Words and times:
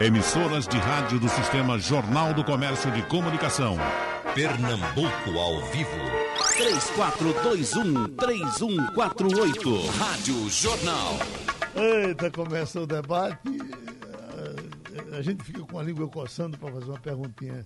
Emissoras 0.00 0.66
de 0.66 0.78
rádio 0.78 1.20
do 1.20 1.28
Sistema 1.28 1.78
Jornal 1.78 2.32
do 2.32 2.42
Comércio 2.42 2.90
de 2.90 3.02
Comunicação. 3.02 3.76
Pernambuco 4.34 5.38
ao 5.38 5.60
vivo. 5.66 5.90
3421-3148. 8.16 9.90
Rádio 9.98 10.48
Jornal. 10.48 11.18
Eita, 11.76 12.30
começa 12.30 12.80
o 12.80 12.86
debate. 12.86 13.46
A 15.12 15.20
gente 15.20 15.44
fica 15.44 15.60
com 15.64 15.78
a 15.78 15.82
língua 15.82 16.08
coçando 16.08 16.56
para 16.56 16.72
fazer 16.72 16.86
uma 16.86 16.98
perguntinha 16.98 17.62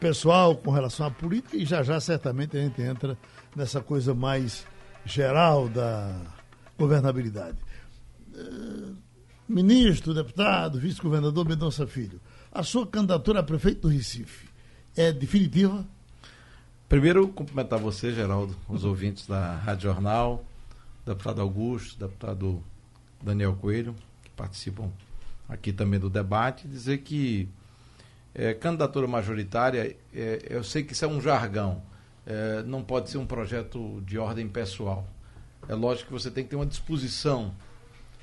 pessoal 0.00 0.56
com 0.56 0.72
relação 0.72 1.06
à 1.06 1.10
política 1.12 1.56
e 1.56 1.64
já 1.64 1.84
já 1.84 2.00
certamente 2.00 2.56
a 2.56 2.60
gente 2.60 2.82
entra 2.82 3.16
nessa 3.54 3.80
coisa 3.80 4.12
mais 4.12 4.66
geral 5.04 5.68
da 5.68 6.20
governabilidade. 6.76 7.58
Ministro, 9.46 10.14
deputado, 10.14 10.80
vice-governador 10.80 11.46
Mendonça 11.46 11.86
Filho, 11.86 12.18
a 12.50 12.62
sua 12.62 12.86
candidatura 12.86 13.40
a 13.40 13.42
prefeito 13.42 13.82
do 13.82 13.88
Recife 13.88 14.48
é 14.96 15.12
definitiva? 15.12 15.84
Primeiro, 16.88 17.28
cumprimentar 17.28 17.78
você, 17.78 18.14
Geraldo, 18.14 18.56
os 18.66 18.86
ouvintes 18.86 19.26
da 19.26 19.56
Rádio 19.56 19.82
Jornal, 19.90 20.42
deputado 21.04 21.42
Augusto, 21.42 21.98
deputado 21.98 22.64
Daniel 23.22 23.54
Coelho, 23.56 23.94
que 24.22 24.30
participam 24.30 24.90
aqui 25.46 25.74
também 25.74 26.00
do 26.00 26.08
debate, 26.08 26.66
dizer 26.66 26.98
que 26.98 27.46
é, 28.34 28.54
candidatura 28.54 29.06
majoritária, 29.06 29.94
é, 30.14 30.46
eu 30.48 30.64
sei 30.64 30.82
que 30.82 30.94
isso 30.94 31.04
é 31.04 31.08
um 31.08 31.20
jargão, 31.20 31.82
é, 32.26 32.62
não 32.62 32.82
pode 32.82 33.10
ser 33.10 33.18
um 33.18 33.26
projeto 33.26 34.02
de 34.06 34.16
ordem 34.16 34.48
pessoal. 34.48 35.06
É 35.68 35.74
lógico 35.74 36.06
que 36.06 36.12
você 36.14 36.30
tem 36.30 36.44
que 36.44 36.50
ter 36.50 36.56
uma 36.56 36.64
disposição 36.64 37.54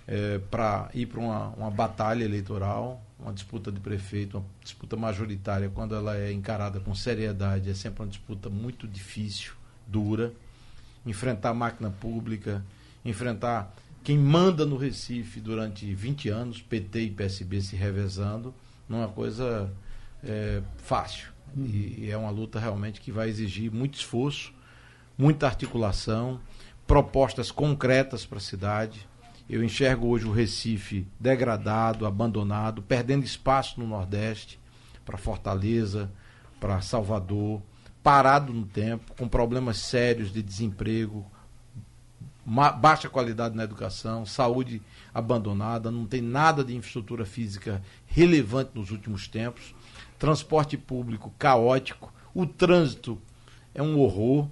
é, 0.08 0.40
para 0.50 0.90
ir 0.94 1.06
para 1.06 1.20
uma, 1.20 1.50
uma 1.50 1.72
batalha 1.72 2.24
eleitoral, 2.24 3.02
uma 3.20 3.34
disputa 3.34 3.72
de 3.72 3.80
prefeito, 3.80 4.38
uma 4.38 4.46
disputa 4.64 4.96
majoritária, 4.96 5.70
quando 5.70 5.96
ela 5.96 6.18
é 6.18 6.32
encarada 6.32 6.80
com 6.80 6.94
seriedade, 6.96 7.70
é 7.70 7.74
sempre 7.74 8.02
uma 8.02 8.10
disputa 8.10 8.50
muito 8.50 8.88
difícil, 8.88 9.54
dura. 9.88 10.34
Enfrentar 11.06 11.50
a 11.50 11.54
máquina 11.54 11.90
pública, 11.90 12.64
enfrentar 13.04 13.74
quem 14.04 14.18
manda 14.18 14.66
no 14.66 14.78
Recife 14.78 15.40
durante 15.40 15.94
20 15.94 16.30
anos, 16.30 16.62
PT 16.62 17.02
e 17.02 17.12
PSB 17.12 17.62
se 17.62 17.76
revezando, 17.76 18.54
não 18.90 19.00
é 19.00 19.06
uma 19.06 19.14
coisa 19.14 19.72
é, 20.24 20.62
fácil. 20.78 21.30
Uhum. 21.56 21.66
E, 21.66 22.06
e 22.06 22.12
é 22.12 22.18
uma 22.18 22.32
luta 22.32 22.60
realmente 22.60 23.00
que 23.00 23.12
vai 23.12 23.30
exigir 23.30 23.72
muito 23.72 23.96
esforço, 23.96 24.54
muita 25.18 25.46
articulação, 25.46 26.40
propostas 26.88 27.52
concretas 27.52 28.26
para 28.26 28.38
a 28.38 28.42
cidade. 28.42 29.08
Eu 29.52 29.62
enxergo 29.62 30.08
hoje 30.08 30.26
o 30.26 30.32
Recife 30.32 31.06
degradado, 31.20 32.06
abandonado, 32.06 32.82
perdendo 32.82 33.26
espaço 33.26 33.82
no 33.82 33.86
Nordeste, 33.86 34.58
para 35.04 35.18
Fortaleza, 35.18 36.10
para 36.58 36.80
Salvador, 36.80 37.62
parado 38.02 38.54
no 38.54 38.66
tempo, 38.66 39.14
com 39.18 39.28
problemas 39.28 39.80
sérios 39.80 40.32
de 40.32 40.42
desemprego, 40.42 41.30
baixa 42.80 43.10
qualidade 43.10 43.54
na 43.54 43.66
educação, 43.66 44.26
saúde 44.26 44.82
abandonada, 45.14 45.92
não 45.92 46.06
tem 46.06 46.22
nada 46.22 46.64
de 46.64 46.74
infraestrutura 46.74 47.26
física 47.26 47.84
relevante 48.06 48.72
nos 48.74 48.90
últimos 48.90 49.28
tempos, 49.28 49.76
transporte 50.18 50.78
público 50.78 51.30
caótico, 51.38 52.14
o 52.34 52.46
trânsito 52.46 53.22
é 53.76 53.84
um 53.84 54.00
horror 54.00 54.48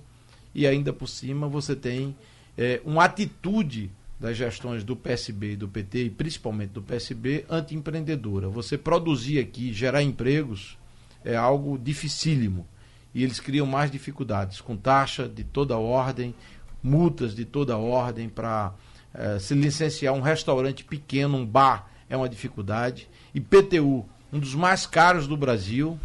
e 0.54 0.68
ainda 0.68 0.92
por 0.92 1.08
cima 1.08 1.48
você 1.48 1.74
tem 1.74 2.14
é, 2.58 2.82
uma 2.84 3.06
atitude 3.06 3.90
das 4.20 4.36
gestões 4.36 4.84
do 4.84 4.96
PSB 4.96 5.54
e 5.54 5.56
do 5.56 5.68
PT, 5.68 6.04
e 6.06 6.10
principalmente 6.10 6.72
do 6.72 6.82
PSB, 6.82 7.46
anti-empreendedora. 7.50 8.50
Você 8.50 8.78
produzir 8.78 9.40
aqui, 9.40 9.72
gerar 9.72 10.04
empregos, 10.04 10.78
é 11.24 11.36
algo 11.36 11.78
dificílimo. 11.78 12.68
E 13.16 13.24
eles 13.24 13.40
criam 13.40 13.66
mais 13.66 13.90
dificuldades, 13.90 14.60
com 14.60 14.76
taxa 14.76 15.28
de 15.28 15.44
toda 15.44 15.78
ordem, 15.78 16.36
multas 16.84 17.34
de 17.34 17.46
toda 17.46 17.78
ordem 17.78 18.28
para 18.28 18.74
é, 19.14 19.40
se 19.40 19.54
licenciar 19.54 20.14
um 20.14 20.22
restaurante 20.22 20.84
pequeno, 20.84 21.38
um 21.38 21.46
bar, 21.46 21.90
é 22.10 22.18
uma 22.18 22.30
dificuldade. 22.30 23.08
E 23.34 23.40
PTU, 23.40 24.06
um 24.32 24.40
dos 24.40 24.54
mais 24.54 24.86
caros 24.86 25.28
do 25.28 25.38
Brasil, 25.38 25.98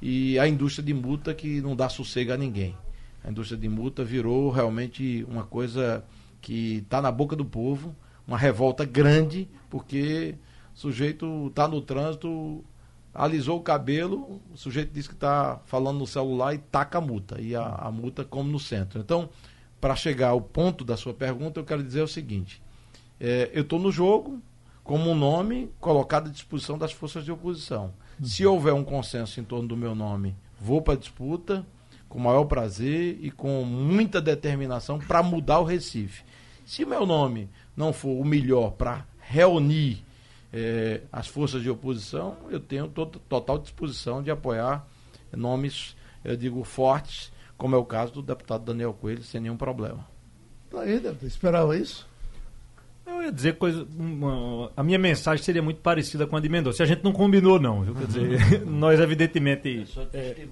e 0.00 0.38
a 0.38 0.48
indústria 0.48 0.84
de 0.84 0.94
multa 0.94 1.34
que 1.34 1.60
não 1.60 1.76
dá 1.76 1.88
sossego 1.88 2.32
a 2.32 2.36
ninguém. 2.36 2.76
A 3.22 3.30
indústria 3.30 3.58
de 3.58 3.68
multa 3.68 4.02
virou 4.02 4.50
realmente 4.50 5.26
uma 5.28 5.44
coisa 5.44 6.02
que 6.40 6.78
está 6.78 7.00
na 7.00 7.10
boca 7.10 7.36
do 7.36 7.44
povo, 7.44 7.94
uma 8.26 8.38
revolta 8.38 8.84
grande, 8.84 9.48
porque 9.68 10.34
o 10.74 10.78
sujeito 10.78 11.48
está 11.48 11.66
no 11.66 11.80
trânsito, 11.80 12.64
alisou 13.12 13.58
o 13.58 13.62
cabelo, 13.62 14.40
o 14.52 14.56
sujeito 14.56 14.92
diz 14.92 15.06
que 15.06 15.14
está 15.14 15.60
falando 15.66 15.98
no 15.98 16.06
celular 16.06 16.54
e 16.54 16.58
taca 16.58 16.98
a 16.98 17.00
multa, 17.00 17.40
e 17.40 17.54
a, 17.54 17.64
a 17.64 17.90
multa 17.90 18.24
como 18.24 18.50
no 18.50 18.58
centro. 18.58 19.00
Então, 19.00 19.28
para 19.80 19.96
chegar 19.96 20.28
ao 20.28 20.40
ponto 20.40 20.84
da 20.84 20.96
sua 20.96 21.14
pergunta, 21.14 21.58
eu 21.58 21.64
quero 21.64 21.82
dizer 21.82 22.02
o 22.02 22.08
seguinte: 22.08 22.62
é, 23.18 23.50
eu 23.52 23.62
estou 23.62 23.78
no 23.78 23.90
jogo 23.90 24.40
como 24.84 25.10
um 25.10 25.14
nome 25.14 25.70
colocado 25.80 26.28
à 26.28 26.32
disposição 26.32 26.76
das 26.76 26.92
forças 26.92 27.24
de 27.24 27.32
oposição. 27.32 27.92
Se 28.22 28.44
houver 28.44 28.74
um 28.74 28.84
consenso 28.84 29.40
em 29.40 29.44
torno 29.44 29.68
do 29.68 29.76
meu 29.76 29.94
nome, 29.94 30.36
vou 30.60 30.82
para 30.82 30.94
a 30.94 30.96
disputa 30.96 31.64
com 32.10 32.18
o 32.18 32.22
maior 32.22 32.44
prazer 32.44 33.18
e 33.22 33.30
com 33.30 33.64
muita 33.64 34.20
determinação 34.20 34.98
para 34.98 35.22
mudar 35.22 35.60
o 35.60 35.64
Recife. 35.64 36.24
Se 36.66 36.84
meu 36.84 37.06
nome 37.06 37.48
não 37.76 37.92
for 37.92 38.20
o 38.20 38.24
melhor 38.24 38.72
para 38.72 39.06
reunir 39.20 40.04
eh, 40.52 41.02
as 41.12 41.28
forças 41.28 41.62
de 41.62 41.70
oposição, 41.70 42.36
eu 42.50 42.58
tenho 42.58 42.88
total 42.88 43.58
disposição 43.58 44.22
de 44.22 44.30
apoiar 44.30 44.84
nomes, 45.32 45.96
eu 46.24 46.36
digo, 46.36 46.64
fortes, 46.64 47.32
como 47.56 47.76
é 47.76 47.78
o 47.78 47.84
caso 47.84 48.12
do 48.14 48.22
deputado 48.22 48.64
Daniel 48.64 48.92
Coelho, 48.92 49.22
sem 49.22 49.40
nenhum 49.40 49.56
problema. 49.56 50.04
Tá 50.68 50.80
aí, 50.80 51.00
esperava 51.22 51.76
isso? 51.76 52.09
Eu 53.10 53.22
ia 53.24 53.32
dizer 53.32 53.56
coisa. 53.56 53.86
Uma, 53.98 54.70
a 54.76 54.82
minha 54.82 54.98
mensagem 54.98 55.44
seria 55.44 55.60
muito 55.60 55.80
parecida 55.80 56.26
com 56.26 56.36
a 56.36 56.40
de 56.40 56.48
Mendonça. 56.48 56.82
A 56.82 56.86
gente 56.86 57.02
não 57.02 57.12
combinou, 57.12 57.58
não, 57.58 57.82
viu? 57.82 57.94
Quer 57.94 58.06
dizer, 58.06 58.66
nós 58.66 59.00
evidentemente. 59.00 59.84
É, 60.12 60.46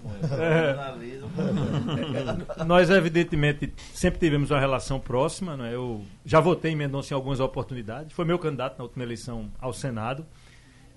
é, 2.59 2.65
nós, 2.67 2.91
evidentemente, 2.91 3.73
sempre 3.93 4.19
tivemos 4.19 4.51
uma 4.51 4.59
relação 4.59 4.99
próxima. 4.99 5.57
Né? 5.57 5.75
Eu 5.75 6.03
já 6.25 6.41
votei 6.41 6.73
em 6.73 6.77
Mendonça 6.77 7.15
em 7.15 7.17
algumas 7.17 7.41
oportunidades. 7.41 8.13
Foi 8.13 8.25
meu 8.25 8.39
candidato 8.39 8.77
na 8.79 8.85
última 8.85 9.05
eleição 9.05 9.51
ao 9.61 9.73
Senado. 9.73 10.27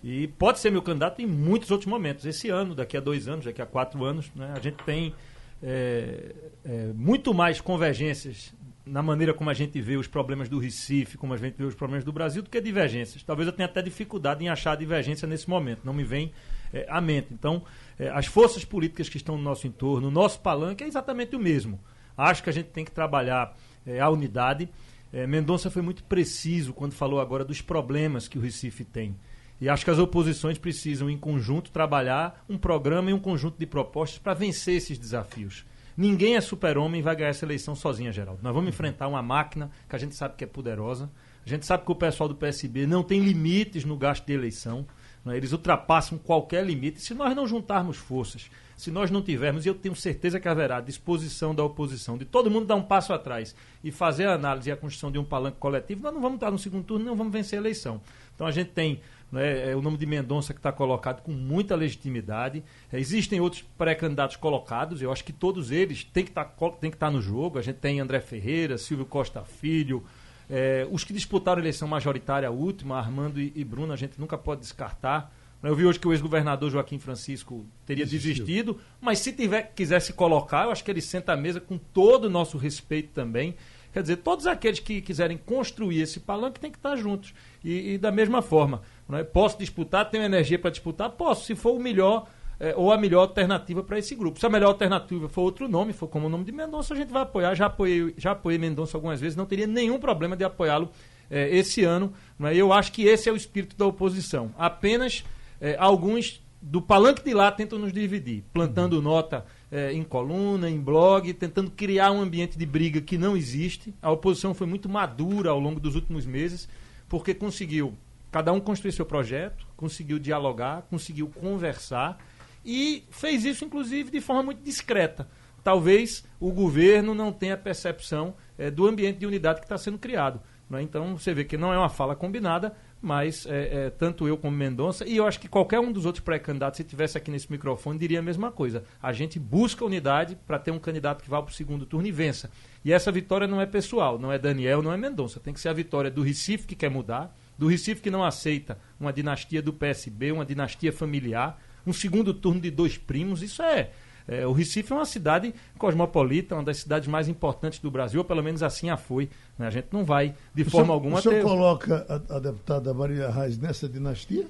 E 0.04 0.28
pode 0.28 0.60
ser 0.60 0.72
meu 0.72 0.82
candidato 0.82 1.22
em 1.22 1.28
muitos 1.28 1.70
outros 1.70 1.88
momentos. 1.88 2.26
Esse 2.26 2.50
ano, 2.50 2.74
daqui 2.74 2.98
a 2.98 3.00
dois 3.00 3.28
anos, 3.28 3.46
daqui 3.46 3.62
a 3.62 3.66
quatro 3.68 4.04
anos, 4.04 4.32
né? 4.36 4.52
a 4.56 4.60
gente 4.60 4.84
tem 4.84 5.14
é, 5.62 6.34
é, 6.66 6.88
muito 6.96 7.34
mais 7.34 7.62
convergências 7.62 8.52
na 8.92 9.02
maneira 9.02 9.34
como 9.34 9.50
a 9.50 9.54
gente 9.54 9.80
vê 9.80 9.96
os 9.96 10.06
problemas 10.06 10.50
do 10.50 10.60
Recife, 10.60 11.18
como 11.18 11.34
a 11.34 11.38
gente 11.38 11.56
vê 11.58 11.64
os 11.64 11.74
problemas 11.74 12.04
do 12.04 12.12
Brasil, 12.12 12.44
do 12.44 12.50
que 12.50 12.60
divergências. 12.60 13.24
Talvez 13.24 13.48
eu 13.48 13.54
tenha 13.54 13.66
até 13.66 13.82
dificuldade 13.82 14.44
em 14.44 14.50
achar 14.50 14.76
divergência 14.76 15.26
nesse 15.26 15.50
momento, 15.50 15.80
não 15.86 15.94
me 15.94 16.04
vem 16.04 16.34
é, 16.74 16.86
à 16.90 17.00
mente. 17.00 17.30
Então, 17.32 17.64
é, 17.98 18.10
as 18.10 18.26
forças 18.26 18.66
políticas 18.66 19.08
que 19.08 19.16
estão 19.16 19.38
no 19.38 19.44
nosso 19.44 19.66
entorno, 19.66 20.10
o 20.10 20.12
nosso 20.12 20.42
palanque 20.42 20.84
é 20.84 20.88
exatamente 20.88 21.38
o 21.38 21.40
mesmo. 21.40 21.80
Acho 22.18 22.44
que 22.44 22.50
a 22.50 22.54
gente 22.54 22.68
tem 22.68 22.84
que 22.84 22.92
trabalhar 22.92 23.56
é, 23.88 24.02
a 24.02 24.10
unidade. 24.10 24.68
É, 25.14 25.26
Mendonça 25.26 25.72
foi 25.72 25.82
muito 25.82 26.04
preciso 26.04 26.74
quando 26.74 26.92
falou 26.92 27.22
agora 27.22 27.46
dos 27.46 27.62
problemas 27.62 28.28
que 28.28 28.38
o 28.38 28.42
Recife 28.42 28.84
tem. 28.84 29.16
E 29.62 29.70
acho 29.70 29.86
que 29.86 29.92
as 29.92 30.00
oposições 30.00 30.58
precisam, 30.58 31.10
em 31.10 31.18
conjunto, 31.18 31.72
trabalhar 31.72 32.44
um 32.50 32.58
programa 32.58 33.10
e 33.10 33.14
um 33.14 33.20
conjunto 33.20 33.58
de 33.58 33.66
propostas 33.66 34.20
para 34.20 34.34
vencer 34.34 34.76
esses 34.76 34.98
desafios. 34.98 35.64
Ninguém 36.02 36.36
é 36.36 36.42
super-homem 36.42 37.00
e 37.00 37.04
vai 37.04 37.16
ganhar 37.16 37.30
essa 37.30 37.46
eleição 37.46 37.76
sozinha, 37.76 38.12
Geraldo. 38.12 38.42
Nós 38.42 38.56
vamos 38.56 38.70
enfrentar 38.70 39.08
uma 39.08 39.22
máquina 39.22 39.70
que 39.88 39.96
a 39.96 40.00
gente 40.00 40.16
sabe 40.16 40.34
que 40.36 40.44
é 40.44 40.48
poderosa. 40.48 41.12
A 41.46 41.48
gente 41.48 41.64
sabe 41.64 41.86
que 41.86 41.92
o 41.92 41.96
pessoal 41.96 42.28
do 42.28 42.34
PSB 42.34 42.88
não 42.88 43.04
tem 43.04 43.20
limites 43.20 43.86
no 43.86 43.96
gasto 43.96 44.26
de 44.26 44.34
eleição. 44.34 44.84
Né? 45.24 45.38
Eles 45.38 45.52
ultrapassam 45.52 46.18
qualquer 46.18 46.66
limite. 46.66 47.00
Se 47.00 47.14
nós 47.14 47.36
não 47.36 47.46
juntarmos 47.46 47.98
forças, 47.98 48.50
se 48.76 48.90
nós 48.90 49.12
não 49.12 49.22
tivermos, 49.22 49.64
e 49.64 49.70
eu 49.70 49.76
tenho 49.76 49.96
certeza 49.96 50.40
que 50.40 50.48
haverá 50.48 50.82
disposição 50.82 51.54
da 51.54 51.64
oposição, 51.64 52.18
de 52.18 52.26
todo 52.26 52.50
mundo 52.50 52.66
dar 52.66 52.78
um 52.78 52.82
passo 52.82 53.14
atrás 53.14 53.56
e 53.84 53.92
fazer 53.92 54.26
a 54.26 54.34
análise 54.34 54.72
e 54.72 54.74
a 54.74 54.76
construção 54.76 55.12
de 55.12 55.20
um 55.20 55.24
palanque 55.24 55.60
coletivo, 55.60 56.02
nós 56.02 56.16
não 56.16 56.20
vamos 56.20 56.38
estar 56.38 56.50
no 56.50 56.58
segundo 56.58 56.84
turno, 56.84 57.06
não 57.06 57.16
vamos 57.16 57.32
vencer 57.32 57.60
a 57.60 57.62
eleição. 57.62 58.02
Então 58.34 58.48
a 58.48 58.52
gente 58.52 58.72
tem 58.72 59.02
né, 59.32 59.72
é 59.72 59.76
o 59.76 59.82
nome 59.82 59.98
de 59.98 60.06
Mendonça 60.06 60.54
que 60.54 60.60
está 60.60 60.72
colocado 60.72 61.22
com 61.22 61.32
muita 61.32 61.76
legitimidade. 61.76 62.64
É, 62.92 63.00
existem 63.00 63.40
outros 63.40 63.64
pré-candidatos 63.78 64.36
colocados, 64.36 65.02
eu 65.02 65.12
acho 65.12 65.24
que 65.24 65.34
todos 65.34 65.72
eles 65.72 66.04
têm 66.04 66.26
que 66.26 66.32
tá, 66.32 66.42
estar 66.42 66.92
tá 66.98 67.12
no 67.12 67.22
jogo. 67.22 67.58
A 67.58 67.62
gente 67.62 67.78
tem 67.78 68.00
André 68.00 68.20
Ferreira, 68.20 68.78
Silvio 68.78 69.06
Costa 69.06 69.44
Filho, 69.44 70.04
é, 70.50 70.86
os 70.92 71.06
que 71.06 71.14
disputaram 71.14 71.60
a 71.60 71.64
eleição 71.64 71.88
majoritária 71.88 72.52
última, 72.52 72.98
Armando 72.98 73.40
e, 73.40 73.54
e 73.56 73.64
Bruno, 73.64 73.94
a 73.94 73.96
gente 73.96 74.20
nunca 74.20 74.38
pode 74.38 74.62
descartar. 74.62 75.34
Eu 75.64 75.76
vi 75.76 75.86
hoje 75.86 76.00
que 76.00 76.08
o 76.08 76.12
ex-governador 76.12 76.72
Joaquim 76.72 76.98
Francisco 76.98 77.66
teria 77.86 78.04
Desistiu. 78.04 78.46
desistido, 78.46 78.80
mas 79.00 79.20
se 79.20 79.32
tiver, 79.32 79.72
quiser 79.76 80.02
se 80.02 80.12
colocar, 80.12 80.66
eu 80.66 80.72
acho 80.72 80.84
que 80.84 80.90
ele 80.90 81.02
senta 81.02 81.34
à 81.34 81.38
mesa 81.38 81.62
com 81.62 81.78
todo 81.78 82.26
o 82.26 82.30
nosso 82.30 82.58
respeito 82.58 83.12
também. 83.14 83.56
Quer 83.92 84.02
dizer, 84.02 84.18
todos 84.18 84.48
aqueles 84.48 84.80
que 84.80 85.02
quiserem 85.02 85.38
construir 85.38 86.02
esse 86.02 86.20
palanque 86.20 86.60
têm 86.60 86.72
que 86.72 86.78
estar 86.78 86.96
juntos. 86.96 87.34
E, 87.64 87.94
e 87.94 87.98
da 87.98 88.12
mesma 88.12 88.42
forma, 88.42 88.82
é? 89.12 89.24
posso 89.24 89.58
disputar, 89.58 90.10
tenho 90.10 90.24
energia 90.24 90.58
para 90.58 90.70
disputar? 90.70 91.10
Posso, 91.10 91.46
se 91.46 91.56
for 91.56 91.76
o 91.76 91.80
melhor 91.80 92.28
é, 92.62 92.76
ou 92.78 92.92
a 92.92 92.98
melhor 92.98 93.22
alternativa 93.22 93.82
para 93.82 93.98
esse 93.98 94.14
grupo. 94.14 94.40
Se 94.40 94.46
a 94.46 94.50
melhor 94.50 94.68
alternativa 94.68 95.28
for 95.28 95.42
outro 95.42 95.68
nome, 95.68 95.94
for 95.94 96.08
como 96.08 96.28
o 96.28 96.30
nome 96.30 96.44
de 96.46 96.52
Mendonça, 96.52 96.94
a 96.94 96.98
gente 96.98 97.12
vai 97.12 97.24
apoiar. 97.24 97.56
Já 97.56 97.66
apoiei, 97.66 98.14
já 98.16 98.32
apoiei 98.32 98.60
Mendonça 98.60 98.96
algumas 98.96 99.20
vezes, 99.20 99.36
não 99.36 99.48
teria 99.48 99.66
nenhum 99.66 100.00
problema 100.00 100.38
de 100.38 100.44
apoiá-lo 100.44 100.92
é, 101.30 101.50
esse 101.58 101.84
ano. 101.84 102.14
É? 102.44 102.56
Eu 102.56 102.72
acho 102.72 102.92
que 102.92 103.04
esse 103.04 103.28
é 103.28 103.32
o 103.32 103.36
espírito 103.36 103.76
da 103.76 103.88
oposição. 103.88 104.54
Apenas 104.60 105.26
é, 105.60 105.76
alguns 105.80 106.40
do 106.62 106.80
palanque 106.80 107.24
de 107.24 107.34
lá 107.34 107.52
tentam 107.52 107.80
nos 107.80 107.92
dividir, 107.92 108.44
plantando 108.54 109.02
nota 109.02 109.44
é, 109.72 109.94
em 109.94 110.04
coluna, 110.04 110.70
em 110.70 110.80
blog, 110.80 111.34
tentando 111.34 111.72
criar 111.72 112.12
um 112.12 112.22
ambiente 112.22 112.58
de 112.58 112.66
briga 112.66 113.00
que 113.00 113.18
não 113.18 113.38
existe. 113.38 113.94
A 114.02 114.12
oposição 114.12 114.54
foi 114.54 114.68
muito 114.68 114.90
madura 114.90 115.52
ao 115.52 115.60
longo 115.60 115.80
dos 115.80 115.96
últimos 115.96 116.26
meses, 116.26 116.68
porque 117.08 117.34
conseguiu 117.34 117.94
cada 118.32 118.52
um 118.52 118.60
construir 118.60 118.92
seu 118.92 119.06
projeto, 119.06 119.66
conseguiu 119.78 120.20
dialogar, 120.20 120.84
conseguiu 120.90 121.30
conversar 121.30 122.18
e 122.66 123.04
fez 123.10 123.46
isso, 123.46 123.66
inclusive, 123.66 124.12
de 124.12 124.22
forma 124.22 124.44
muito 124.44 124.62
discreta. 124.62 125.28
Talvez 125.64 126.26
o 126.40 126.52
governo 126.52 127.14
não 127.14 127.32
tenha 127.32 127.56
percepção 127.56 128.34
é, 128.58 128.70
do 128.70 128.88
ambiente 128.88 129.20
de 129.20 129.26
unidade 129.26 129.60
que 129.60 129.66
está 129.66 129.78
sendo 129.78 129.98
criado. 129.98 130.42
Né? 130.70 130.82
Então, 130.82 131.18
você 131.18 131.34
vê 131.34 131.44
que 131.44 131.58
não 131.58 131.74
é 131.74 131.78
uma 131.78 131.90
fala 131.90 132.16
combinada, 132.16 132.76
mas 133.02 133.46
é, 133.48 133.86
é, 133.86 133.90
tanto 133.90 134.28
eu 134.28 134.38
como 134.38 134.56
Mendonça, 134.56 135.08
e 135.08 135.18
eu 135.18 135.26
acho 135.26 135.40
que 135.40 135.48
qualquer 135.48 135.80
um 135.80 135.92
dos 135.92 136.06
outros 136.06 136.24
pré-candidatos, 136.24 136.78
se 136.78 136.84
tivesse 136.84 137.18
aqui 137.18 137.32
nesse 137.32 137.52
microfone, 137.52 137.98
diria 137.98 138.20
a 138.20 138.22
mesma 138.22 138.52
coisa. 138.52 138.84
A 139.02 139.12
gente 139.12 139.40
busca 139.40 139.84
unidade 139.84 140.38
para 140.46 140.60
ter 140.60 140.72
um 140.72 140.80
candidato 140.80 141.24
que 141.24 141.30
vá 141.30 141.42
para 141.42 141.52
o 141.52 141.54
segundo 141.54 141.86
turno 141.86 142.08
e 142.08 142.12
vença. 142.12 142.52
E 142.86 142.94
essa 142.94 143.12
vitória 143.12 143.48
não 143.48 143.60
é 143.60 143.66
pessoal, 143.66 144.20
não 144.20 144.32
é 144.32 144.38
Daniel, 144.38 144.82
não 144.82 144.94
é 144.94 144.98
Mendonça. 144.98 145.40
Tem 145.40 145.54
que 145.54 145.60
ser 145.60 145.70
a 145.70 145.74
vitória 145.74 146.12
do 146.12 146.22
Recife, 146.22 146.68
que 146.68 146.76
quer 146.76 146.90
mudar, 146.90 147.36
do 147.58 147.68
Recife 147.68 148.02
que 148.02 148.12
não 148.12 148.24
aceita 148.24 148.78
uma 149.00 149.12
dinastia 149.12 149.62
do 149.62 149.74
PSB, 149.74 150.32
uma 150.32 150.46
dinastia 150.46 150.94
familiar, 150.94 151.60
um 151.86 151.94
segundo 151.94 152.34
turno 152.34 152.62
de 152.62 152.70
dois 152.70 152.98
primos. 152.98 153.42
Isso 153.42 153.64
é 153.64 153.92
é, 154.28 154.46
o 154.46 154.52
Recife 154.52 154.92
é 154.92 154.96
uma 154.96 155.06
cidade 155.06 155.54
cosmopolita, 155.78 156.56
uma 156.56 156.64
das 156.64 156.78
cidades 156.78 157.08
mais 157.08 157.28
importantes 157.28 157.80
do 157.80 157.90
Brasil, 157.90 158.20
ou 158.20 158.26
pelo 158.26 158.44
menos 158.44 158.64
assim 158.64 158.90
a 158.90 158.98
foi. 158.98 159.30
Né? 159.58 159.68
A 159.68 159.70
gente 159.70 159.88
não 159.92 160.04
vai, 160.04 160.36
de 160.54 160.64
o 160.64 160.70
forma 160.70 160.88
senhor, 160.88 160.94
alguma... 160.94 161.20
O 161.20 161.22
senhor 161.22 161.36
ter... 161.36 161.44
coloca 161.44 162.06
a, 162.08 162.36
a, 162.36 162.40
deputada 162.40 162.94
Maria 162.94 163.30
Reis 163.30 163.58
nessa 163.58 163.88
dinastia? 163.88 164.48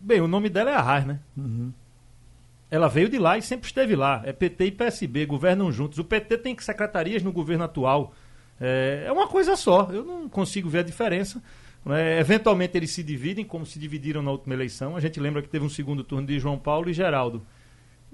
Bem, 0.00 0.20
o 0.20 0.28
nome 0.28 0.48
dela 0.48 0.70
é 0.70 0.74
Arraes, 0.74 1.06
né? 1.06 1.20
Uhum. 1.36 1.72
Ela 2.70 2.88
veio 2.88 3.08
de 3.08 3.18
lá 3.18 3.38
e 3.38 3.42
sempre 3.42 3.66
esteve 3.66 3.94
lá. 3.94 4.22
É 4.24 4.32
PT 4.32 4.66
e 4.66 4.72
PSB, 4.72 5.26
governam 5.26 5.70
juntos. 5.70 5.98
O 5.98 6.04
PT 6.04 6.38
tem 6.38 6.56
secretarias 6.58 7.22
no 7.22 7.32
governo 7.32 7.64
atual. 7.64 8.12
É, 8.60 9.04
é 9.06 9.12
uma 9.12 9.28
coisa 9.28 9.56
só. 9.56 9.88
Eu 9.90 10.04
não 10.04 10.28
consigo 10.28 10.68
ver 10.68 10.80
a 10.80 10.82
diferença. 10.82 11.42
É, 11.86 12.18
eventualmente 12.18 12.76
eles 12.76 12.90
se 12.90 13.02
dividem, 13.02 13.44
como 13.44 13.64
se 13.64 13.78
dividiram 13.78 14.22
na 14.22 14.30
última 14.30 14.54
eleição. 14.54 14.96
A 14.96 15.00
gente 15.00 15.20
lembra 15.20 15.40
que 15.40 15.48
teve 15.48 15.64
um 15.64 15.68
segundo 15.68 16.02
turno 16.02 16.26
de 16.26 16.38
João 16.38 16.58
Paulo 16.58 16.90
e 16.90 16.92
Geraldo 16.92 17.42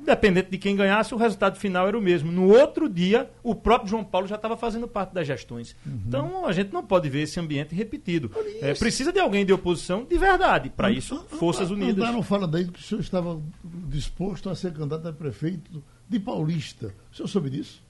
independente 0.01 0.51
de 0.51 0.59
quem 0.59 0.75
ganhasse, 0.75 1.15
o 1.15 1.17
resultado 1.17 1.59
final 1.59 1.87
era 1.87 1.97
o 1.97 2.01
mesmo. 2.01 2.33
No 2.33 2.49
outro 2.49 2.89
dia, 2.89 3.31
o 3.43 3.55
próprio 3.55 3.91
João 3.91 4.05
Paulo 4.05 4.27
já 4.27 4.37
estava 4.37 4.57
fazendo 4.57 4.89
parte 4.89 5.13
das 5.13 5.27
gestões. 5.27 5.77
Uhum. 5.85 6.01
Então, 6.07 6.47
a 6.47 6.53
gente 6.53 6.73
não 6.73 6.85
pode 6.85 7.09
ver 7.09 7.23
esse 7.23 7.39
ambiente 7.39 7.75
repetido. 7.75 8.31
É, 8.61 8.75
precisa 8.75 9.13
de 9.13 9.21
alguém 9.21 9.45
de 9.45 9.53
oposição 9.53 10.05
de 10.05 10.19
verdade. 10.19 10.71
Para 10.71 10.91
isso, 10.91 11.25
Forças 11.29 11.71
Unidas. 11.71 12.13
Não 12.13 12.23
fala 12.23 12.47
daí 12.47 12.67
que 12.67 12.79
o 12.79 12.83
senhor 12.83 13.01
estava 13.01 13.41
disposto 13.89 14.49
a 14.49 14.55
ser 14.55 14.73
candidato 14.73 15.07
a 15.09 15.13
prefeito 15.13 15.83
de 16.09 16.19
Paulista. 16.19 16.95
O 17.13 17.17
senhor 17.17 17.29
soube 17.29 17.51
disso? 17.51 17.83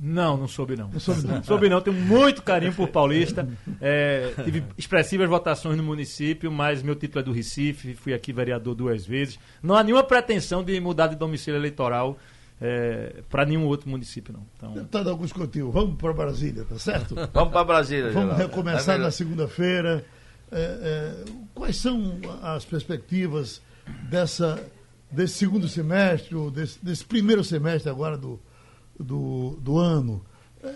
Não, 0.00 0.36
não 0.36 0.48
soube 0.48 0.76
não. 0.76 0.88
Não 0.88 1.00
soube 1.00 1.26
não. 1.26 1.42
soube 1.44 1.68
não, 1.68 1.80
tenho 1.80 1.96
muito 1.96 2.42
carinho 2.42 2.72
por 2.74 2.88
Paulista. 2.88 3.48
É, 3.80 4.32
tive 4.44 4.64
expressivas 4.76 5.28
votações 5.28 5.76
no 5.76 5.82
município, 5.82 6.50
mas 6.50 6.82
meu 6.82 6.94
título 6.94 7.20
é 7.20 7.22
do 7.22 7.32
Recife, 7.32 7.94
fui 7.94 8.12
aqui 8.12 8.32
vereador 8.32 8.74
duas 8.74 9.06
vezes. 9.06 9.38
Não 9.62 9.74
há 9.74 9.82
nenhuma 9.82 10.04
pretensão 10.04 10.62
de 10.62 10.78
mudar 10.80 11.06
de 11.06 11.16
domicílio 11.16 11.58
eleitoral 11.58 12.18
é, 12.60 13.22
para 13.28 13.44
nenhum 13.44 13.66
outro 13.66 13.88
município, 13.88 14.32
não. 14.32 14.46
Então... 14.56 14.72
Deputado 14.72 15.10
Augusto 15.10 15.34
Coutinho, 15.34 15.70
vamos 15.70 15.96
para 15.96 16.12
Brasília, 16.12 16.64
tá 16.64 16.78
certo? 16.78 17.14
vamos 17.32 17.52
para 17.52 17.64
Brasília, 17.64 18.10
Vamos 18.10 18.36
Geraldo. 18.36 18.42
recomeçar 18.42 18.96
é 18.96 18.98
na 18.98 19.10
segunda-feira. 19.10 20.04
É, 20.52 20.58
é, 20.60 21.24
quais 21.54 21.76
são 21.76 22.18
as 22.42 22.64
perspectivas 22.64 23.60
dessa, 24.08 24.62
desse 25.10 25.34
segundo 25.34 25.68
semestre, 25.68 26.34
ou 26.34 26.50
desse, 26.50 26.82
desse 26.84 27.04
primeiro 27.04 27.42
semestre 27.42 27.90
agora 27.90 28.16
do, 28.16 28.40
do, 28.98 29.56
do 29.60 29.78
ano. 29.78 30.24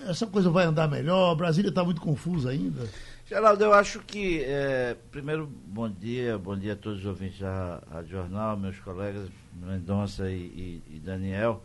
Essa 0.08 0.26
coisa 0.26 0.50
vai 0.50 0.66
andar 0.66 0.88
melhor? 0.88 1.34
Brasília 1.34 1.70
está 1.70 1.82
muito 1.82 2.00
confusa 2.00 2.50
ainda. 2.50 2.86
Geraldo, 3.26 3.64
eu 3.64 3.74
acho 3.74 4.00
que, 4.00 4.42
é, 4.44 4.96
primeiro, 5.10 5.46
bom 5.46 5.88
dia, 5.88 6.38
bom 6.38 6.56
dia 6.56 6.72
a 6.72 6.76
todos 6.76 7.00
os 7.00 7.06
ouvintes 7.06 7.40
da 7.40 7.82
Rádio 7.90 8.10
Jornal, 8.10 8.56
meus 8.56 8.78
colegas 8.80 9.28
Mendonça 9.52 10.30
e, 10.30 10.34
e, 10.34 10.82
e 10.96 10.98
Daniel. 10.98 11.62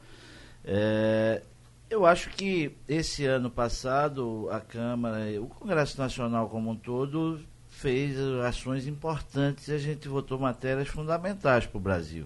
É, 0.65 1.41
eu 1.89 2.05
acho 2.05 2.29
que 2.31 2.75
esse 2.87 3.25
ano 3.25 3.49
passado 3.49 4.49
a 4.51 4.59
Câmara, 4.59 5.19
o 5.41 5.47
Congresso 5.47 5.99
Nacional 5.99 6.49
como 6.49 6.71
um 6.71 6.75
todo, 6.75 7.39
fez 7.69 8.17
ações 8.45 8.87
importantes 8.87 9.67
e 9.67 9.73
a 9.73 9.77
gente 9.77 10.07
votou 10.07 10.39
matérias 10.39 10.87
fundamentais 10.87 11.65
para 11.65 11.77
o 11.77 11.81
Brasil. 11.81 12.25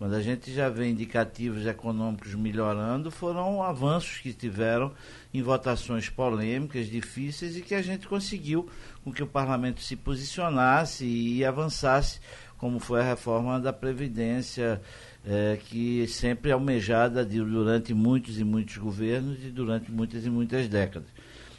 Quando 0.00 0.14
a 0.14 0.22
gente 0.22 0.50
já 0.50 0.70
vê 0.70 0.88
indicativos 0.88 1.66
econômicos 1.66 2.34
melhorando, 2.34 3.10
foram 3.10 3.62
avanços 3.62 4.16
que 4.16 4.32
tiveram 4.32 4.94
em 5.32 5.42
votações 5.42 6.08
polêmicas, 6.08 6.86
difíceis, 6.86 7.54
e 7.54 7.60
que 7.60 7.74
a 7.74 7.82
gente 7.82 8.08
conseguiu 8.08 8.66
com 9.04 9.12
que 9.12 9.22
o 9.22 9.26
parlamento 9.26 9.82
se 9.82 9.96
posicionasse 9.96 11.04
e 11.04 11.44
avançasse, 11.44 12.18
como 12.56 12.80
foi 12.80 13.02
a 13.02 13.04
reforma 13.04 13.60
da 13.60 13.74
Previdência, 13.74 14.80
é, 15.22 15.58
que 15.66 16.08
sempre 16.08 16.50
almejada 16.50 17.22
de, 17.22 17.38
durante 17.38 17.92
muitos 17.92 18.40
e 18.40 18.42
muitos 18.42 18.78
governos 18.78 19.44
e 19.44 19.50
durante 19.50 19.92
muitas 19.92 20.24
e 20.24 20.30
muitas 20.30 20.66
décadas. 20.66 21.10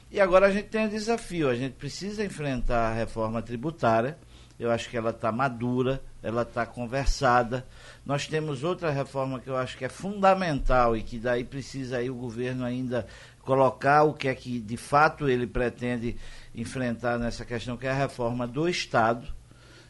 E 0.10 0.20
agora 0.20 0.48
a 0.48 0.52
gente 0.52 0.68
tem 0.68 0.88
um 0.88 0.90
desafio, 0.90 1.48
a 1.48 1.54
gente 1.54 1.74
precisa 1.74 2.26
enfrentar 2.26 2.90
a 2.90 2.94
reforma 2.96 3.40
tributária, 3.40 4.18
eu 4.62 4.70
acho 4.70 4.92
que 4.92 4.96
ela 4.96 5.10
está 5.10 5.32
madura, 5.32 6.00
ela 6.22 6.44
está 6.44 6.68
conversada, 6.68 7.66
nós 8.06 8.28
temos 8.28 8.64
outra 8.64 8.92
reforma 8.92 9.40
que 9.40 9.50
eu 9.50 9.58
acho 9.58 9.76
que 9.76 9.84
é 9.84 9.90
fundamental 9.90 10.96
e 10.96 11.02
que 11.02 11.18
daí 11.18 11.44
precisa 11.44 11.98
aí 11.98 12.12
o 12.12 12.16
governo 12.16 12.64
ainda 12.64 13.08
colocar 13.42 14.04
o 14.04 14.14
que 14.14 14.28
é 14.28 14.36
que 14.36 14.60
de 14.60 14.78
fato 14.78 15.28
ele 15.28 15.48
pretende 15.48 16.16
enfrentar 16.54 17.18
nessa 17.18 17.44
questão, 17.44 17.76
que 17.76 17.88
é 17.88 17.90
a 17.90 17.96
reforma 17.96 18.46
do 18.46 18.70
Estado. 18.70 19.28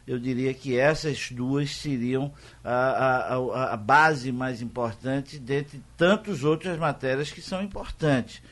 Eu 0.06 0.18
diria 0.18 0.54
que 0.54 0.74
essas 0.78 1.30
duas 1.30 1.76
seriam 1.76 2.32
a, 2.64 3.34
a, 3.34 3.74
a 3.74 3.76
base 3.76 4.32
mais 4.32 4.62
importante 4.62 5.38
dentre 5.38 5.82
tantas 5.98 6.42
outras 6.44 6.78
matérias 6.78 7.30
que 7.30 7.42
são 7.42 7.62
importantes. 7.62 8.42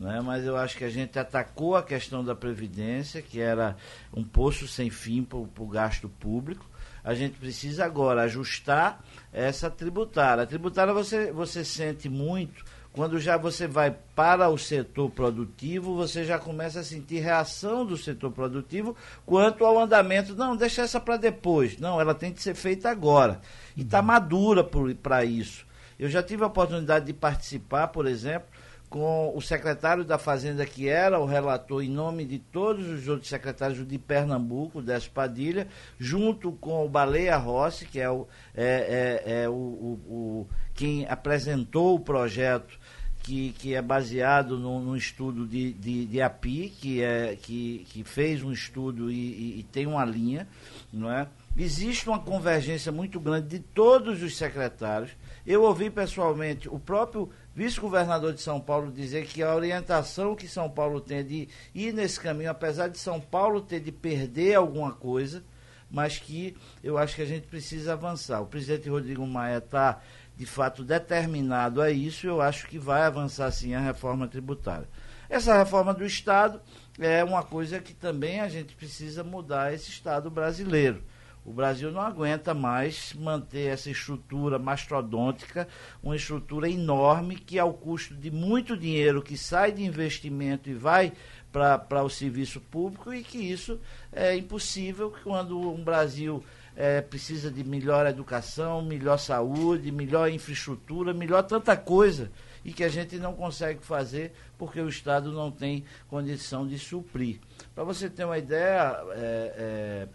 Né? 0.00 0.20
Mas 0.24 0.44
eu 0.44 0.56
acho 0.56 0.76
que 0.76 0.84
a 0.84 0.90
gente 0.90 1.16
atacou 1.16 1.76
a 1.76 1.82
questão 1.82 2.24
da 2.24 2.34
Previdência, 2.34 3.22
que 3.22 3.40
era 3.40 3.76
um 4.12 4.24
poço 4.24 4.66
sem 4.66 4.90
fim 4.90 5.22
para 5.22 5.38
o 5.38 5.68
gasto 5.68 6.08
público 6.08 6.68
a 7.02 7.14
gente 7.14 7.38
precisa 7.38 7.84
agora 7.84 8.22
ajustar 8.22 9.02
essa 9.32 9.70
tributária. 9.70 10.42
A 10.42 10.46
tributária 10.46 10.92
você, 10.92 11.32
você 11.32 11.64
sente 11.64 12.08
muito 12.08 12.64
quando 12.92 13.20
já 13.20 13.36
você 13.36 13.68
vai 13.68 13.94
para 14.16 14.48
o 14.48 14.58
setor 14.58 15.10
produtivo, 15.10 15.94
você 15.94 16.24
já 16.24 16.38
começa 16.38 16.80
a 16.80 16.84
sentir 16.84 17.20
reação 17.20 17.86
do 17.86 17.96
setor 17.96 18.32
produtivo 18.32 18.96
quanto 19.24 19.64
ao 19.64 19.78
andamento. 19.78 20.34
Não, 20.34 20.56
deixa 20.56 20.82
essa 20.82 21.00
para 21.00 21.16
depois. 21.16 21.78
Não, 21.78 22.00
ela 22.00 22.14
tem 22.14 22.32
que 22.32 22.42
ser 22.42 22.54
feita 22.54 22.90
agora. 22.90 23.40
E 23.76 23.82
está 23.82 24.02
madura 24.02 24.64
para 24.64 25.24
isso. 25.24 25.64
Eu 25.98 26.08
já 26.08 26.22
tive 26.22 26.42
a 26.42 26.48
oportunidade 26.48 27.06
de 27.06 27.12
participar, 27.12 27.88
por 27.88 28.06
exemplo, 28.06 28.48
com 28.90 29.32
o 29.36 29.40
secretário 29.40 30.04
da 30.04 30.18
Fazenda, 30.18 30.66
que 30.66 30.88
era 30.88 31.20
o 31.20 31.24
relator 31.24 31.80
em 31.80 31.88
nome 31.88 32.24
de 32.24 32.40
todos 32.40 32.88
os 32.88 33.06
outros 33.06 33.28
secretários 33.28 33.86
de 33.86 33.98
Pernambuco, 33.98 34.82
dessa 34.82 35.08
Padilha, 35.08 35.68
junto 35.96 36.50
com 36.50 36.84
o 36.84 36.88
Baleia 36.88 37.36
Rossi, 37.36 37.86
que 37.86 38.00
é, 38.00 38.10
o, 38.10 38.26
é, 38.52 39.22
é, 39.24 39.42
é 39.42 39.48
o, 39.48 39.52
o, 39.52 40.00
o, 40.08 40.48
quem 40.74 41.06
apresentou 41.08 41.94
o 41.94 42.00
projeto 42.00 42.79
que, 43.22 43.52
que 43.52 43.74
é 43.74 43.82
baseado 43.82 44.58
num, 44.58 44.80
num 44.80 44.96
estudo 44.96 45.46
de, 45.46 45.72
de, 45.72 46.06
de, 46.06 46.22
API, 46.22 46.70
que, 46.70 47.02
é, 47.02 47.36
que, 47.36 47.86
que 47.90 48.04
fez 48.04 48.42
um 48.42 48.52
estudo 48.52 49.10
e, 49.10 49.14
e, 49.14 49.60
e 49.60 49.62
tem 49.64 49.86
uma 49.86 50.04
linha, 50.04 50.48
não 50.92 51.10
é? 51.10 51.28
Existe 51.56 52.08
uma 52.08 52.18
convergência 52.18 52.92
muito 52.92 53.18
grande 53.18 53.48
de 53.48 53.58
todos 53.58 54.22
os 54.22 54.36
secretários. 54.36 55.10
Eu 55.46 55.62
ouvi 55.62 55.90
pessoalmente 55.90 56.68
o 56.68 56.78
próprio 56.78 57.28
vice-governador 57.54 58.32
de 58.32 58.40
São 58.40 58.60
Paulo 58.60 58.92
dizer 58.92 59.26
que 59.26 59.42
a 59.42 59.54
orientação 59.54 60.36
que 60.36 60.46
São 60.46 60.70
Paulo 60.70 61.00
tem 61.00 61.24
de 61.24 61.48
ir 61.74 61.92
nesse 61.92 62.20
caminho, 62.20 62.50
apesar 62.50 62.88
de 62.88 62.98
São 62.98 63.20
Paulo 63.20 63.60
ter 63.60 63.80
de 63.80 63.90
perder 63.90 64.54
alguma 64.54 64.92
coisa, 64.92 65.42
mas 65.90 66.18
que 66.18 66.56
eu 66.84 66.96
acho 66.96 67.16
que 67.16 67.22
a 67.22 67.26
gente 67.26 67.48
precisa 67.48 67.94
avançar. 67.94 68.40
O 68.40 68.46
presidente 68.46 68.88
Rodrigo 68.88 69.26
Maia 69.26 69.58
está, 69.58 70.00
de 70.40 70.46
fato, 70.46 70.82
determinado 70.82 71.82
a 71.82 71.90
isso, 71.90 72.26
eu 72.26 72.40
acho 72.40 72.66
que 72.66 72.78
vai 72.78 73.02
avançar 73.02 73.50
sim 73.50 73.74
a 73.74 73.78
reforma 73.78 74.26
tributária. 74.26 74.88
Essa 75.28 75.54
reforma 75.54 75.92
do 75.92 76.02
Estado 76.02 76.62
é 76.98 77.22
uma 77.22 77.42
coisa 77.42 77.78
que 77.78 77.92
também 77.92 78.40
a 78.40 78.48
gente 78.48 78.74
precisa 78.74 79.22
mudar 79.22 79.74
esse 79.74 79.90
Estado 79.90 80.30
brasileiro. 80.30 81.02
O 81.44 81.52
Brasil 81.52 81.92
não 81.92 82.00
aguenta 82.00 82.54
mais 82.54 83.12
manter 83.12 83.66
essa 83.66 83.90
estrutura 83.90 84.58
mastodôntica, 84.58 85.68
uma 86.02 86.16
estrutura 86.16 86.70
enorme 86.70 87.36
que, 87.36 87.58
ao 87.58 87.74
custo 87.74 88.14
de 88.14 88.30
muito 88.30 88.74
dinheiro 88.78 89.20
que 89.20 89.36
sai 89.36 89.70
de 89.70 89.84
investimento 89.84 90.70
e 90.70 90.74
vai 90.74 91.12
para 91.52 92.02
o 92.02 92.08
serviço 92.08 92.62
público, 92.62 93.12
e 93.12 93.22
que 93.22 93.36
isso 93.36 93.78
é 94.10 94.34
impossível 94.34 95.12
quando 95.22 95.60
um 95.60 95.84
Brasil 95.84 96.42
é, 96.80 97.02
precisa 97.02 97.50
de 97.50 97.62
melhor 97.62 98.06
educação, 98.06 98.80
melhor 98.80 99.18
saúde, 99.18 99.92
melhor 99.92 100.30
infraestrutura, 100.30 101.12
melhor 101.12 101.42
tanta 101.42 101.76
coisa 101.76 102.32
e 102.64 102.72
que 102.72 102.82
a 102.82 102.88
gente 102.88 103.18
não 103.18 103.34
consegue 103.34 103.84
fazer 103.84 104.32
porque 104.56 104.80
o 104.80 104.88
Estado 104.88 105.30
não 105.30 105.50
tem 105.50 105.84
condição 106.08 106.66
de 106.66 106.78
suprir. 106.78 107.38
Para 107.74 107.84
você 107.84 108.08
ter 108.08 108.24
uma 108.24 108.38
ideia, 108.38 108.96
é, 109.10 109.54
é, 109.58 110.08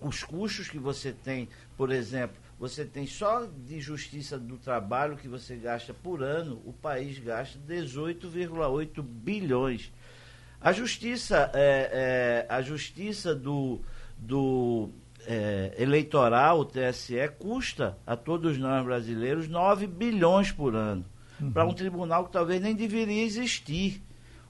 os 0.00 0.24
custos 0.24 0.68
que 0.68 0.78
você 0.78 1.12
tem, 1.12 1.48
por 1.76 1.92
exemplo, 1.92 2.36
você 2.58 2.84
tem 2.84 3.06
só 3.06 3.46
de 3.46 3.80
justiça 3.80 4.36
do 4.36 4.58
trabalho 4.58 5.16
que 5.16 5.28
você 5.28 5.54
gasta 5.54 5.94
por 5.94 6.20
ano, 6.20 6.60
o 6.64 6.72
país 6.72 7.16
gasta 7.20 7.60
18,8 7.60 9.00
bilhões. 9.00 9.92
A 10.60 10.72
justiça, 10.72 11.48
é, 11.54 12.46
é, 12.48 12.52
a 12.52 12.60
justiça 12.60 13.36
do, 13.36 13.80
do 14.18 14.90
é, 15.30 15.74
eleitoral, 15.78 16.58
o 16.58 16.64
TSE, 16.64 17.14
custa 17.38 17.96
a 18.04 18.16
todos 18.16 18.58
nós 18.58 18.84
brasileiros 18.84 19.48
9 19.48 19.86
bilhões 19.86 20.50
por 20.50 20.74
ano 20.74 21.04
uhum. 21.40 21.52
para 21.52 21.64
um 21.64 21.72
tribunal 21.72 22.24
que 22.24 22.32
talvez 22.32 22.60
nem 22.60 22.74
deveria 22.74 23.22
existir. 23.22 24.02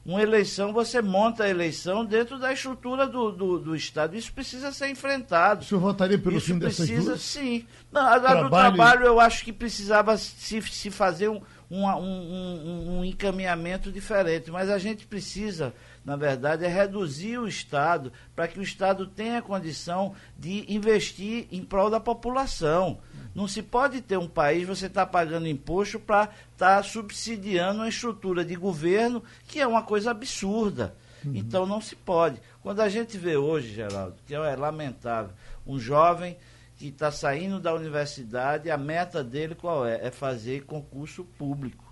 Uma 0.03 0.23
eleição, 0.23 0.73
você 0.73 1.03
monta 1.03 1.45
a 1.45 1.51
eleição 1.51 2.03
dentro 2.03 2.39
da 2.39 2.51
estrutura 2.51 3.07
do, 3.07 3.31
do, 3.31 3.59
do 3.59 3.77
Estado. 3.77 4.17
Isso 4.17 4.33
precisa 4.33 4.73
ser 4.73 4.89
enfrentado. 4.89 5.61
O 5.61 5.65
senhor 5.65 5.83
votaria 5.83 6.19
pelo 6.19 6.39
Isso 6.39 6.47
fim 6.47 6.59
precisa, 6.59 6.87
dessas 6.95 7.05
duas? 7.05 7.21
Sim. 7.21 7.67
Não, 7.93 8.01
a, 8.01 8.19
trabalho... 8.19 8.45
do 8.45 8.49
trabalho 8.49 9.07
eu 9.07 9.21
acho 9.21 9.45
que 9.45 9.53
precisava 9.53 10.17
se, 10.17 10.63
se 10.63 10.91
fazer 10.91 11.29
um, 11.29 11.43
um, 11.71 11.87
um, 11.87 12.99
um 13.01 13.05
encaminhamento 13.05 13.93
diferente. 13.93 14.51
Mas 14.51 14.71
a 14.71 14.79
gente 14.79 15.07
precisa 15.07 15.75
na 16.05 16.17
verdade, 16.17 16.65
é 16.65 16.69
reduzir 16.69 17.39
o 17.39 17.47
Estado 17.47 18.13
para 18.35 18.49
que 18.49 18.59
o 18.59 18.63
Estado 18.63 19.07
tenha 19.07 19.43
condição 19.43 20.15
de 20.39 20.65
investir 20.73 21.47
em 21.53 21.63
prol 21.63 21.91
da 21.91 22.01
população. 22.01 22.99
Não 23.35 23.47
se 23.47 23.63
pode 23.63 24.01
ter 24.01 24.17
um 24.17 24.29
país, 24.29 24.67
você 24.67 24.87
está 24.87 25.05
pagando 25.07 25.47
imposto 25.47 26.01
para 26.01 26.25
estar 26.53 26.77
tá 26.77 26.83
subsidiando 26.83 27.81
uma 27.81 27.89
estrutura 27.89 28.45
de 28.45 28.57
governo 28.57 29.23
que 29.47 29.61
é 29.61 29.67
uma 29.67 29.83
coisa 29.83 30.11
absurda. 30.11 30.97
Uhum. 31.25 31.33
Então 31.35 31.67
não 31.67 31.81
se 31.81 31.95
pode. 31.95 32.41
Quando 32.63 32.81
a 32.81 32.89
gente 32.89 33.19
vê 33.19 33.37
hoje, 33.37 33.73
Geraldo, 33.75 34.17
que 34.27 34.35
é 34.35 34.57
lamentável, 34.57 35.33
um 35.67 35.79
jovem 35.79 36.37
que 36.77 36.89
está 36.89 37.13
saindo 37.13 37.61
da 37.61 37.75
universidade, 37.75 38.71
a 38.71 38.79
meta 38.79 39.23
dele 39.23 39.55
qual 39.55 39.87
é? 39.87 40.07
É 40.07 40.11
fazer 40.11 40.65
concurso 40.65 41.25
público. 41.25 41.90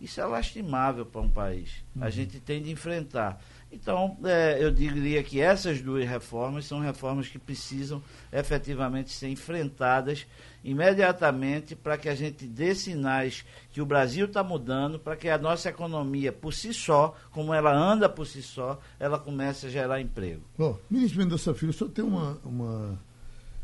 Isso 0.00 0.20
é 0.20 0.24
lastimável 0.24 1.04
para 1.04 1.20
um 1.20 1.28
país. 1.28 1.70
Uhum. 1.94 2.04
A 2.04 2.10
gente 2.10 2.38
tem 2.40 2.62
de 2.62 2.70
enfrentar. 2.70 3.40
Então, 3.70 4.16
é, 4.24 4.56
eu 4.62 4.70
diria 4.70 5.22
que 5.22 5.40
essas 5.40 5.80
duas 5.80 6.08
reformas 6.08 6.64
são 6.64 6.80
reformas 6.80 7.28
que 7.28 7.38
precisam 7.38 8.02
efetivamente 8.32 9.12
ser 9.12 9.28
enfrentadas 9.28 10.26
imediatamente 10.64 11.76
para 11.76 11.98
que 11.98 12.08
a 12.08 12.14
gente 12.14 12.46
dê 12.46 12.74
sinais 12.74 13.44
que 13.72 13.80
o 13.80 13.86
Brasil 13.86 14.26
está 14.26 14.42
mudando, 14.42 14.98
para 14.98 15.16
que 15.16 15.28
a 15.28 15.38
nossa 15.38 15.68
economia, 15.68 16.32
por 16.32 16.52
si 16.52 16.72
só, 16.72 17.14
como 17.30 17.52
ela 17.52 17.74
anda 17.74 18.08
por 18.08 18.26
si 18.26 18.42
só, 18.42 18.80
ela 18.98 19.18
comece 19.18 19.66
a 19.66 19.70
gerar 19.70 20.00
emprego. 20.00 20.42
Bom, 20.56 20.78
ministro 20.90 21.18
Mendonça 21.18 21.54
Filho, 21.54 21.70
o 21.70 21.74
senhor 21.74 21.90
tem 21.90 22.04
uma, 22.04 22.38
uma 22.44 22.98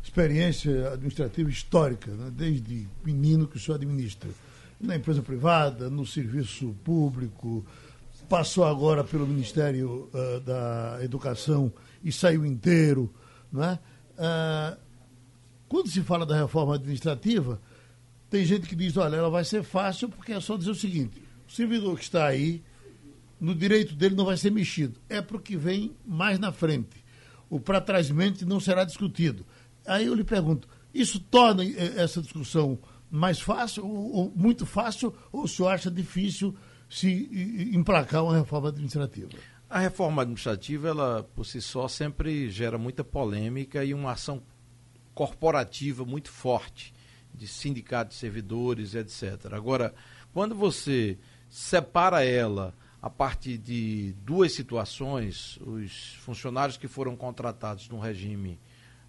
experiência 0.03 0.93
administrativa 0.93 1.49
histórica, 1.49 2.11
né? 2.11 2.31
desde 2.31 2.87
menino 3.03 3.47
que 3.47 3.57
o 3.57 3.59
senhor 3.59 3.77
administra, 3.77 4.29
na 4.85 4.95
empresa 4.95 5.21
privada, 5.21 5.89
no 5.89 6.05
serviço 6.05 6.75
público, 6.83 7.65
passou 8.29 8.63
agora 8.63 9.03
pelo 9.03 9.27
Ministério 9.27 10.09
uh, 10.13 10.39
da 10.41 10.99
Educação 11.03 11.71
e 12.03 12.11
saiu 12.11 12.45
inteiro. 12.45 13.13
Né? 13.51 13.79
Uh, 14.13 14.77
quando 15.67 15.89
se 15.89 16.01
fala 16.01 16.25
da 16.25 16.35
reforma 16.35 16.75
administrativa, 16.75 17.61
tem 18.29 18.45
gente 18.45 18.67
que 18.67 18.75
diz, 18.75 18.97
olha, 18.97 19.15
ela 19.15 19.29
vai 19.29 19.43
ser 19.43 19.63
fácil 19.63 20.09
porque 20.09 20.33
é 20.33 20.39
só 20.39 20.57
dizer 20.57 20.71
o 20.71 20.75
seguinte, 20.75 21.21
o 21.47 21.51
servidor 21.51 21.97
que 21.97 22.03
está 22.03 22.25
aí, 22.25 22.63
no 23.39 23.53
direito 23.53 23.95
dele 23.95 24.15
não 24.15 24.25
vai 24.25 24.37
ser 24.37 24.51
mexido. 24.51 24.99
É 25.09 25.21
para 25.21 25.37
o 25.37 25.39
que 25.39 25.55
vem 25.55 25.95
mais 26.05 26.39
na 26.39 26.51
frente. 26.51 27.03
O 27.49 27.59
para 27.59 27.81
trás 27.81 28.09
não 28.45 28.59
será 28.59 28.83
discutido. 28.83 29.45
Aí 29.85 30.05
eu 30.05 30.15
lhe 30.15 30.23
pergunto, 30.23 30.67
isso 30.93 31.19
torna 31.19 31.63
eh, 31.63 31.93
essa 31.97 32.21
discussão 32.21 32.79
mais 33.09 33.39
fácil, 33.39 33.85
ou, 33.85 34.11
ou 34.11 34.33
muito 34.35 34.65
fácil, 34.65 35.13
ou 35.31 35.43
o 35.43 35.47
senhor 35.47 35.69
acha 35.69 35.89
difícil 35.89 36.55
se 36.89 37.29
emplacar 37.73 38.23
uma 38.23 38.37
reforma 38.37 38.69
administrativa? 38.69 39.29
A 39.69 39.79
reforma 39.79 40.21
administrativa, 40.21 40.89
ela 40.89 41.23
por 41.35 41.45
si 41.45 41.61
só 41.61 41.87
sempre 41.87 42.49
gera 42.49 42.77
muita 42.77 43.03
polêmica 43.03 43.83
e 43.83 43.93
uma 43.93 44.11
ação 44.11 44.41
corporativa 45.13 46.05
muito 46.05 46.29
forte 46.29 46.93
de 47.33 47.47
sindicatos 47.47 48.17
servidores, 48.17 48.93
etc. 48.95 49.53
Agora, 49.53 49.93
quando 50.33 50.53
você 50.55 51.17
separa 51.49 52.23
ela 52.23 52.73
a 53.01 53.09
partir 53.09 53.57
de 53.57 54.13
duas 54.23 54.51
situações, 54.51 55.57
os 55.61 56.15
funcionários 56.21 56.77
que 56.77 56.87
foram 56.87 57.15
contratados 57.15 57.87
no 57.87 57.99
regime 57.99 58.59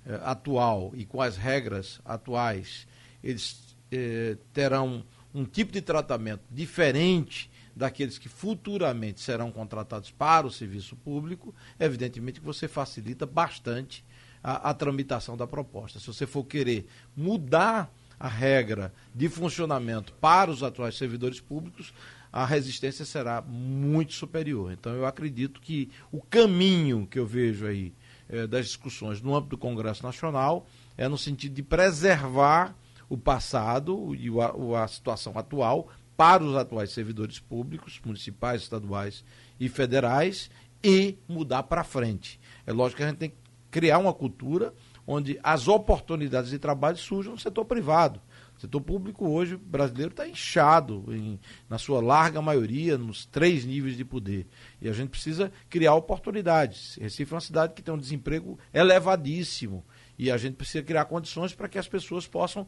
eh, 0.04 0.20
atual 0.22 0.92
e 0.94 1.04
com 1.04 1.20
as 1.20 1.36
regras 1.36 2.00
atuais, 2.04 2.86
eles 3.22 3.65
eh, 3.90 4.36
terão 4.52 5.04
um 5.34 5.44
tipo 5.44 5.72
de 5.72 5.80
tratamento 5.80 6.42
diferente 6.50 7.50
daqueles 7.74 8.16
que 8.16 8.28
futuramente 8.28 9.20
serão 9.20 9.52
contratados 9.52 10.10
para 10.10 10.46
o 10.46 10.50
serviço 10.50 10.96
público, 10.96 11.54
evidentemente 11.78 12.40
que 12.40 12.46
você 12.46 12.66
facilita 12.66 13.26
bastante 13.26 14.02
a, 14.42 14.70
a 14.70 14.74
tramitação 14.74 15.36
da 15.36 15.46
proposta. 15.46 15.98
Se 16.00 16.06
você 16.06 16.26
for 16.26 16.44
querer 16.44 16.86
mudar 17.14 17.92
a 18.18 18.28
regra 18.28 18.94
de 19.14 19.28
funcionamento 19.28 20.14
para 20.14 20.50
os 20.50 20.62
atuais 20.62 20.96
servidores 20.96 21.38
públicos, 21.38 21.92
a 22.32 22.46
resistência 22.46 23.04
será 23.04 23.42
muito 23.42 24.14
superior. 24.14 24.72
Então, 24.72 24.94
eu 24.94 25.04
acredito 25.04 25.60
que 25.60 25.90
o 26.10 26.20
caminho 26.22 27.06
que 27.06 27.18
eu 27.18 27.26
vejo 27.26 27.66
aí 27.66 27.92
eh, 28.28 28.46
das 28.46 28.66
discussões 28.66 29.20
no 29.20 29.34
âmbito 29.34 29.50
do 29.50 29.58
Congresso 29.58 30.02
Nacional 30.02 30.66
é 30.96 31.08
no 31.08 31.18
sentido 31.18 31.54
de 31.54 31.62
preservar 31.62 32.74
o 33.08 33.16
passado 33.16 34.14
e 34.14 34.28
a, 34.40 34.82
a 34.84 34.88
situação 34.88 35.32
atual 35.36 35.88
para 36.16 36.42
os 36.42 36.56
atuais 36.56 36.90
servidores 36.90 37.38
públicos, 37.38 38.00
municipais, 38.04 38.62
estaduais 38.62 39.24
e 39.60 39.68
federais, 39.68 40.50
e 40.82 41.18
mudar 41.28 41.64
para 41.64 41.82
frente. 41.82 42.40
É 42.66 42.72
lógico 42.72 42.98
que 42.98 43.04
a 43.04 43.08
gente 43.08 43.18
tem 43.18 43.30
que 43.30 43.36
criar 43.70 43.98
uma 43.98 44.12
cultura 44.12 44.72
onde 45.06 45.38
as 45.42 45.68
oportunidades 45.68 46.50
de 46.50 46.58
trabalho 46.58 46.96
surjam 46.96 47.32
no 47.32 47.38
setor 47.38 47.64
privado. 47.64 48.20
O 48.56 48.60
setor 48.60 48.80
público 48.80 49.28
hoje 49.28 49.56
brasileiro 49.56 50.12
está 50.12 50.26
inchado, 50.26 51.04
em, 51.08 51.38
na 51.68 51.76
sua 51.76 52.00
larga 52.00 52.40
maioria, 52.40 52.96
nos 52.96 53.26
três 53.26 53.64
níveis 53.64 53.96
de 53.96 54.04
poder. 54.04 54.46
E 54.80 54.88
a 54.88 54.92
gente 54.92 55.10
precisa 55.10 55.52
criar 55.68 55.94
oportunidades. 55.94 56.96
Recife 57.00 57.32
é 57.32 57.34
uma 57.34 57.40
cidade 57.40 57.74
que 57.74 57.82
tem 57.82 57.92
um 57.92 57.98
desemprego 57.98 58.58
elevadíssimo. 58.72 59.84
E 60.18 60.30
a 60.30 60.36
gente 60.38 60.54
precisa 60.54 60.82
criar 60.82 61.04
condições 61.04 61.54
para 61.54 61.68
que 61.68 61.78
as 61.78 61.86
pessoas 61.86 62.26
possam 62.26 62.66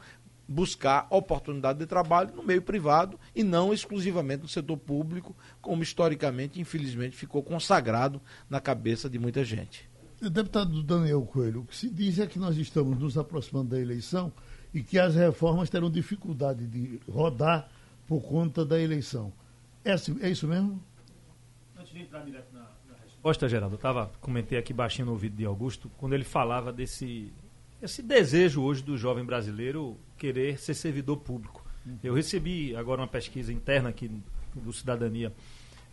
buscar 0.49 1.07
oportunidade 1.11 1.78
de 1.78 1.87
trabalho 1.87 2.35
no 2.35 2.43
meio 2.43 2.62
privado 2.62 3.21
e 3.37 3.45
não 3.45 3.73
exclusivamente 3.73 4.43
no 4.43 4.49
setor 4.49 4.78
público, 4.78 5.37
como 5.61 5.83
historicamente, 5.83 6.59
infelizmente, 6.59 7.14
ficou 7.14 7.43
consagrado 7.43 8.21
na 8.49 8.59
cabeça 8.59 9.11
de 9.11 9.19
muita 9.19 9.45
gente. 9.45 9.88
Deputado 10.21 10.83
Daniel 10.83 11.23
Coelho, 11.23 11.61
o 11.61 11.64
que 11.64 11.76
se 11.76 11.88
diz 11.90 12.19
é 12.19 12.26
que 12.26 12.38
nós 12.38 12.57
estamos 12.57 12.99
nos 12.99 13.19
aproximando 13.19 13.71
da 13.71 13.81
eleição 13.81 14.33
e 14.73 14.83
que 14.83 14.99
as 14.99 15.14
reformas 15.14 15.71
terão 15.71 15.90
dificuldade 15.90 16.67
de 16.67 16.99
rodar 17.09 17.69
por 18.07 18.23
conta 18.23 18.64
da 18.64 18.81
eleição. 18.81 19.33
É, 19.85 19.93
assim, 19.93 20.19
é 20.21 20.31
isso 20.31 20.49
mesmo? 20.49 20.83
Antes 21.78 21.93
de 21.93 22.00
entrar 22.00 22.25
direto 22.25 22.52
na, 22.52 22.61
na 22.61 22.97
resposta, 23.05 23.49
Geraldo, 23.49 23.76
eu 23.76 23.78
tava, 23.78 24.11
comentei 24.21 24.59
aqui 24.59 24.73
baixinho 24.73 25.07
no 25.07 25.12
ouvido 25.12 25.37
de 25.37 25.45
Augusto, 25.45 25.90
quando 25.99 26.14
ele 26.14 26.25
falava 26.25 26.73
desse 26.73 27.33
esse 27.83 28.03
desejo 28.03 28.63
hoje 28.63 28.83
do 28.83 28.97
jovem 28.97 29.25
brasileiro 29.25 29.97
querer 30.17 30.59
ser 30.59 30.75
servidor 30.75 31.19
público. 31.19 31.65
Eu 32.03 32.13
recebi 32.13 32.75
agora 32.77 33.01
uma 33.01 33.09
pesquisa 33.09 33.53
interna 33.53 33.89
aqui 33.89 34.11
do 34.55 34.73
Cidadania 34.73 35.33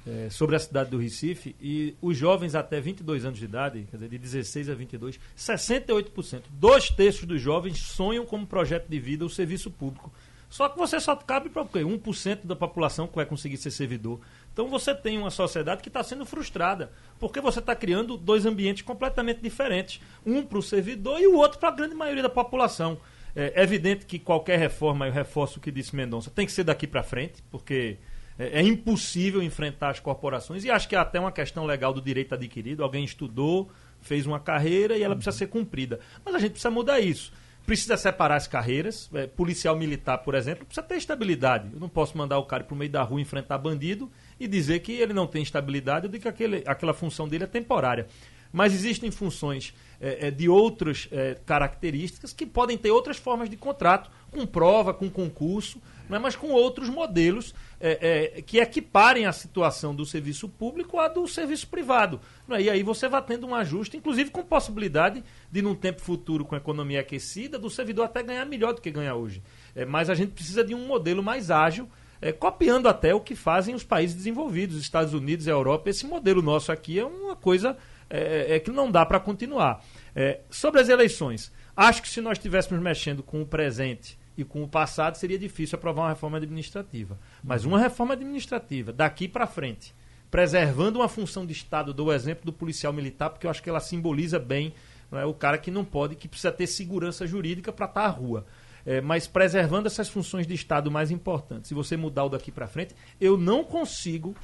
é, 0.05 0.29
sobre 0.29 0.55
a 0.55 0.59
cidade 0.59 0.89
do 0.89 0.97
Recife 0.97 1.55
e 1.59 1.95
os 2.01 2.17
jovens 2.17 2.53
até 2.53 2.79
22 2.79 3.25
anos 3.25 3.39
de 3.39 3.45
idade, 3.45 3.87
quer 3.89 3.97
dizer, 3.97 4.09
de 4.09 4.17
16 4.17 4.69
a 4.69 4.75
22, 4.75 5.19
68%, 5.37 6.43
dois 6.51 6.89
terços 6.89 7.25
dos 7.25 7.41
jovens 7.41 7.77
sonham 7.77 8.25
como 8.25 8.45
projeto 8.45 8.87
de 8.87 8.99
vida 8.99 9.25
o 9.25 9.29
serviço 9.29 9.71
público. 9.71 10.11
Só 10.49 10.69
que 10.69 10.77
você 10.77 10.99
só 10.99 11.15
cabe 11.15 11.49
para 11.49 11.61
o 11.63 11.67
quê? 11.67 11.79
1% 11.79 12.45
da 12.45 12.55
população 12.55 13.07
que 13.07 13.15
vai 13.15 13.25
conseguir 13.25 13.57
ser 13.57 13.71
servidor. 13.71 14.19
Então 14.53 14.69
você 14.69 14.93
tem 14.93 15.17
uma 15.17 15.31
sociedade 15.31 15.81
que 15.81 15.89
está 15.89 16.03
sendo 16.03 16.25
frustrada, 16.25 16.91
porque 17.19 17.41
você 17.41 17.59
está 17.59 17.75
criando 17.75 18.17
dois 18.17 18.45
ambientes 18.45 18.83
completamente 18.83 19.41
diferentes. 19.41 19.99
Um 20.25 20.43
para 20.43 20.57
o 20.57 20.63
servidor 20.63 21.19
e 21.19 21.27
o 21.27 21.35
outro 21.35 21.59
para 21.59 21.69
a 21.69 21.71
grande 21.71 21.95
maioria 21.95 22.23
da 22.23 22.29
população. 22.29 22.97
É 23.35 23.61
evidente 23.61 24.05
que 24.05 24.17
qualquer 24.17 24.57
reforma, 24.57 25.07
eu 25.07 25.11
reforço 25.11 25.59
o 25.59 25.61
que 25.61 25.69
disse 25.69 25.93
Mendonça, 25.93 26.31
tem 26.31 26.45
que 26.45 26.53
ser 26.53 26.63
daqui 26.63 26.87
para 26.87 27.03
frente, 27.03 27.43
porque 27.51 27.97
é, 28.37 28.59
é, 28.59 28.61
impossível 28.61 29.41
enfrentar 29.41 29.89
as 29.89 29.99
corporações 29.99 30.63
e 30.63 30.71
acho 30.71 30.87
que 30.87 30.95
é 30.95 30.99
até 30.99 31.19
uma 31.19 31.31
questão 31.31 31.65
legal 31.65 31.93
do 31.93 32.01
direito 32.01 32.33
adquirido. 32.33 32.83
Alguém 32.83 33.03
estudou, 33.03 33.69
fez 34.01 34.25
uma 34.25 34.39
carreira 34.39 34.97
e 34.97 35.03
ela 35.03 35.15
precisa 35.15 35.35
ser 35.35 35.47
cumprida. 35.47 35.99
Mas 36.23 36.35
a 36.35 36.39
gente 36.39 36.51
precisa 36.51 36.71
mudar 36.71 36.99
isso. 36.99 37.33
Precisa 37.65 37.97
separar 37.97 38.35
as 38.35 38.47
carreiras. 38.47 39.09
É, 39.13 39.25
policial 39.27 39.75
militar, 39.75 40.19
por 40.19 40.35
exemplo, 40.35 40.65
precisa 40.65 40.85
ter 40.85 40.97
estabilidade. 40.97 41.69
Eu 41.73 41.79
não 41.79 41.89
posso 41.89 42.17
mandar 42.17 42.37
o 42.37 42.45
cara 42.45 42.63
para 42.63 42.73
o 42.73 42.77
meio 42.77 42.91
da 42.91 43.01
rua 43.01 43.19
enfrentar 43.19 43.57
bandido 43.57 44.11
e 44.39 44.47
dizer 44.47 44.79
que 44.79 44.91
ele 44.91 45.13
não 45.13 45.25
tem 45.25 45.41
estabilidade 45.41 46.05
ou 46.05 46.13
que 46.13 46.27
aquele, 46.27 46.63
aquela 46.65 46.93
função 46.93 47.27
dele 47.27 47.45
é 47.45 47.47
temporária. 47.47 48.07
Mas 48.53 48.73
existem 48.73 49.11
funções 49.11 49.73
é, 49.99 50.27
é, 50.27 50.31
de 50.31 50.47
outras 50.47 51.09
é, 51.11 51.35
características 51.45 52.31
que 52.31 52.45
podem 52.45 52.77
ter 52.77 52.91
outras 52.91 53.17
formas 53.17 53.49
de 53.49 53.57
contrato, 53.57 54.09
com 54.31 54.45
prova, 54.45 54.93
com 54.93 55.09
concurso, 55.09 55.81
né, 56.09 56.19
mas 56.19 56.35
com 56.35 56.49
outros 56.51 56.89
modelos 56.89 57.53
é, 57.79 58.35
é, 58.35 58.41
que 58.41 58.59
equiparem 58.59 59.25
a 59.25 59.31
situação 59.31 59.93
do 59.93 60.05
serviço 60.05 60.47
público 60.47 60.99
à 60.99 61.07
do 61.07 61.27
serviço 61.27 61.67
privado. 61.67 62.19
Né, 62.47 62.63
e 62.63 62.69
aí 62.69 62.83
você 62.83 63.07
vai 63.07 63.21
tendo 63.21 63.47
um 63.47 63.55
ajuste, 63.55 63.97
inclusive 63.97 64.29
com 64.29 64.43
possibilidade 64.43 65.23
de, 65.51 65.61
num 65.61 65.75
tempo 65.75 66.01
futuro, 66.01 66.45
com 66.45 66.55
a 66.55 66.57
economia 66.57 67.01
aquecida, 67.01 67.57
do 67.57 67.69
servidor 67.69 68.05
até 68.05 68.23
ganhar 68.23 68.45
melhor 68.45 68.73
do 68.73 68.81
que 68.81 68.91
ganha 68.91 69.15
hoje. 69.15 69.41
É, 69.75 69.85
mas 69.85 70.09
a 70.09 70.15
gente 70.15 70.31
precisa 70.31 70.63
de 70.63 70.73
um 70.73 70.85
modelo 70.85 71.23
mais 71.23 71.51
ágil, 71.51 71.89
é, 72.21 72.31
copiando 72.31 72.87
até 72.87 73.13
o 73.13 73.19
que 73.19 73.35
fazem 73.35 73.75
os 73.75 73.83
países 73.83 74.15
desenvolvidos, 74.15 74.79
Estados 74.79 75.13
Unidos 75.13 75.47
e 75.47 75.49
Europa. 75.49 75.89
Esse 75.89 76.05
modelo 76.05 76.41
nosso 76.41 76.71
aqui 76.71 76.99
é 76.99 77.05
uma 77.05 77.35
coisa 77.35 77.77
é, 78.09 78.55
é 78.55 78.59
que 78.59 78.71
não 78.71 78.89
dá 78.89 79.05
para 79.05 79.19
continuar. 79.19 79.83
É, 80.15 80.39
sobre 80.49 80.79
as 80.79 80.89
eleições, 80.89 81.51
acho 81.75 82.01
que 82.01 82.09
se 82.09 82.21
nós 82.21 82.37
estivéssemos 82.37 82.81
mexendo 82.81 83.21
com 83.21 83.41
o 83.41 83.45
presente 83.45 84.17
e 84.37 84.43
com 84.43 84.63
o 84.63 84.67
passado, 84.67 85.15
seria 85.15 85.39
difícil 85.39 85.77
aprovar 85.77 86.03
uma 86.03 86.09
reforma 86.09 86.37
administrativa. 86.37 87.17
Mas 87.43 87.65
uma 87.65 87.79
reforma 87.79 88.13
administrativa, 88.13 88.91
daqui 88.91 89.27
para 89.27 89.47
frente, 89.47 89.93
preservando 90.29 90.99
uma 90.99 91.07
função 91.07 91.45
de 91.45 91.53
Estado, 91.53 91.93
dou 91.93 92.07
o 92.07 92.13
exemplo 92.13 92.45
do 92.45 92.53
policial 92.53 92.91
militar, 92.91 93.29
porque 93.29 93.47
eu 93.47 93.51
acho 93.51 93.63
que 93.63 93.69
ela 93.69 93.79
simboliza 93.79 94.37
bem 94.37 94.73
é, 95.11 95.25
o 95.25 95.33
cara 95.33 95.57
que 95.57 95.71
não 95.71 95.85
pode, 95.85 96.15
que 96.15 96.27
precisa 96.27 96.51
ter 96.51 96.67
segurança 96.67 97.25
jurídica 97.25 97.71
para 97.71 97.85
estar 97.85 98.01
tá 98.01 98.07
à 98.07 98.09
rua. 98.09 98.45
É, 98.85 99.01
mas 99.01 99.25
preservando 99.25 99.87
essas 99.87 100.09
funções 100.09 100.45
de 100.45 100.53
Estado 100.53 100.91
mais 100.91 101.09
importantes. 101.09 101.69
Se 101.69 101.73
você 101.73 101.97
mudar 101.97 102.25
o 102.25 102.29
daqui 102.29 102.51
para 102.51 102.67
frente, 102.67 102.95
eu 103.19 103.37
não 103.37 103.63
consigo 103.63 104.35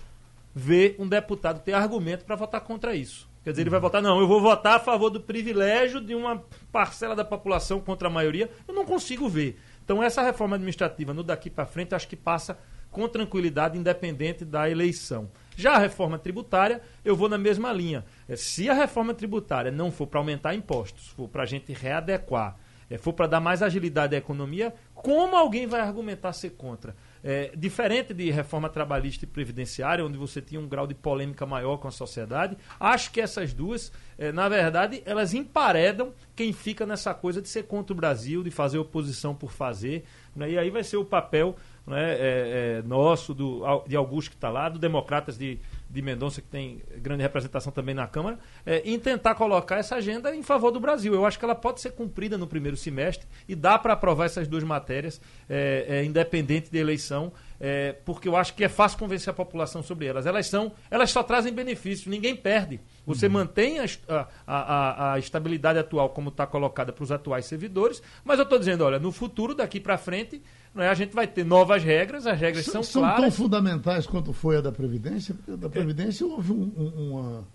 ver 0.54 0.96
um 0.98 1.08
deputado 1.08 1.62
ter 1.62 1.74
argumento 1.74 2.26
para 2.26 2.36
votar 2.36 2.62
contra 2.62 2.96
isso. 2.96 3.30
Quer 3.44 3.52
dizer, 3.52 3.64
ele 3.64 3.70
vai 3.72 3.80
votar, 3.80 4.02
não, 4.02 4.20
eu 4.20 4.28
vou 4.28 4.40
votar 4.40 4.76
a 4.76 4.80
favor 4.80 5.10
do 5.10 5.20
privilégio 5.20 6.00
de 6.00 6.14
uma 6.14 6.44
parcela 6.72 7.16
da 7.16 7.26
população 7.26 7.80
contra 7.80 8.08
a 8.08 8.12
maioria. 8.12 8.50
Eu 8.68 8.74
não 8.74 8.86
consigo 8.86 9.28
ver. 9.28 9.60
Então, 9.84 10.02
essa 10.02 10.22
reforma 10.22 10.56
administrativa, 10.56 11.14
no 11.14 11.24
daqui 11.24 11.50
para 11.50 11.66
frente, 11.66 11.96
acho 11.96 12.08
que 12.08 12.16
passa 12.16 12.58
com 12.92 13.08
tranquilidade, 13.08 13.78
independente 13.78 14.44
da 14.44 14.70
eleição. 14.70 15.32
Já 15.56 15.74
a 15.74 15.78
reforma 15.78 16.20
tributária, 16.20 16.82
eu 17.04 17.16
vou 17.16 17.30
na 17.30 17.38
mesma 17.38 17.72
linha. 17.72 18.06
É, 18.28 18.36
se 18.36 18.70
a 18.70 18.74
reforma 18.74 19.14
tributária 19.14 19.72
não 19.72 19.92
for 19.92 20.08
para 20.08 20.20
aumentar 20.20 20.54
impostos, 20.54 21.08
for 21.08 21.30
para 21.30 21.44
a 21.44 21.46
gente 21.46 21.72
readequar, 21.72 22.58
é, 22.90 22.98
for 22.98 23.14
para 23.14 23.28
dar 23.28 23.40
mais 23.40 23.64
agilidade 23.64 24.14
à 24.14 24.18
economia, 24.18 24.74
como 24.94 25.36
alguém 25.36 25.66
vai 25.66 25.80
argumentar 25.80 26.34
ser 26.34 26.52
contra? 26.52 26.96
É, 27.24 27.51
diferente 27.56 28.13
de 28.13 28.32
reforma 28.32 28.68
trabalhista 28.68 29.25
e 29.25 29.28
previdenciária, 29.28 30.04
onde 30.04 30.18
você 30.18 30.42
tinha 30.42 30.60
um 30.60 30.68
grau 30.68 30.88
de 30.88 30.96
polêmica 30.96 31.46
maior 31.46 31.78
com 31.78 31.88
a 31.88 31.92
sociedade, 31.92 32.58
acho 32.80 33.12
que 33.12 33.22
essas 33.22 33.54
duas, 33.54 33.92
é, 34.18 34.32
na 34.32 34.50
verdade, 34.50 35.04
elas 35.06 35.34
emparedam 35.34 36.13
quem 36.36 36.51
fica 36.51 36.86
nessa 36.86 37.13
coisa 37.13 37.42
de 37.42 37.48
ser 37.48 37.63
contra 37.63 37.94
o 37.94 37.96
Brasil, 37.96 38.44
de 38.44 38.50
fazer 38.50 38.80
oposição 38.80 39.36
por 39.36 39.51
fazer. 39.51 40.04
Né? 40.36 40.51
E 40.51 40.58
aí 40.58 40.70
vai 40.72 40.84
ser 40.84 40.98
o 40.98 41.06
papel 41.06 41.56
né, 41.86 42.13
é, 42.13 42.79
é 42.79 42.81
nosso, 42.88 43.34
do, 43.34 43.64
de 43.88 43.96
Augusto 43.96 44.31
que 44.31 44.38
está 44.38 44.50
lá, 44.50 44.70
do 44.70 44.79
Democratas 44.79 45.38
de 45.38 45.60
de 45.92 46.01
Mendonça, 46.01 46.42
que 46.42 46.48
tem 46.48 46.82
grande 46.98 47.22
representação 47.22 47.72
também 47.72 47.94
na 47.94 48.08
Câmara, 48.08 48.40
é, 48.66 48.82
em 48.86 48.98
tentar 48.98 49.36
colocar 49.36 49.77
essa 49.77 49.96
agenda 49.96 50.34
em 50.36 50.42
favor 50.42 50.72
do 50.72 50.80
Brasil. 50.80 51.14
Eu 51.14 51.25
acho 51.25 51.38
que 51.38 51.44
ela 51.44 51.56
pode 51.56 51.82
ser 51.82 51.92
cumprida 51.92 52.38
no 52.38 52.48
primeiro 52.48 52.77
semestre 52.77 53.27
e 53.48 53.56
dá 53.56 53.77
para 53.77 53.94
aprovar 53.94 54.25
essas 54.25 54.48
duas 54.48 54.64
matérias, 54.64 55.20
é, 55.50 55.86
é, 55.88 56.06
independente 56.06 56.72
de 56.72 56.77
eleição, 56.77 57.34
é, 57.60 57.94
porque 58.06 58.27
eu 58.27 58.36
acho 58.36 58.56
que 58.56 58.64
é 58.64 58.70
fácil 58.70 58.98
convencer 58.98 59.30
a 59.30 59.34
população 59.34 59.84
sobre 59.84 60.06
elas. 60.06 60.25
Elas 60.25 60.48
são, 60.48 60.72
elas 60.90 61.12
só 61.12 61.22
trazem 61.22 61.54
benefícios, 61.54 62.08
ninguém 62.08 62.36
perde. 62.36 62.80
Você 63.06 63.27
uhum. 63.27 63.34
mantém 63.34 63.80
a, 63.80 63.86
a, 64.08 64.27
a, 64.48 65.14
a, 65.14 65.20
estabilidade 65.20 65.77
atual 65.77 66.10
como 66.10 66.30
está 66.30 66.48
colocada 66.48 66.94
para 66.94 67.04
os 67.04 67.12
atuais 67.12 67.46
servidores, 67.46 68.01
mas 68.24 68.40
eu 68.40 68.44
estou 68.44 68.58
dizendo, 68.58 68.84
olha, 68.84 68.98
no 68.98 69.12
futuro, 69.12 69.54
daqui 69.54 69.80
para 69.80 69.98
frente, 69.98 70.42
não 70.74 70.84
é? 70.84 70.90
A 70.90 70.94
gente 70.94 71.14
vai 71.14 71.27
ter 71.27 71.46
novas 71.46 71.84
regras, 71.84 72.25
as 72.25 72.40
regras 72.40 72.66
são, 72.66 72.81
são 72.81 73.01
claras. 73.01 73.20
São 73.20 73.29
tão 73.29 73.31
fundamentais 73.31 74.07
quanto 74.07 74.34
foi 74.34 74.57
a 74.57 74.62
da 74.62 74.72
Previdência, 74.72 75.34
porque 75.34 75.51
a 75.51 75.55
da 75.55 75.70
Previdência 75.70 76.25
houve 76.25 76.51
um, 76.51 76.72
um, 76.77 77.12
uma. 77.12 77.48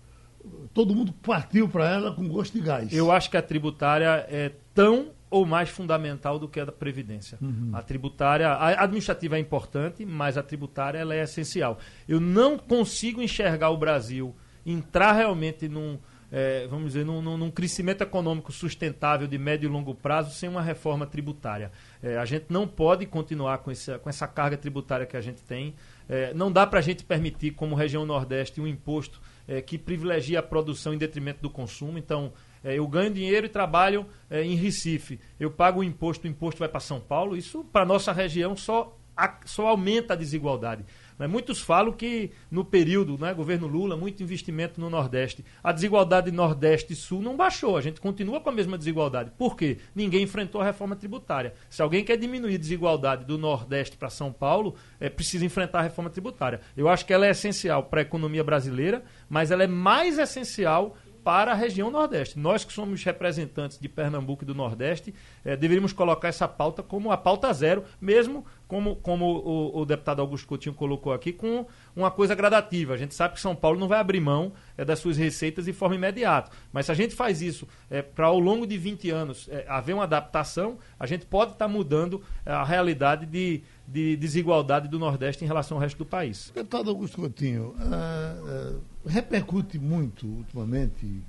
Todo 0.73 0.95
mundo 0.95 1.11
partiu 1.11 1.67
para 1.67 1.89
ela 1.89 2.13
com 2.13 2.27
gosto 2.27 2.53
de 2.53 2.61
gás. 2.61 2.93
Eu 2.93 3.11
acho 3.11 3.29
que 3.29 3.37
a 3.37 3.41
tributária 3.41 4.25
é 4.29 4.51
tão 4.73 5.09
ou 5.29 5.45
mais 5.45 5.69
fundamental 5.69 6.39
do 6.39 6.47
que 6.47 6.59
a 6.59 6.65
da 6.65 6.71
Previdência. 6.71 7.37
Uhum. 7.41 7.71
A 7.73 7.81
tributária, 7.81 8.47
a 8.47 8.83
administrativa 8.83 9.35
é 9.35 9.39
importante, 9.39 10.05
mas 10.05 10.37
a 10.37 10.43
tributária 10.43 10.99
ela 10.99 11.13
é 11.13 11.23
essencial. 11.23 11.79
Eu 12.07 12.21
não 12.21 12.57
consigo 12.57 13.21
enxergar 13.21 13.69
o 13.71 13.77
Brasil 13.77 14.33
entrar 14.65 15.13
realmente 15.13 15.67
num 15.67 15.97
é, 16.29 16.67
vamos 16.67 16.87
dizer, 16.87 17.05
num, 17.05 17.21
num, 17.21 17.49
crescimento 17.49 18.01
econômico 18.01 18.51
sustentável 18.51 19.27
de 19.27 19.37
médio 19.37 19.69
e 19.69 19.71
longo 19.71 19.95
prazo 19.95 20.35
sem 20.35 20.49
uma 20.49 20.61
reforma 20.61 21.05
tributária. 21.05 21.71
É, 22.01 22.17
a 22.17 22.25
gente 22.25 22.45
não 22.49 22.67
pode 22.67 23.05
continuar 23.05 23.59
com 23.59 23.71
essa, 23.71 23.97
com 23.99 24.09
essa 24.09 24.27
carga 24.27 24.57
tributária 24.57 25.05
que 25.05 25.17
a 25.17 25.21
gente 25.21 25.41
tem. 25.43 25.75
É, 26.07 26.33
não 26.33 26.51
dá 26.51 26.65
para 26.65 26.79
a 26.79 26.81
gente 26.81 27.03
permitir, 27.03 27.51
como 27.51 27.75
região 27.75 28.05
Nordeste, 28.05 28.61
um 28.61 28.67
imposto 28.67 29.21
é, 29.47 29.61
que 29.61 29.77
privilegia 29.77 30.39
a 30.39 30.43
produção 30.43 30.93
em 30.93 30.97
detrimento 30.97 31.41
do 31.41 31.49
consumo. 31.49 31.97
Então, 31.97 32.33
é, 32.63 32.77
eu 32.77 32.87
ganho 32.87 33.13
dinheiro 33.13 33.45
e 33.45 33.49
trabalho 33.49 34.05
é, 34.29 34.43
em 34.43 34.55
Recife. 34.55 35.19
Eu 35.39 35.51
pago 35.51 35.79
o 35.79 35.83
imposto, 35.83 36.27
o 36.27 36.29
imposto 36.29 36.59
vai 36.59 36.69
para 36.69 36.79
São 36.79 36.99
Paulo. 36.99 37.35
Isso, 37.35 37.63
para 37.65 37.85
nossa 37.85 38.11
região, 38.11 38.55
só, 38.55 38.97
só 39.45 39.67
aumenta 39.67 40.13
a 40.13 40.17
desigualdade. 40.17 40.85
Mas 41.17 41.29
muitos 41.29 41.59
falam 41.59 41.91
que 41.91 42.31
no 42.49 42.63
período, 42.63 43.17
né, 43.17 43.33
governo 43.33 43.67
Lula, 43.67 43.97
muito 43.97 44.21
investimento 44.21 44.79
no 44.79 44.89
Nordeste. 44.89 45.43
A 45.63 45.71
desigualdade 45.71 46.31
Nordeste 46.31 46.93
e 46.93 46.95
Sul 46.95 47.21
não 47.21 47.35
baixou, 47.35 47.75
a 47.75 47.81
gente 47.81 47.99
continua 47.99 48.39
com 48.39 48.49
a 48.49 48.53
mesma 48.53 48.77
desigualdade. 48.77 49.31
Por 49.37 49.55
quê? 49.55 49.77
Ninguém 49.95 50.23
enfrentou 50.23 50.61
a 50.61 50.65
reforma 50.65 50.95
tributária. 50.95 51.53
Se 51.69 51.81
alguém 51.81 52.03
quer 52.03 52.17
diminuir 52.17 52.55
a 52.55 52.59
desigualdade 52.59 53.25
do 53.25 53.37
Nordeste 53.37 53.97
para 53.97 54.09
São 54.09 54.31
Paulo, 54.31 54.75
é, 54.99 55.09
precisa 55.09 55.45
enfrentar 55.45 55.79
a 55.79 55.83
reforma 55.83 56.09
tributária. 56.09 56.61
Eu 56.75 56.87
acho 56.87 57.05
que 57.05 57.13
ela 57.13 57.25
é 57.25 57.31
essencial 57.31 57.83
para 57.83 58.01
a 58.01 58.03
economia 58.03 58.43
brasileira, 58.43 59.03
mas 59.29 59.51
ela 59.51 59.63
é 59.63 59.67
mais 59.67 60.19
essencial 60.19 60.95
para 61.27 61.51
a 61.51 61.55
região 61.55 61.91
Nordeste. 61.91 62.39
Nós 62.39 62.63
que 62.63 62.71
somos 62.71 63.03
representantes 63.03 63.77
de 63.77 63.89
Pernambuco 63.89 64.45
e 64.45 64.47
do 64.47 64.55
Nordeste, 64.55 65.13
eh, 65.43 65.57
deveríamos 65.57 65.91
colocar 65.91 66.29
essa 66.29 66.47
pauta 66.47 66.81
como 66.81 67.11
a 67.11 67.17
pauta 67.17 67.51
zero, 67.51 67.83
mesmo 67.99 68.45
como, 68.65 68.95
como 68.95 69.25
o, 69.25 69.81
o, 69.81 69.85
deputado 69.85 70.21
Augusto 70.21 70.47
Coutinho 70.47 70.73
colocou 70.73 71.11
aqui, 71.11 71.33
com 71.33 71.65
uma 71.93 72.09
coisa 72.09 72.33
gradativa. 72.33 72.93
A 72.93 72.97
gente 72.97 73.13
sabe 73.13 73.33
que 73.33 73.41
São 73.41 73.53
Paulo 73.53 73.77
não 73.77 73.89
vai 73.89 73.99
abrir 73.99 74.21
mão 74.21 74.53
é, 74.77 74.85
das 74.85 74.99
suas 74.99 75.17
receitas 75.17 75.65
de 75.65 75.73
forma 75.73 75.95
imediata. 75.95 76.49
Mas 76.71 76.85
se 76.85 76.93
a 76.93 76.95
gente 76.95 77.13
faz 77.13 77.41
isso 77.41 77.67
é, 77.89 78.01
para 78.01 78.27
ao 78.27 78.39
longo 78.39 78.65
de 78.65 78.77
20 78.77 79.09
anos 79.09 79.49
haver 79.67 79.93
uma 79.93 80.03
adaptação, 80.03 80.77
a 80.97 81.05
gente 81.05 81.25
pode 81.25 81.51
estar 81.51 81.65
tá 81.65 81.71
mudando 81.71 82.23
a 82.45 82.63
realidade 82.63 83.25
de, 83.25 83.63
de 83.87 84.17
desigualdade 84.17 84.89
do 84.89 84.99
Nordeste 84.99 85.45
em 85.45 85.47
relação 85.47 85.77
ao 85.77 85.81
resto 85.81 85.99
do 85.99 86.05
país. 86.05 86.51
Deputado 86.53 86.89
Augusto 86.89 87.17
Coutinho, 87.17 87.73
uh, 87.79 88.75
uh, 88.75 88.81
repercute 89.05 89.79
muito 89.79 90.27
ultimamente. 90.27 91.23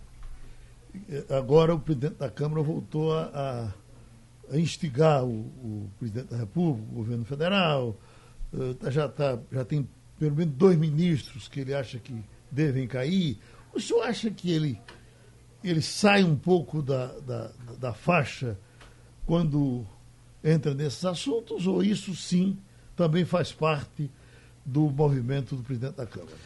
Agora 1.31 1.75
o 1.75 1.79
presidente 1.79 2.16
da 2.16 2.29
Câmara 2.29 2.62
voltou 2.62 3.16
a, 3.16 3.73
a 4.51 4.59
instigar 4.59 5.25
o, 5.25 5.31
o, 5.31 5.90
presidente 5.99 6.31
da 6.31 6.38
República, 6.38 6.88
o 6.90 6.94
governo 6.97 7.25
federal. 7.25 7.97
Uh, 8.53 8.90
já, 8.90 9.09
tá, 9.09 9.38
já 9.53 9.64
tem 9.64 9.88
pelo 10.18 10.35
menos 10.35 10.55
dois 10.55 10.77
ministros 10.77 11.47
que 11.47 11.61
ele 11.61 11.73
acha 11.73 11.99
que 11.99 12.25
devem 12.51 12.88
cair. 12.88 13.38
O 13.73 13.81
senhor 13.81 14.03
acha 14.03 14.31
que 14.31 14.51
ele, 14.51 14.81
ele 15.62 15.81
sai 15.81 16.25
um 16.25 16.35
pouco 16.35 16.83
da, 16.83 17.07
da, 17.21 17.53
da 17.79 17.92
faixa 17.92 18.59
quando 19.25 19.87
entra 20.42 20.74
nesses 20.74 21.05
assuntos, 21.05 21.66
ou 21.66 21.83
isso 21.83 22.14
sim 22.14 22.59
também 22.96 23.24
faz 23.24 23.53
parte 23.53 24.11
do 24.64 24.90
movimento 24.90 25.57
do 25.57 25.62
presidente 25.62 25.96
da 25.96 26.07
Câmara? 26.07 26.37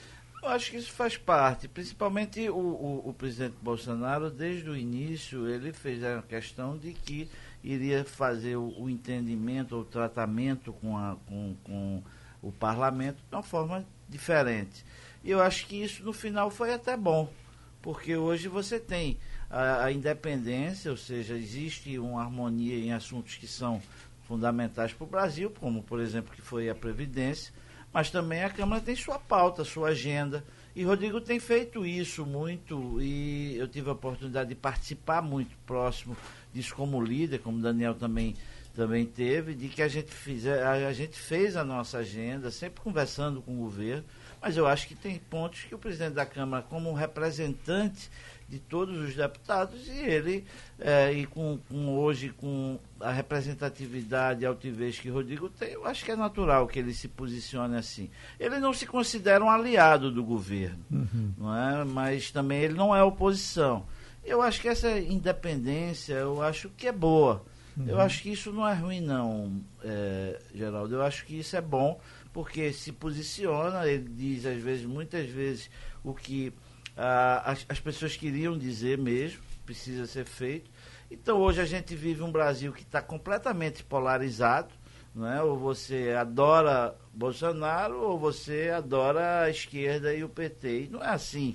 Eu 0.43 0.49
acho 0.49 0.73
que 0.73 0.77
isso 0.77 0.91
faz 0.93 1.17
parte, 1.17 1.69
principalmente 1.69 2.49
o, 2.51 2.57
o, 2.57 3.09
o, 3.11 3.15
presidente 3.15 3.55
Bolsonaro, 3.63 4.29
desde 4.29 4.69
o 4.69 4.77
início, 4.77 5.49
ele 5.49 5.73
fez 5.73 6.03
a 6.03 6.21
questão 6.21 6.77
de 6.77 6.93
que 6.93 7.31
iria 7.63 8.05
fazer 8.05 8.57
o, 8.57 8.75
o 8.77 8.91
entendimento, 8.91 9.77
o 9.77 9.85
tratamento 9.85 10.73
com, 10.73 10.99
a, 10.99 11.17
com, 11.27 11.55
com 11.63 12.03
o 12.43 12.51
parlamento 12.51 13.19
de 13.19 13.37
uma 13.37 13.43
forma 13.43 13.87
diferente. 14.09 14.85
E 15.23 15.31
eu 15.31 15.41
acho 15.41 15.65
que 15.67 15.77
isso 15.77 16.03
no 16.03 16.13
final 16.13 16.51
foi 16.51 16.75
até 16.75 16.97
bom, 16.97 17.33
porque 17.81 18.17
hoje 18.17 18.49
você 18.49 18.81
tem 18.81 19.19
a, 19.53 19.85
a 19.85 19.93
independência, 19.93 20.91
ou 20.91 20.97
seja, 20.97 21.35
existe 21.35 21.99
uma 21.99 22.23
harmonia 22.23 22.79
em 22.79 22.93
assuntos 22.93 23.37
que 23.37 23.47
são 23.47 23.83
fundamentais 24.27 24.95
para 24.95 25.05
o 25.05 25.07
Brasil, 25.07 25.53
como 25.61 25.83
por 25.83 26.01
exemplo 26.01 26.35
que 26.35 26.41
foi 26.41 26.71
a 26.71 26.75
Previdência, 26.75 27.53
mas 27.93 28.11
também 28.11 28.43
a 28.43 28.49
Câmara 28.49 28.81
tem 28.81 28.97
sua 28.97 29.19
pauta, 29.19 29.63
sua 29.63 29.89
agenda. 29.89 30.43
E 30.75 30.83
Rodrigo 30.85 31.21
tem 31.21 31.39
feito 31.39 31.85
isso 31.85 32.25
muito 32.25 32.99
e 32.99 33.55
eu 33.59 33.69
tive 33.69 33.91
a 33.91 33.93
oportunidade 33.93 34.49
de 34.49 34.55
participar 34.55 35.21
muito 35.21 35.55
próximo 35.67 36.17
disso 36.55 36.75
como 36.75 37.03
líder, 37.03 37.41
como 37.41 37.61
Daniel 37.61 37.95
também 37.95 38.35
também 38.75 39.05
teve, 39.05 39.55
de 39.55 39.69
que 39.69 39.83
a 39.83 39.89
gente, 39.89 40.11
fizer, 40.11 40.63
a, 40.63 40.93
gente 40.93 41.19
fez 41.19 41.57
a 41.57 41.65
nossa 41.65 41.99
agenda, 41.99 42.51
sempre 42.51 42.81
conversando 42.81 43.43
com 43.43 43.55
o 43.55 43.59
governo, 43.59 44.05
mas 44.41 44.57
eu 44.57 44.67
acho 44.67 44.89
que 44.89 44.95
tem 44.95 45.19
pontos 45.19 45.63
que 45.63 45.75
o 45.75 45.79
presidente 45.79 46.15
da 46.15 46.27
Câmara, 46.27 46.65
como 46.69 46.93
representante 46.93 48.11
de 48.49 48.59
todos 48.59 48.99
os 48.99 49.15
deputados, 49.15 49.89
e 49.89 49.99
ele, 49.99 50.45
é, 50.79 51.13
e 51.13 51.25
com, 51.27 51.59
com, 51.69 51.97
hoje, 51.97 52.31
com 52.31 52.79
a 53.01 53.11
representatividade 53.11 54.43
e 54.43 54.47
altivez 54.47 54.99
que 54.99 55.09
Rodrigo 55.09 55.49
tem, 55.49 55.71
eu 55.71 55.87
acho 55.87 56.05
que 56.05 56.11
é 56.11 56.17
natural 56.17 56.67
que 56.67 56.79
ele 56.79 56.93
se 56.93 57.09
posicione 57.09 57.77
assim. 57.77 58.11
Ele 58.39 58.59
não 58.59 58.75
se 58.75 58.87
considera 58.87 59.43
um 59.43 59.49
aliado 59.49 60.11
do 60.11 60.23
governo, 60.23 60.85
uhum. 60.91 61.33
não 61.39 61.57
é? 61.57 61.85
mas 61.85 62.31
também 62.31 62.61
ele 62.61 62.75
não 62.75 62.95
é 62.95 63.03
oposição. 63.03 63.87
Eu 64.25 64.43
acho 64.43 64.61
que 64.61 64.69
essa 64.69 64.99
independência, 64.99 66.15
eu 66.15 66.43
acho 66.43 66.69
que 66.71 66.87
é 66.87 66.93
boa. 66.93 67.45
Uhum. 67.77 67.89
Eu 67.89 68.01
acho 68.01 68.23
que 68.23 68.31
isso 68.31 68.53
não 68.53 68.69
é 68.69 68.75
ruim, 68.75 69.01
não, 69.01 69.61
é, 69.83 70.41
Geraldo. 70.55 70.95
Eu 70.95 71.03
acho 71.03 71.25
que 71.25 71.39
isso 71.39 71.57
é 71.57 71.61
bom, 71.61 72.01
porque 72.33 72.73
se 72.73 72.93
posiciona, 72.93 73.87
ele 73.87 74.09
diz, 74.09 74.45
às 74.45 74.61
vezes, 74.61 74.85
muitas 74.85 75.29
vezes, 75.29 75.71
o 76.05 76.13
que 76.13 76.53
ah, 76.97 77.43
as, 77.53 77.65
as 77.69 77.81
pessoas 77.81 78.17
queriam 78.17 78.57
dizer 78.59 78.99
mesmo, 78.99 79.41
precisa 79.65 80.07
ser 80.07 80.25
feito. 80.25 80.71
Então, 81.11 81.39
hoje 81.39 81.61
a 81.61 81.65
gente 81.65 81.95
vive 81.95 82.23
um 82.23 82.33
Brasil 82.33 82.73
que 82.73 82.83
está 82.83 83.01
completamente 83.01 83.83
polarizado. 83.85 84.75
Não 85.15 85.31
é? 85.31 85.43
Ou 85.43 85.59
você 85.59 86.15
adora 86.19 86.97
Bolsonaro 87.13 88.01
ou 88.01 88.19
você 88.19 88.71
adora 88.75 89.43
a 89.43 89.51
esquerda 89.51 90.15
e 90.15 90.25
o 90.25 90.29
PT. 90.29 90.85
E 90.85 90.89
não 90.89 91.03
é 91.03 91.09
assim. 91.09 91.55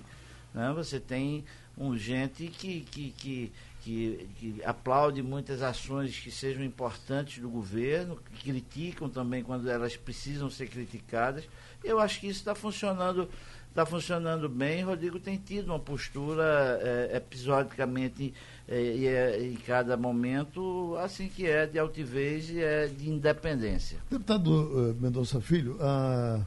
Né? 0.53 0.71
Você 0.75 0.99
tem 0.99 1.43
um 1.75 1.97
gente 1.97 2.47
que, 2.47 2.81
que, 2.81 3.11
que 3.11 3.51
que, 3.87 4.29
que 4.35 4.61
aplaude 4.65 5.23
muitas 5.23 5.61
ações 5.61 6.19
que 6.19 6.29
sejam 6.29 6.61
importantes 6.61 7.41
do 7.41 7.49
governo, 7.49 8.17
que 8.33 8.51
criticam 8.51 9.07
também 9.07 9.41
quando 9.41 9.69
elas 9.69 9.95
precisam 9.95 10.49
ser 10.49 10.67
criticadas. 10.67 11.45
Eu 11.81 11.97
acho 11.97 12.19
que 12.19 12.27
isso 12.27 12.39
está 12.39 12.53
funcionando 12.53 13.29
está 13.69 13.85
funcionando 13.85 14.49
bem. 14.49 14.83
Rodrigo 14.83 15.19
tem 15.19 15.37
tido 15.37 15.67
uma 15.67 15.79
postura 15.79 16.79
é, 16.81 17.17
episodicamente 17.17 18.33
é, 18.67 18.75
é, 18.75 19.47
em 19.47 19.55
cada 19.55 19.95
momento, 19.95 20.97
assim 20.97 21.29
que 21.29 21.45
é 21.45 21.67
de 21.67 21.77
altivez 21.77 22.49
e 22.49 22.59
é 22.59 22.87
de 22.87 23.07
independência. 23.07 23.99
Deputado 24.09 24.47
uh, 24.47 24.95
Mendonça 24.99 25.39
Filho, 25.39 25.75
uh, 25.75 26.43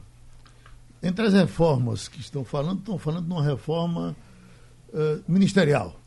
entre 1.01 1.25
as 1.25 1.33
reformas 1.33 2.09
que 2.09 2.19
estão 2.19 2.43
falando, 2.43 2.79
estão 2.79 2.99
falando 2.99 3.25
de 3.25 3.31
uma 3.31 3.43
reforma 3.43 4.13
uh, 4.89 5.23
ministerial. 5.25 6.00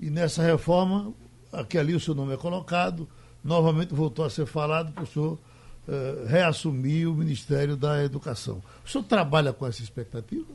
E 0.00 0.08
nessa 0.08 0.42
reforma, 0.42 1.12
aqui 1.52 1.76
ali 1.76 1.94
o 1.94 2.00
seu 2.00 2.14
nome 2.14 2.32
é 2.32 2.36
colocado, 2.36 3.06
novamente 3.44 3.94
voltou 3.94 4.24
a 4.24 4.30
ser 4.30 4.46
falado 4.46 4.92
para 4.92 5.04
o 5.04 5.06
senhor 5.06 5.38
uh, 5.86 6.26
reassumir 6.26 7.08
o 7.08 7.14
Ministério 7.14 7.76
da 7.76 8.02
Educação. 8.02 8.62
O 8.84 8.88
senhor 8.88 9.04
trabalha 9.04 9.52
com 9.52 9.66
essa 9.66 9.82
expectativa? 9.82 10.46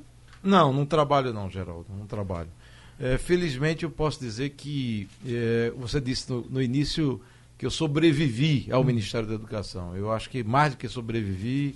Não, 0.42 0.74
não 0.74 0.86
trabalho 0.86 1.32
não, 1.32 1.50
Geraldo, 1.50 1.86
não 1.96 2.08
trabalho. 2.08 2.50
É, 3.00 3.18
felizmente 3.18 3.84
eu 3.84 3.90
posso 3.90 4.20
dizer 4.20 4.52
que 4.52 5.08
é, 5.26 5.72
você 5.78 6.00
disse 6.00 6.32
no, 6.32 6.42
no, 6.50 6.62
início 6.62 7.22
que 7.58 7.66
eu 7.66 7.72
sobrevivi 7.72 8.68
ao. 8.72 8.84
Ministério 8.84 9.28
da 9.28 9.34
Educação. 9.34 9.96
Eu 9.96 10.12
acho 10.12 10.30
que 10.30 10.44
mais 10.44 10.74
do 10.74 10.78
que 10.78 10.88
sobrevivi, 10.88 11.76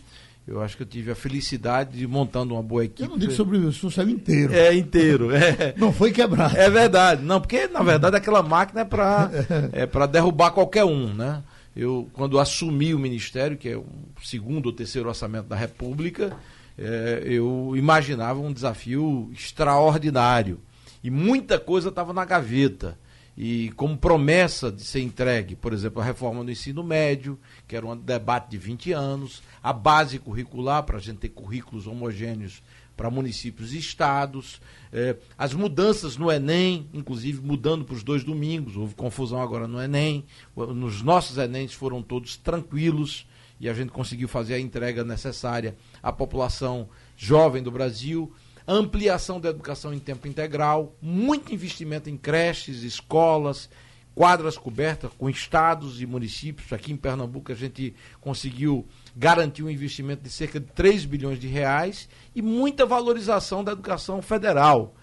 eu 0.50 0.64
acho 0.64 0.76
que 0.76 0.82
eu 0.82 0.88
tive 0.88 1.12
a 1.12 1.16
felicidade 1.16 2.00
de 2.00 2.08
montando 2.08 2.56
uma 2.56 2.64
boa 2.64 2.84
equipe. 2.84 3.04
Eu 3.04 3.10
não 3.10 3.20
digo 3.20 3.32
sobre 3.34 3.60
isso, 3.60 3.86
o 3.86 3.92
saiu 3.92 4.10
inteiro. 4.10 4.52
É, 4.52 4.74
inteiro. 4.74 5.30
É. 5.32 5.76
Não 5.78 5.94
foi 5.94 6.12
quebrado. 6.12 6.58
É 6.58 6.68
verdade. 6.70 7.24
Não, 7.24 7.40
porque, 7.40 7.68
na 7.68 7.84
verdade, 7.84 8.16
aquela 8.16 8.42
máquina 8.42 8.82
é 8.82 8.84
para 8.84 9.30
é 9.72 10.08
derrubar 10.08 10.50
qualquer 10.50 10.84
um, 10.84 11.14
né? 11.14 11.44
Eu, 11.76 12.10
quando 12.14 12.40
assumi 12.40 12.96
o 12.96 13.00
Ministério, 13.00 13.58
que 13.58 13.70
é 13.70 13.78
o 13.78 13.86
segundo 14.24 14.66
ou 14.66 14.74
terceiro 14.74 15.08
orçamento 15.08 15.48
da 15.48 15.56
República, 15.56 16.36
é, 16.76 17.22
eu 17.26 17.74
imaginava 17.76 18.40
um 18.40 18.52
desafio 18.52 19.30
extraordinário. 19.32 20.60
E 21.04 21.12
muita 21.12 21.60
coisa 21.60 21.90
estava 21.90 22.12
na 22.12 22.26
gaveta 22.26 22.98
e 23.42 23.72
como 23.78 23.98
promessa 23.98 24.70
de 24.70 24.84
ser 24.84 25.00
entregue, 25.00 25.56
por 25.56 25.72
exemplo, 25.72 26.02
a 26.02 26.04
reforma 26.04 26.44
do 26.44 26.52
ensino 26.52 26.84
médio, 26.84 27.40
que 27.66 27.74
era 27.74 27.88
um 27.88 27.96
debate 27.96 28.50
de 28.52 28.58
20 28.58 28.92
anos, 28.92 29.42
a 29.64 29.72
base 29.72 30.20
curricular, 30.20 30.84
para 30.84 30.98
a 30.98 31.00
gente 31.00 31.20
ter 31.20 31.30
currículos 31.30 31.88
homogêneos 31.88 32.62
para 32.98 33.10
municípios 33.10 33.72
e 33.72 33.78
estados, 33.78 34.60
eh, 34.92 35.16
as 35.38 35.54
mudanças 35.54 36.18
no 36.18 36.30
Enem, 36.30 36.90
inclusive 36.94 37.42
mudando 37.42 37.86
para 37.86 37.96
os 37.96 38.04
dois 38.04 38.26
domingos, 38.26 38.76
houve 38.76 38.94
confusão 38.94 39.42
agora 39.42 39.70
no 39.70 39.82
Enem, 39.82 40.26
nos 40.54 41.02
nossos 41.02 41.38
Enems 41.38 41.72
foram 41.72 42.02
todos 42.02 42.36
tranquilos 42.36 43.26
e 43.58 43.70
a 43.70 43.74
gente 43.74 43.94
conseguiu 43.94 44.28
fazer 44.28 44.56
a 44.56 44.60
entrega 44.60 45.06
necessária 45.06 45.78
à 46.04 46.12
população 46.12 46.90
jovem 47.16 47.64
do 47.64 47.72
Brasil 47.72 48.34
ampliação 48.74 49.40
da 49.40 49.50
educação 49.50 49.94
em 49.94 50.00
tempo 50.00 50.28
integral, 50.28 50.96
muito 51.02 51.54
investimento 51.54 52.10
em 52.10 52.16
creches, 52.16 52.84
escolas, 52.84 53.70
quadras 54.14 54.58
cobertas 54.58 55.12
com 55.18 55.30
estados 55.30 56.02
e 56.02 56.06
municípios. 56.06 56.72
Aqui 56.72 56.92
em 56.92 56.98
Pernambuco 56.98 57.52
a 57.52 57.56
gente 57.56 57.96
conseguiu 58.22 58.86
garantir 59.16 59.64
um 59.64 59.70
investimento 59.70 60.22
de 60.22 60.30
cerca 60.30 60.60
de 60.60 60.68
3 60.68 61.06
bilhões 61.06 61.40
de 61.40 61.48
reais 61.48 62.08
e 62.36 62.42
muita 62.42 62.86
valorização 62.86 63.64
da 63.64 63.72
educação 63.72 64.22
federal. 64.22 64.96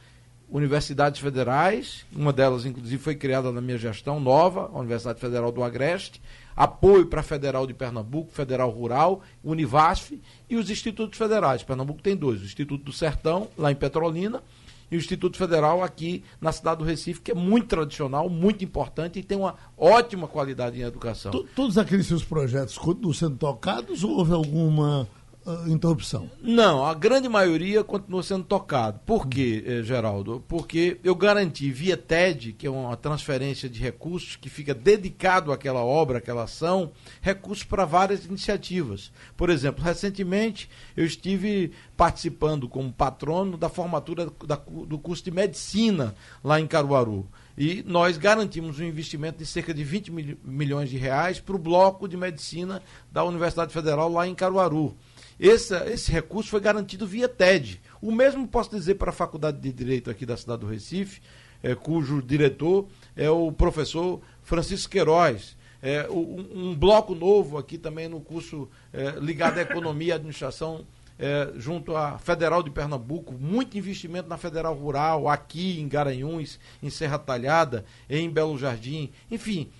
Universidades 0.48 1.20
federais, 1.20 2.06
uma 2.14 2.32
delas 2.32 2.64
inclusive 2.64 3.02
foi 3.02 3.16
criada 3.16 3.50
na 3.50 3.60
minha 3.60 3.76
gestão 3.76 4.20
nova, 4.20 4.70
a 4.72 4.78
Universidade 4.78 5.18
Federal 5.18 5.50
do 5.50 5.62
Agreste, 5.62 6.22
apoio 6.54 7.06
para 7.06 7.20
a 7.20 7.24
Federal 7.24 7.66
de 7.66 7.74
Pernambuco, 7.74 8.30
Federal 8.32 8.70
Rural, 8.70 9.22
Univasf 9.42 10.20
e 10.48 10.56
os 10.56 10.70
institutos 10.70 11.18
federais. 11.18 11.64
Pernambuco 11.64 12.00
tem 12.00 12.16
dois, 12.16 12.40
o 12.40 12.44
Instituto 12.44 12.84
do 12.84 12.92
Sertão, 12.92 13.48
lá 13.58 13.72
em 13.72 13.74
Petrolina, 13.74 14.40
e 14.88 14.96
o 14.96 14.98
Instituto 14.98 15.36
Federal 15.36 15.82
aqui 15.82 16.22
na 16.40 16.52
cidade 16.52 16.78
do 16.78 16.84
Recife, 16.84 17.20
que 17.20 17.32
é 17.32 17.34
muito 17.34 17.66
tradicional, 17.66 18.30
muito 18.30 18.64
importante 18.64 19.18
e 19.18 19.22
tem 19.22 19.36
uma 19.36 19.56
ótima 19.76 20.28
qualidade 20.28 20.78
em 20.78 20.84
educação. 20.84 21.32
Todos 21.56 21.76
aqueles 21.76 22.06
seus 22.06 22.22
projetos 22.22 22.78
continuam 22.78 23.12
sendo 23.12 23.36
tocados 23.36 24.04
ou 24.04 24.12
houve 24.12 24.32
alguma 24.32 25.08
uh, 25.46 25.68
interrupção? 25.68 26.30
Não, 26.42 26.84
a 26.84 26.92
grande 26.92 27.28
maioria 27.28 27.84
continua 27.84 28.22
sendo 28.22 28.44
tocado. 28.44 29.00
Por 29.06 29.26
quê, 29.26 29.62
eh, 29.66 29.82
Geraldo? 29.82 30.44
Porque 30.48 30.98
eu 31.02 31.14
garanti 31.14 31.70
via 31.70 31.96
TED, 31.96 32.52
que 32.52 32.66
é 32.66 32.70
uma 32.70 32.96
transferência 32.96 33.68
de 33.68 33.80
recursos 33.80 34.36
que 34.36 34.50
fica 34.50 34.74
dedicado 34.74 35.52
àquela 35.52 35.84
obra, 35.84 36.18
àquela 36.18 36.42
ação, 36.42 36.90
recursos 37.20 37.64
para 37.64 37.84
várias 37.84 38.24
iniciativas. 38.24 39.12
Por 39.36 39.48
exemplo, 39.48 39.82
recentemente 39.82 40.68
eu 40.96 41.04
estive 41.04 41.72
participando 41.96 42.68
como 42.68 42.92
patrono 42.92 43.56
da 43.56 43.68
formatura 43.68 44.30
da, 44.44 44.56
do 44.56 44.98
curso 44.98 45.24
de 45.24 45.30
medicina 45.30 46.14
lá 46.42 46.60
em 46.60 46.66
Caruaru. 46.66 47.26
E 47.56 47.82
nós 47.86 48.18
garantimos 48.18 48.78
um 48.78 48.84
investimento 48.84 49.38
de 49.38 49.46
cerca 49.46 49.72
de 49.72 49.82
20 49.82 50.12
mil, 50.12 50.38
milhões 50.44 50.90
de 50.90 50.98
reais 50.98 51.40
para 51.40 51.56
o 51.56 51.58
bloco 51.58 52.06
de 52.06 52.16
medicina 52.16 52.82
da 53.10 53.24
Universidade 53.24 53.72
Federal 53.72 54.12
lá 54.12 54.28
em 54.28 54.34
Caruaru. 54.34 54.94
Esse, 55.38 55.74
esse 55.90 56.10
recurso 56.10 56.50
foi 56.50 56.60
garantido 56.60 57.06
via 57.06 57.28
TED. 57.28 57.80
O 58.00 58.10
mesmo 58.10 58.46
posso 58.48 58.70
dizer 58.70 58.94
para 58.94 59.10
a 59.10 59.12
Faculdade 59.12 59.58
de 59.58 59.72
Direito 59.72 60.10
aqui 60.10 60.24
da 60.24 60.36
cidade 60.36 60.60
do 60.60 60.66
Recife, 60.66 61.20
é, 61.62 61.74
cujo 61.74 62.22
diretor 62.22 62.86
é 63.14 63.28
o 63.28 63.52
professor 63.52 64.20
Francisco 64.42 64.90
Queiroz. 64.90 65.56
É, 65.82 66.08
um, 66.10 66.70
um, 66.70 66.74
bloco 66.74 67.14
novo 67.14 67.58
aqui 67.58 67.76
também 67.76 68.08
no 68.08 68.20
curso 68.20 68.68
é, 68.92 69.10
ligado 69.20 69.58
à 69.58 69.62
economia 69.62 70.08
e 70.08 70.12
administração 70.12 70.86
é, 71.18 71.52
junto 71.56 71.96
à 71.96 72.18
Federal 72.18 72.62
de 72.62 72.70
Pernambuco, 72.70 73.34
muito 73.34 73.76
investimento 73.76 74.28
na 74.28 74.36
Federal 74.36 74.74
Rural, 74.74 75.28
aqui 75.28 75.80
em 75.80 75.88
Garanhuns, 75.88 76.58
em 76.82 76.90
Serra 76.90 77.18
Talhada, 77.18 77.84
em 78.08 78.28
Belo 78.28 78.58
Jardim, 78.58 79.10
enfim. 79.30 79.70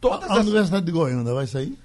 Todas 0.00 0.30
a, 0.30 0.32
a 0.32 0.36
essas... 0.36 0.46
Universidade 0.46 0.86
de 0.86 0.92
Goiânia 0.92 1.34
vai 1.34 1.46
sair? 1.46 1.76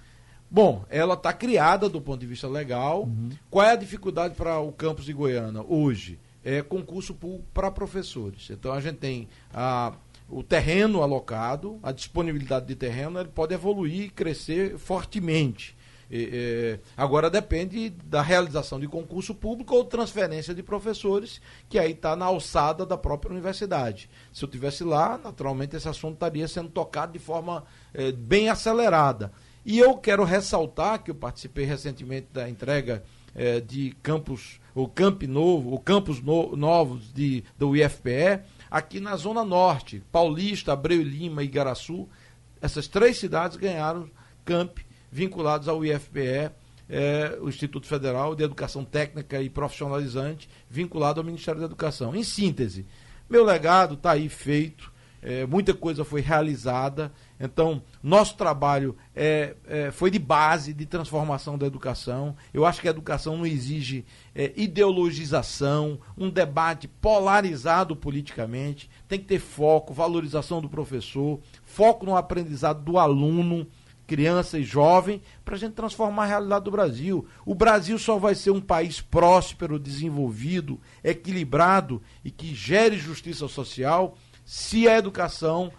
Bom, 0.55 0.85
ela 0.89 1.15
está 1.15 1.33
criada 1.33 1.89
do 1.89 1.99
ponto 1.99 2.21
de 2.21 2.25
vista 2.25 2.47
legal. 2.47 3.03
Uhum. 3.03 3.29
Qual 3.51 3.65
é 3.65 3.71
a 3.71 3.75
dificuldade 3.75 4.35
para 4.35 4.57
o 4.57 4.71
campus 4.71 5.03
de 5.03 5.11
Goiânia 5.11 5.61
hoje? 5.67 6.17
É 6.45 6.61
concurso 6.61 7.13
para 7.53 7.69
professores. 7.69 8.49
Então 8.49 8.71
a 8.71 8.79
gente 8.79 8.95
tem 8.95 9.27
a, 9.53 9.91
o 10.29 10.41
terreno 10.41 11.01
alocado, 11.01 11.77
a 11.83 11.91
disponibilidade 11.91 12.67
de 12.67 12.75
terreno, 12.75 13.19
ele 13.19 13.27
pode 13.27 13.53
evoluir 13.53 14.03
e 14.03 14.09
crescer 14.09 14.77
fortemente. 14.77 15.75
É, 16.09 16.79
agora 16.95 17.29
depende 17.29 17.89
da 17.89 18.21
realização 18.21 18.79
de 18.79 18.87
concurso 18.87 19.35
público 19.35 19.75
ou 19.75 19.83
transferência 19.83 20.53
de 20.53 20.63
professores, 20.63 21.41
que 21.67 21.77
aí 21.77 21.91
está 21.91 22.15
na 22.15 22.25
alçada 22.25 22.85
da 22.85 22.97
própria 22.97 23.33
universidade. 23.33 24.09
Se 24.31 24.45
eu 24.45 24.47
tivesse 24.47 24.85
lá, 24.85 25.19
naturalmente 25.21 25.75
esse 25.75 25.89
assunto 25.89 26.13
estaria 26.13 26.47
sendo 26.47 26.69
tocado 26.69 27.11
de 27.11 27.19
forma 27.19 27.65
é, 27.93 28.13
bem 28.13 28.47
acelerada. 28.47 29.33
E 29.65 29.79
eu 29.79 29.97
quero 29.97 30.23
ressaltar 30.23 31.01
que 31.01 31.09
eu 31.09 31.15
participei 31.15 31.65
recentemente 31.65 32.27
da 32.31 32.47
entrega 32.47 33.03
é, 33.33 33.59
de 33.59 33.95
campos, 34.03 34.59
o 34.75 34.87
Camp 34.87 35.23
Novo, 35.23 35.73
o 35.73 35.79
campos 35.79 36.21
no, 36.21 36.55
novos 36.55 37.11
de, 37.11 37.43
do 37.57 37.75
IFPE, 37.75 38.41
aqui 38.69 38.99
na 38.99 39.15
Zona 39.15 39.43
Norte, 39.43 40.03
Paulista, 40.11 40.73
Abreu 40.73 41.01
Lima 41.01 41.41
e 41.41 41.47
Igaraçu. 41.47 42.07
Essas 42.61 42.87
três 42.87 43.17
cidades 43.17 43.57
ganharam 43.57 44.09
camp 44.45 44.77
vinculados 45.11 45.67
ao 45.67 45.83
IFPE, 45.83 46.51
é, 46.87 47.37
o 47.41 47.49
Instituto 47.49 47.87
Federal 47.87 48.35
de 48.35 48.43
Educação 48.43 48.85
Técnica 48.85 49.41
e 49.41 49.49
Profissionalizante, 49.49 50.47
vinculado 50.69 51.19
ao 51.19 51.25
Ministério 51.25 51.59
da 51.59 51.65
Educação. 51.65 52.15
Em 52.15 52.23
síntese, 52.23 52.85
meu 53.27 53.43
legado 53.43 53.95
está 53.95 54.11
aí 54.11 54.29
feito, 54.29 54.93
é, 55.25 55.43
muita 55.43 55.73
coisa 55.73 56.05
foi 56.05 56.21
realizada. 56.21 57.11
Então, 57.39 57.81
nosso 58.01 58.37
trabalho 58.37 58.95
é, 59.15 59.55
é, 59.67 59.89
foi 59.89 60.11
de 60.11 60.19
base 60.19 60.71
de 60.71 60.85
transformação 60.85 61.57
da 61.57 61.65
educação. 61.65 62.35
Eu 62.53 62.63
acho 62.63 62.79
que 62.79 62.87
a 62.87 62.91
educação 62.91 63.35
não 63.35 63.45
exige 63.45 64.05
é, 64.35 64.53
ideologização, 64.55 65.99
um 66.15 66.29
debate 66.29 66.87
polarizado 66.87 67.95
politicamente. 67.95 68.87
Tem 69.07 69.17
que 69.17 69.25
ter 69.25 69.39
foco, 69.39 69.95
valorização 69.95 70.61
do 70.61 70.69
professor, 70.69 71.39
foco 71.63 72.05
no 72.05 72.15
aprendizado 72.15 72.83
do 72.83 72.99
aluno 72.99 73.67
criança 74.05 74.59
e 74.59 74.63
jovem, 74.63 75.21
para 75.43 75.55
a 75.55 75.57
gente 75.57 75.73
transformar 75.73 76.23
a 76.23 76.27
realidade 76.27 76.65
do 76.65 76.71
Brasil. 76.71 77.27
O 77.45 77.55
Brasil 77.55 77.97
só 77.97 78.17
vai 78.17 78.35
ser 78.35 78.51
um 78.51 78.61
país 78.61 79.01
próspero, 79.01 79.79
desenvolvido, 79.79 80.79
equilibrado 81.03 82.01
e 82.23 82.31
que 82.31 82.53
gere 82.53 82.97
justiça 82.97 83.47
social 83.47 84.15
se 84.45 84.87
a 84.87 84.97
educação 84.97 85.73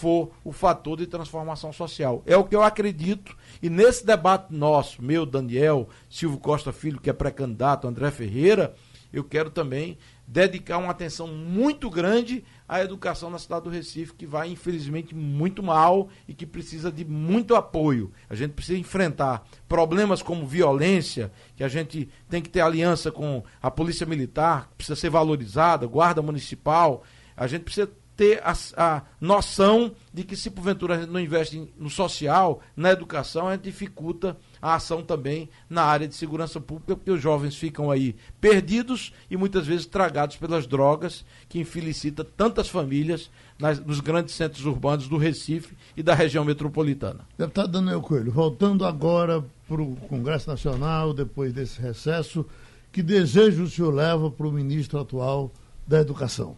for 0.00 0.30
o 0.44 0.52
fator 0.52 0.96
de 0.96 1.06
transformação 1.06 1.72
social. 1.72 2.22
É 2.24 2.36
o 2.36 2.44
que 2.44 2.54
eu 2.54 2.62
acredito. 2.62 3.36
E 3.62 3.68
nesse 3.68 4.06
debate 4.06 4.54
nosso, 4.54 5.02
meu, 5.02 5.26
Daniel, 5.26 5.88
Silvio 6.08 6.38
Costa 6.38 6.72
Filho, 6.72 7.00
que 7.00 7.10
é 7.10 7.12
pré-candidato, 7.12 7.88
André 7.88 8.10
Ferreira, 8.10 8.74
eu 9.12 9.24
quero 9.24 9.50
também 9.50 9.98
dedicar 10.26 10.78
uma 10.78 10.92
atenção 10.92 11.26
muito 11.26 11.90
grande 11.90 12.44
à 12.68 12.80
educação 12.80 13.28
na 13.28 13.38
cidade 13.38 13.64
do 13.64 13.70
Recife, 13.70 14.14
que 14.14 14.24
vai, 14.24 14.48
infelizmente, 14.48 15.12
muito 15.12 15.60
mal 15.60 16.08
e 16.28 16.32
que 16.32 16.46
precisa 16.46 16.90
de 16.90 17.04
muito 17.04 17.56
apoio. 17.56 18.12
A 18.28 18.36
gente 18.36 18.52
precisa 18.52 18.78
enfrentar 18.78 19.44
problemas 19.68 20.22
como 20.22 20.46
violência, 20.46 21.32
que 21.56 21.64
a 21.64 21.68
gente 21.68 22.08
tem 22.28 22.40
que 22.40 22.48
ter 22.48 22.60
aliança 22.60 23.10
com 23.10 23.42
a 23.60 23.70
Polícia 23.70 24.06
Militar, 24.06 24.70
precisa 24.76 24.94
ser 24.94 25.10
valorizada, 25.10 25.86
Guarda 25.86 26.22
Municipal. 26.22 27.02
A 27.36 27.48
gente 27.48 27.64
precisa 27.64 27.90
ter 28.20 28.42
a, 28.44 28.54
a, 28.76 29.02
noção 29.18 29.92
de 30.12 30.24
que 30.24 30.36
se 30.36 30.50
porventura 30.50 30.94
a 30.94 31.00
gente 31.00 31.08
não 31.10 31.18
investe 31.18 31.72
no 31.78 31.88
social, 31.88 32.60
na 32.76 32.90
educação, 32.90 33.48
a 33.48 33.52
gente 33.52 33.62
dificulta 33.62 34.36
a 34.60 34.74
ação 34.74 35.02
também 35.02 35.48
na 35.70 35.84
área 35.84 36.06
de 36.06 36.14
segurança 36.14 36.60
pública, 36.60 36.94
porque 36.94 37.10
os 37.10 37.22
jovens 37.22 37.56
ficam 37.56 37.90
aí 37.90 38.14
perdidos 38.38 39.14
e 39.30 39.38
muitas 39.38 39.66
vezes 39.66 39.86
tragados 39.86 40.36
pelas 40.36 40.66
drogas, 40.66 41.24
que 41.48 41.58
infelicita 41.58 42.22
tantas 42.22 42.68
famílias 42.68 43.30
nas, 43.58 43.80
nos 43.80 44.00
grandes 44.00 44.34
centros 44.34 44.66
urbanos 44.66 45.08
do 45.08 45.16
Recife 45.16 45.74
e 45.96 46.02
da 46.02 46.12
região 46.12 46.44
metropolitana. 46.44 47.20
Deputado 47.38 47.72
Daniel 47.72 48.02
Coelho, 48.02 48.30
voltando 48.30 48.84
agora 48.84 49.42
para 49.66 49.80
o 49.80 49.96
Congresso 49.96 50.46
Nacional, 50.46 51.14
depois 51.14 51.54
desse 51.54 51.80
recesso, 51.80 52.44
que 52.92 53.02
desejo 53.02 53.62
o 53.62 53.70
senhor 53.70 53.94
leva 53.94 54.30
para 54.30 54.46
o 54.46 54.52
ministro 54.52 55.00
atual 55.00 55.50
da 55.88 55.98
Educação? 55.98 56.54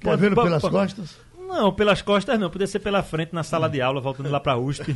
Pode 0.00 0.20
ver 0.20 0.34
pelas 0.34 0.62
costas? 0.62 1.18
Não, 1.38 1.72
pelas 1.72 2.00
costas 2.00 2.38
não, 2.38 2.48
podia 2.48 2.66
ser 2.66 2.78
pela 2.78 3.02
frente 3.02 3.34
na 3.34 3.42
sala 3.42 3.68
de 3.68 3.80
aula, 3.80 4.00
voltando 4.00 4.30
lá 4.30 4.40
para 4.40 4.52
a 4.52 4.56
USP, 4.56 4.86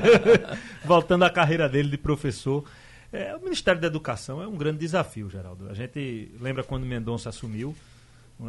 voltando 0.84 1.24
à 1.24 1.30
carreira 1.30 1.68
dele 1.68 1.88
de 1.88 1.96
professor. 1.96 2.64
É, 3.12 3.34
o 3.34 3.40
Ministério 3.40 3.80
da 3.80 3.86
Educação 3.86 4.42
é 4.42 4.46
um 4.46 4.56
grande 4.56 4.78
desafio, 4.78 5.28
Geraldo. 5.30 5.68
A 5.68 5.74
gente 5.74 6.30
lembra 6.40 6.62
quando 6.62 6.84
Mendonça 6.84 7.30
assumiu, 7.30 7.74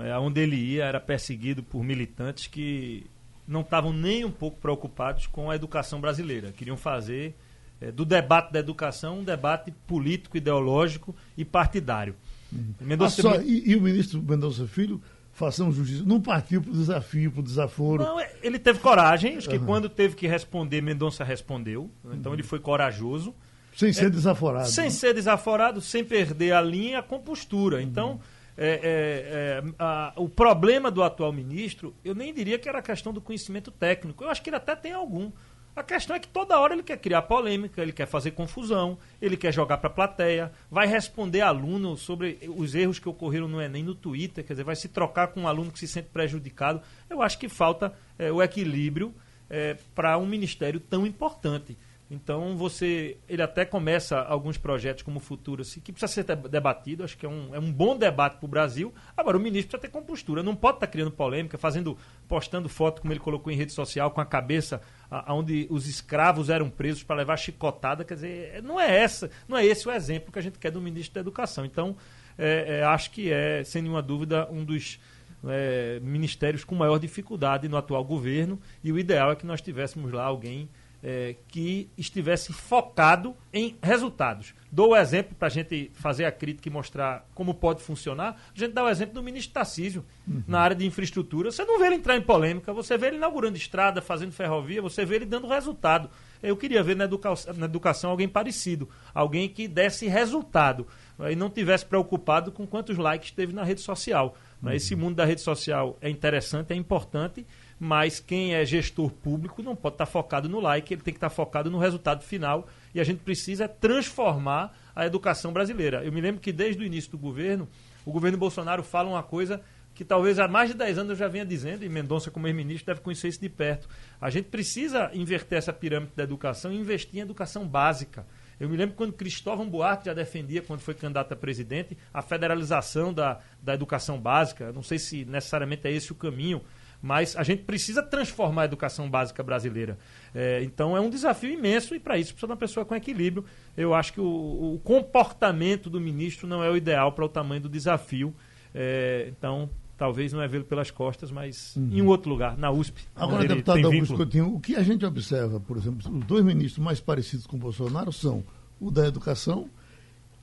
é, 0.01 0.17
onde 0.17 0.41
ele 0.41 0.55
ia 0.55 0.85
era 0.85 0.99
perseguido 0.99 1.63
por 1.63 1.83
militantes 1.83 2.47
que 2.47 3.07
não 3.47 3.61
estavam 3.61 3.91
nem 3.91 4.23
um 4.23 4.31
pouco 4.31 4.59
preocupados 4.59 5.25
com 5.25 5.49
a 5.49 5.55
educação 5.55 5.99
brasileira. 5.99 6.51
Queriam 6.51 6.77
fazer 6.77 7.35
é, 7.81 7.91
do 7.91 8.05
debate 8.05 8.53
da 8.53 8.59
educação 8.59 9.19
um 9.19 9.23
debate 9.23 9.71
político, 9.87 10.37
ideológico 10.37 11.15
e 11.35 11.43
partidário. 11.43 12.15
Uhum. 12.51 12.73
Mendonça... 12.81 13.21
Ah, 13.21 13.35
só, 13.35 13.41
e, 13.41 13.71
e, 13.71 13.75
o 13.75 13.81
ministro 13.81 14.21
Mendonça 14.21 14.67
Filho, 14.67 15.01
façam 15.33 15.71
justiça, 15.71 16.03
não 16.05 16.21
partiu 16.21 16.61
para 16.61 16.71
o 16.71 16.73
desafio, 16.73 17.31
para 17.31 17.39
o 17.39 17.43
desaforo. 17.43 18.03
Não, 18.03 18.19
é, 18.19 18.31
ele 18.43 18.59
teve 18.59 18.79
coragem, 18.79 19.37
acho 19.37 19.49
que 19.49 19.57
uhum. 19.57 19.65
quando 19.65 19.89
teve 19.89 20.15
que 20.15 20.27
responder, 20.27 20.81
Mendonça 20.81 21.23
respondeu. 21.23 21.89
Então 22.13 22.31
uhum. 22.31 22.35
ele 22.35 22.43
foi 22.43 22.59
corajoso. 22.59 23.33
Sem 23.75 23.91
ser 23.91 24.05
é, 24.05 24.09
desaforado. 24.09 24.67
Sem 24.67 24.85
né? 24.85 24.89
ser 24.89 25.13
desaforado, 25.13 25.81
sem 25.81 26.03
perder 26.03 26.51
a 26.53 26.61
linha, 26.61 26.99
a 26.99 27.03
compostura. 27.03 27.81
Então, 27.81 28.19
é, 28.57 28.67
é, 28.67 28.79
é, 28.83 29.73
a, 29.79 30.13
o 30.17 30.27
problema 30.27 30.91
do 30.91 31.01
atual 31.01 31.31
ministro, 31.31 31.95
eu 32.03 32.13
nem 32.13 32.33
diria 32.33 32.59
que 32.59 32.67
era 32.67 32.79
a 32.79 32.81
questão 32.81 33.13
do 33.13 33.21
conhecimento 33.21 33.71
técnico. 33.71 34.23
Eu 34.23 34.29
acho 34.29 34.41
que 34.41 34.49
ele 34.49 34.57
até 34.57 34.75
tem 34.75 34.91
algum. 34.91 35.31
A 35.73 35.83
questão 35.83 36.15
é 36.15 36.19
que 36.19 36.27
toda 36.27 36.59
hora 36.59 36.73
ele 36.73 36.83
quer 36.83 36.97
criar 36.97 37.21
polêmica, 37.21 37.81
ele 37.81 37.93
quer 37.93 38.05
fazer 38.05 38.31
confusão, 38.31 38.97
ele 39.21 39.37
quer 39.37 39.53
jogar 39.53 39.77
para 39.77 39.89
a 39.89 39.93
plateia, 39.93 40.51
vai 40.69 40.85
responder 40.85 41.41
aluno 41.41 41.95
sobre 41.95 42.39
os 42.57 42.75
erros 42.75 42.99
que 42.99 43.07
ocorreram 43.07 43.47
no 43.47 43.61
Enem 43.61 43.81
no 43.81 43.95
Twitter, 43.95 44.43
quer 44.43 44.53
dizer, 44.53 44.65
vai 44.65 44.75
se 44.75 44.89
trocar 44.89 45.29
com 45.29 45.41
um 45.41 45.47
aluno 45.47 45.71
que 45.71 45.79
se 45.79 45.87
sente 45.87 46.09
prejudicado. 46.09 46.81
Eu 47.09 47.21
acho 47.21 47.39
que 47.39 47.47
falta 47.47 47.93
é, 48.19 48.29
o 48.29 48.43
equilíbrio 48.43 49.15
é, 49.49 49.77
para 49.95 50.17
um 50.17 50.25
ministério 50.25 50.79
tão 50.79 51.07
importante. 51.07 51.77
Então 52.13 52.57
você, 52.57 53.17
ele 53.29 53.41
até 53.41 53.63
começa 53.63 54.19
alguns 54.19 54.57
projetos 54.57 55.01
como 55.01 55.15
o 55.15 55.21
Futuro, 55.21 55.61
assim, 55.61 55.79
que 55.79 55.93
precisa 55.93 56.11
ser 56.11 56.35
debatido, 56.35 57.05
acho 57.05 57.17
que 57.17 57.25
é 57.25 57.29
um, 57.29 57.55
é 57.55 57.59
um 57.59 57.71
bom 57.71 57.95
debate 57.97 58.35
para 58.35 58.45
o 58.45 58.49
Brasil. 58.49 58.93
Agora, 59.15 59.37
o 59.37 59.39
ministro 59.39 59.69
precisa 59.69 59.89
ter 59.89 59.97
compostura, 59.97 60.43
não 60.43 60.53
pode 60.53 60.75
estar 60.75 60.87
tá 60.87 60.91
criando 60.91 61.11
polêmica, 61.11 61.57
fazendo, 61.57 61.97
postando 62.27 62.67
foto, 62.67 63.01
como 63.01 63.13
ele 63.13 63.19
colocou 63.21 63.49
em 63.49 63.55
rede 63.55 63.71
social, 63.71 64.11
com 64.11 64.19
a 64.19 64.25
cabeça 64.25 64.81
onde 65.29 65.67
os 65.69 65.87
escravos 65.87 66.49
eram 66.49 66.69
presos 66.69 67.01
para 67.01 67.15
levar 67.15 67.37
chicotada, 67.37 68.03
quer 68.03 68.15
dizer, 68.15 68.61
não 68.61 68.77
é 68.77 69.03
essa, 69.03 69.29
não 69.47 69.57
é 69.57 69.65
esse 69.65 69.87
o 69.87 69.91
exemplo 69.91 70.33
que 70.33 70.39
a 70.39 70.41
gente 70.41 70.59
quer 70.59 70.71
do 70.71 70.81
ministro 70.81 71.13
da 71.13 71.21
Educação. 71.21 71.63
Então, 71.63 71.95
é, 72.37 72.79
é, 72.79 72.83
acho 72.83 73.11
que 73.11 73.31
é, 73.31 73.63
sem 73.63 73.81
nenhuma 73.81 74.01
dúvida, 74.01 74.49
um 74.51 74.65
dos 74.65 74.99
é, 75.47 75.97
ministérios 76.01 76.65
com 76.65 76.75
maior 76.75 76.97
dificuldade 76.97 77.69
no 77.69 77.77
atual 77.77 78.03
governo, 78.03 78.59
e 78.83 78.91
o 78.91 78.99
ideal 78.99 79.31
é 79.31 79.35
que 79.35 79.45
nós 79.45 79.61
tivéssemos 79.61 80.11
lá 80.11 80.25
alguém 80.25 80.69
é, 81.03 81.35
que 81.47 81.89
estivesse 81.97 82.53
focado 82.53 83.35
em 83.51 83.75
resultados. 83.81 84.53
Dou 84.71 84.91
o 84.91 84.95
exemplo 84.95 85.35
para 85.35 85.47
a 85.47 85.51
gente 85.51 85.91
fazer 85.95 86.25
a 86.25 86.31
crítica 86.31 86.69
e 86.69 86.71
mostrar 86.71 87.27
como 87.33 87.53
pode 87.53 87.81
funcionar. 87.81 88.39
A 88.55 88.59
gente 88.59 88.71
dá 88.71 88.83
o 88.83 88.89
exemplo 88.89 89.15
do 89.15 89.23
ministro 89.23 89.53
Tarcísio, 89.53 90.05
uhum. 90.27 90.43
na 90.47 90.59
área 90.59 90.75
de 90.75 90.85
infraestrutura. 90.85 91.51
Você 91.51 91.65
não 91.65 91.79
vê 91.79 91.87
ele 91.87 91.95
entrar 91.95 92.15
em 92.15 92.21
polêmica, 92.21 92.71
você 92.71 92.97
vê 92.97 93.07
ele 93.07 93.17
inaugurando 93.17 93.57
estrada, 93.57 94.01
fazendo 94.01 94.31
ferrovia, 94.31 94.81
você 94.81 95.03
vê 95.03 95.15
ele 95.15 95.25
dando 95.25 95.47
resultado. 95.47 96.09
Eu 96.41 96.55
queria 96.55 96.81
ver 96.81 96.95
na 96.95 97.03
educação, 97.03 97.53
na 97.55 97.65
educação 97.65 98.11
alguém 98.11 98.29
parecido, 98.29 98.87
alguém 99.13 99.49
que 99.49 99.67
desse 99.67 100.07
resultado 100.07 100.87
e 101.29 101.35
não 101.35 101.49
tivesse 101.49 101.85
preocupado 101.85 102.51
com 102.51 102.65
quantos 102.65 102.97
likes 102.97 103.31
teve 103.31 103.53
na 103.53 103.63
rede 103.63 103.81
social. 103.81 104.35
Uhum. 104.63 104.71
Esse 104.71 104.95
mundo 104.95 105.15
da 105.15 105.25
rede 105.25 105.41
social 105.41 105.97
é 106.01 106.09
interessante, 106.09 106.71
é 106.71 106.75
importante 106.75 107.45
mas 107.83 108.19
quem 108.19 108.53
é 108.53 108.63
gestor 108.63 109.09
público 109.09 109.63
não 109.63 109.75
pode 109.75 109.95
estar 109.95 110.05
focado 110.05 110.47
no 110.47 110.59
like, 110.59 110.93
ele 110.93 111.01
tem 111.01 111.11
que 111.11 111.17
estar 111.17 111.31
focado 111.31 111.71
no 111.71 111.79
resultado 111.79 112.23
final 112.23 112.67
e 112.93 113.01
a 113.01 113.03
gente 113.03 113.21
precisa 113.21 113.67
transformar 113.67 114.71
a 114.95 115.03
educação 115.07 115.51
brasileira. 115.51 116.05
Eu 116.05 116.11
me 116.11 116.21
lembro 116.21 116.39
que 116.39 116.51
desde 116.51 116.83
o 116.83 116.85
início 116.85 117.09
do 117.09 117.17
governo, 117.17 117.67
o 118.05 118.11
governo 118.11 118.37
Bolsonaro 118.37 118.83
fala 118.83 119.09
uma 119.09 119.23
coisa 119.23 119.59
que 119.95 120.05
talvez 120.05 120.37
há 120.37 120.47
mais 120.47 120.69
de 120.69 120.77
10 120.77 120.99
anos 120.99 121.09
eu 121.09 121.15
já 121.15 121.27
venha 121.27 121.43
dizendo, 121.43 121.83
e 121.83 121.89
Mendonça, 121.89 122.29
como 122.29 122.45
ex-ministro, 122.45 122.85
deve 122.85 123.01
conhecer 123.01 123.29
isso 123.29 123.41
de 123.41 123.49
perto. 123.49 123.89
A 124.21 124.29
gente 124.29 124.45
precisa 124.45 125.09
inverter 125.15 125.57
essa 125.57 125.73
pirâmide 125.73 126.11
da 126.15 126.21
educação 126.21 126.71
e 126.71 126.77
investir 126.77 127.17
em 127.19 127.23
educação 127.23 127.67
básica. 127.67 128.27
Eu 128.59 128.69
me 128.69 128.77
lembro 128.77 128.95
quando 128.95 129.13
Cristóvão 129.13 129.67
Buarque 129.67 130.05
já 130.05 130.13
defendia, 130.13 130.61
quando 130.61 130.81
foi 130.81 130.93
candidato 130.93 131.31
a 131.31 131.35
presidente, 131.35 131.97
a 132.13 132.21
federalização 132.21 133.11
da, 133.11 133.39
da 133.59 133.73
educação 133.73 134.21
básica. 134.21 134.71
Não 134.71 134.83
sei 134.83 134.99
se 134.99 135.25
necessariamente 135.25 135.87
é 135.87 135.91
esse 135.91 136.11
o 136.11 136.15
caminho, 136.15 136.61
Mas 137.01 137.35
a 137.35 137.43
gente 137.43 137.63
precisa 137.63 138.03
transformar 138.03 138.63
a 138.63 138.65
educação 138.65 139.09
básica 139.09 139.41
brasileira. 139.41 139.97
É, 140.35 140.61
então 140.63 140.95
é 140.95 141.01
um 141.01 141.09
desafio 141.09 141.51
imenso 141.51 141.95
e 141.95 141.99
para 141.99 142.17
isso 142.17 142.33
precisa 142.33 142.47
de 142.47 142.51
uma 142.51 142.57
pessoa 142.57 142.85
com 142.85 142.95
equilíbrio. 142.95 143.43
Eu 143.75 143.93
acho 143.93 144.13
que 144.13 144.21
o, 144.21 144.75
o 144.75 144.81
comportamento 144.83 145.89
do 145.89 145.99
ministro 145.99 146.47
não 146.47 146.63
é 146.63 146.69
o 146.69 146.77
ideal 146.77 147.11
para 147.11 147.25
o 147.25 147.29
tamanho 147.29 147.61
do 147.61 147.69
desafio. 147.69 148.33
É, 148.73 149.27
então 149.29 149.69
talvez 150.01 150.33
não 150.33 150.41
é 150.41 150.47
vê-lo 150.47 150.63
pelas 150.63 150.89
costas, 150.89 151.29
mas 151.29 151.75
uhum. 151.75 151.89
em 151.91 152.01
um 152.01 152.07
outro 152.07 152.27
lugar, 152.27 152.57
na 152.57 152.71
USP. 152.71 153.03
Agora, 153.15 153.47
deputado 153.47 153.85
Augusto 153.85 154.15
Coutinho, 154.15 154.55
o 154.55 154.59
que 154.59 154.75
a 154.75 154.81
gente 154.81 155.05
observa, 155.05 155.59
por 155.59 155.77
exemplo, 155.77 155.99
os 156.11 156.25
dois 156.25 156.43
ministros 156.43 156.83
mais 156.83 156.99
parecidos 156.99 157.45
com 157.45 157.55
o 157.55 157.59
Bolsonaro 157.59 158.11
são 158.11 158.43
o 158.79 158.89
da 158.89 159.07
educação 159.07 159.69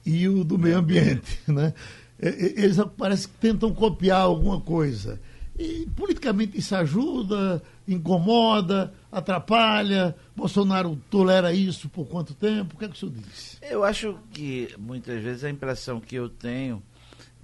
e 0.06 0.28
o 0.28 0.44
do 0.44 0.56
meio 0.56 0.78
ambiente, 0.78 1.40
né? 1.48 1.74
Eles 2.20 2.76
parece 2.96 3.26
que 3.26 3.34
tentam 3.34 3.74
copiar 3.74 4.20
alguma 4.20 4.60
coisa. 4.60 5.20
E 5.58 5.88
politicamente 5.96 6.56
isso 6.56 6.76
ajuda, 6.76 7.60
incomoda, 7.86 8.94
atrapalha. 9.10 10.14
Bolsonaro 10.36 10.96
tolera 11.10 11.52
isso 11.52 11.88
por 11.88 12.06
quanto 12.06 12.32
tempo? 12.32 12.76
O 12.76 12.78
que 12.78 12.84
é 12.84 12.88
que 12.88 12.94
o 12.94 12.98
senhor 12.98 13.12
diz? 13.12 13.58
Eu 13.60 13.82
acho 13.82 14.16
que 14.30 14.68
muitas 14.78 15.20
vezes 15.22 15.42
a 15.42 15.50
impressão 15.50 16.00
que 16.00 16.14
eu 16.14 16.28
tenho 16.28 16.80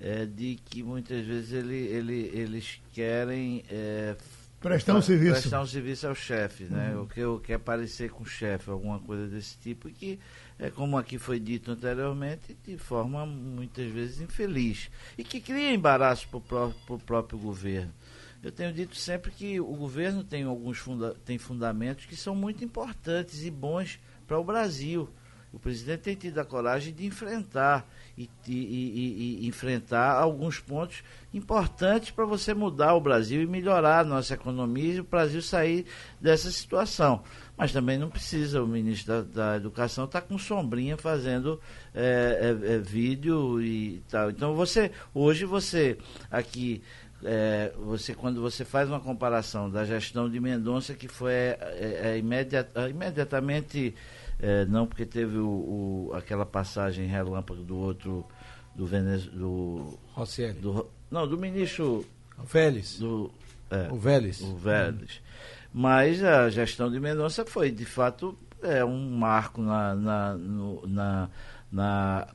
é, 0.00 0.24
de 0.26 0.58
que 0.66 0.82
muitas 0.82 1.24
vezes 1.26 1.52
ele, 1.52 1.76
ele, 1.76 2.30
eles 2.32 2.80
querem 2.92 3.64
é, 3.68 4.16
prestar 4.60 4.94
um 4.94 5.02
serviço 5.02 5.32
prestar 5.32 5.60
um 5.60 5.66
serviço 5.66 6.06
ao 6.06 6.14
chefe, 6.14 6.64
né? 6.64 6.94
Uhum. 6.94 7.02
O 7.02 7.06
que 7.06 7.20
eu 7.20 7.38
quer 7.38 7.58
parecer 7.58 8.10
com 8.10 8.22
o 8.22 8.26
chefe, 8.26 8.70
alguma 8.70 8.98
coisa 8.98 9.26
desse 9.26 9.58
tipo, 9.58 9.88
e 9.88 9.92
que 9.92 10.18
é 10.58 10.70
como 10.70 10.96
aqui 10.96 11.18
foi 11.18 11.38
dito 11.38 11.70
anteriormente, 11.70 12.56
de 12.66 12.78
forma 12.78 13.26
muitas 13.26 13.90
vezes 13.90 14.20
infeliz 14.20 14.90
e 15.18 15.24
que 15.24 15.40
cria 15.40 15.72
embaraço 15.72 16.28
para 16.28 16.38
o 16.38 16.40
próprio, 16.40 16.98
próprio 17.00 17.38
governo. 17.38 17.92
Eu 18.44 18.52
tenho 18.52 18.74
dito 18.74 18.94
sempre 18.94 19.30
que 19.30 19.58
o 19.58 19.74
governo 19.74 20.22
tem 20.22 20.44
alguns 20.44 20.76
funda 20.76 21.14
tem 21.24 21.38
fundamentos 21.38 22.04
que 22.04 22.14
são 22.14 22.34
muito 22.34 22.62
importantes 22.62 23.42
e 23.42 23.50
bons 23.50 23.98
para 24.26 24.38
o 24.38 24.44
Brasil. 24.44 25.08
O 25.50 25.58
presidente 25.58 26.00
tem 26.00 26.16
tido 26.16 26.38
a 26.40 26.44
coragem 26.44 26.92
de 26.92 27.06
enfrentar 27.06 27.88
e, 28.18 28.28
e, 28.46 28.52
e, 28.52 29.44
e 29.44 29.46
enfrentar 29.46 30.10
alguns 30.10 30.58
pontos 30.58 31.04
importantes 31.32 32.10
para 32.10 32.24
você 32.24 32.52
mudar 32.52 32.94
o 32.94 33.00
Brasil 33.00 33.40
e 33.40 33.46
melhorar 33.46 34.00
a 34.00 34.04
nossa 34.04 34.34
economia 34.34 34.94
e 34.94 35.00
o 35.00 35.04
Brasil 35.04 35.40
sair 35.40 35.86
dessa 36.20 36.50
situação. 36.50 37.22
Mas 37.56 37.72
também 37.72 37.96
não 37.96 38.10
precisa 38.10 38.60
o 38.60 38.66
ministro 38.66 39.22
da, 39.22 39.52
da 39.52 39.56
Educação 39.56 40.06
estar 40.06 40.22
tá 40.22 40.26
com 40.26 40.36
sombrinha 40.36 40.96
fazendo 40.96 41.60
é, 41.94 42.56
é, 42.66 42.74
é, 42.74 42.78
vídeo 42.78 43.62
e 43.62 44.02
tal. 44.10 44.30
Então 44.30 44.56
você 44.56 44.90
hoje 45.14 45.44
você 45.44 45.96
aqui 46.32 46.82
é, 47.24 47.72
você 47.78 48.14
quando 48.14 48.40
você 48.40 48.64
faz 48.64 48.88
uma 48.88 49.00
comparação 49.00 49.70
da 49.70 49.84
gestão 49.84 50.28
de 50.28 50.38
Mendonça 50.38 50.94
que 50.94 51.08
foi 51.08 51.32
é, 51.32 51.58
é, 51.60 52.00
é 52.10 52.18
imediat, 52.18 52.68
imediatamente 52.90 53.94
é, 54.38 54.66
não 54.66 54.86
porque 54.86 55.06
teve 55.06 55.38
o, 55.38 55.48
o, 55.48 56.12
aquela 56.14 56.44
passagem 56.44 57.06
relâmpago 57.06 57.62
do 57.62 57.76
outro 57.76 58.26
do 58.74 58.84
Venez, 58.84 59.24
do 59.26 59.98
Rosselli. 60.12 60.60
do 60.60 60.86
não 61.10 61.26
do 61.26 61.38
ministro 61.38 62.04
o 62.38 62.42
Vélez 62.42 62.98
do 62.98 63.30
é, 63.70 63.90
o 63.90 63.96
Vélez 63.96 64.40
o 64.42 64.54
Vélez 64.56 65.22
hum. 65.22 65.68
mas 65.72 66.22
a 66.22 66.50
gestão 66.50 66.90
de 66.90 67.00
Mendonça 67.00 67.44
foi 67.46 67.70
de 67.70 67.86
fato 67.86 68.36
é 68.62 68.84
um 68.84 69.10
marco 69.16 69.62
na 69.62 69.94
na, 69.94 70.34
no, 70.34 70.86
na, 70.86 71.30
na 71.72 72.28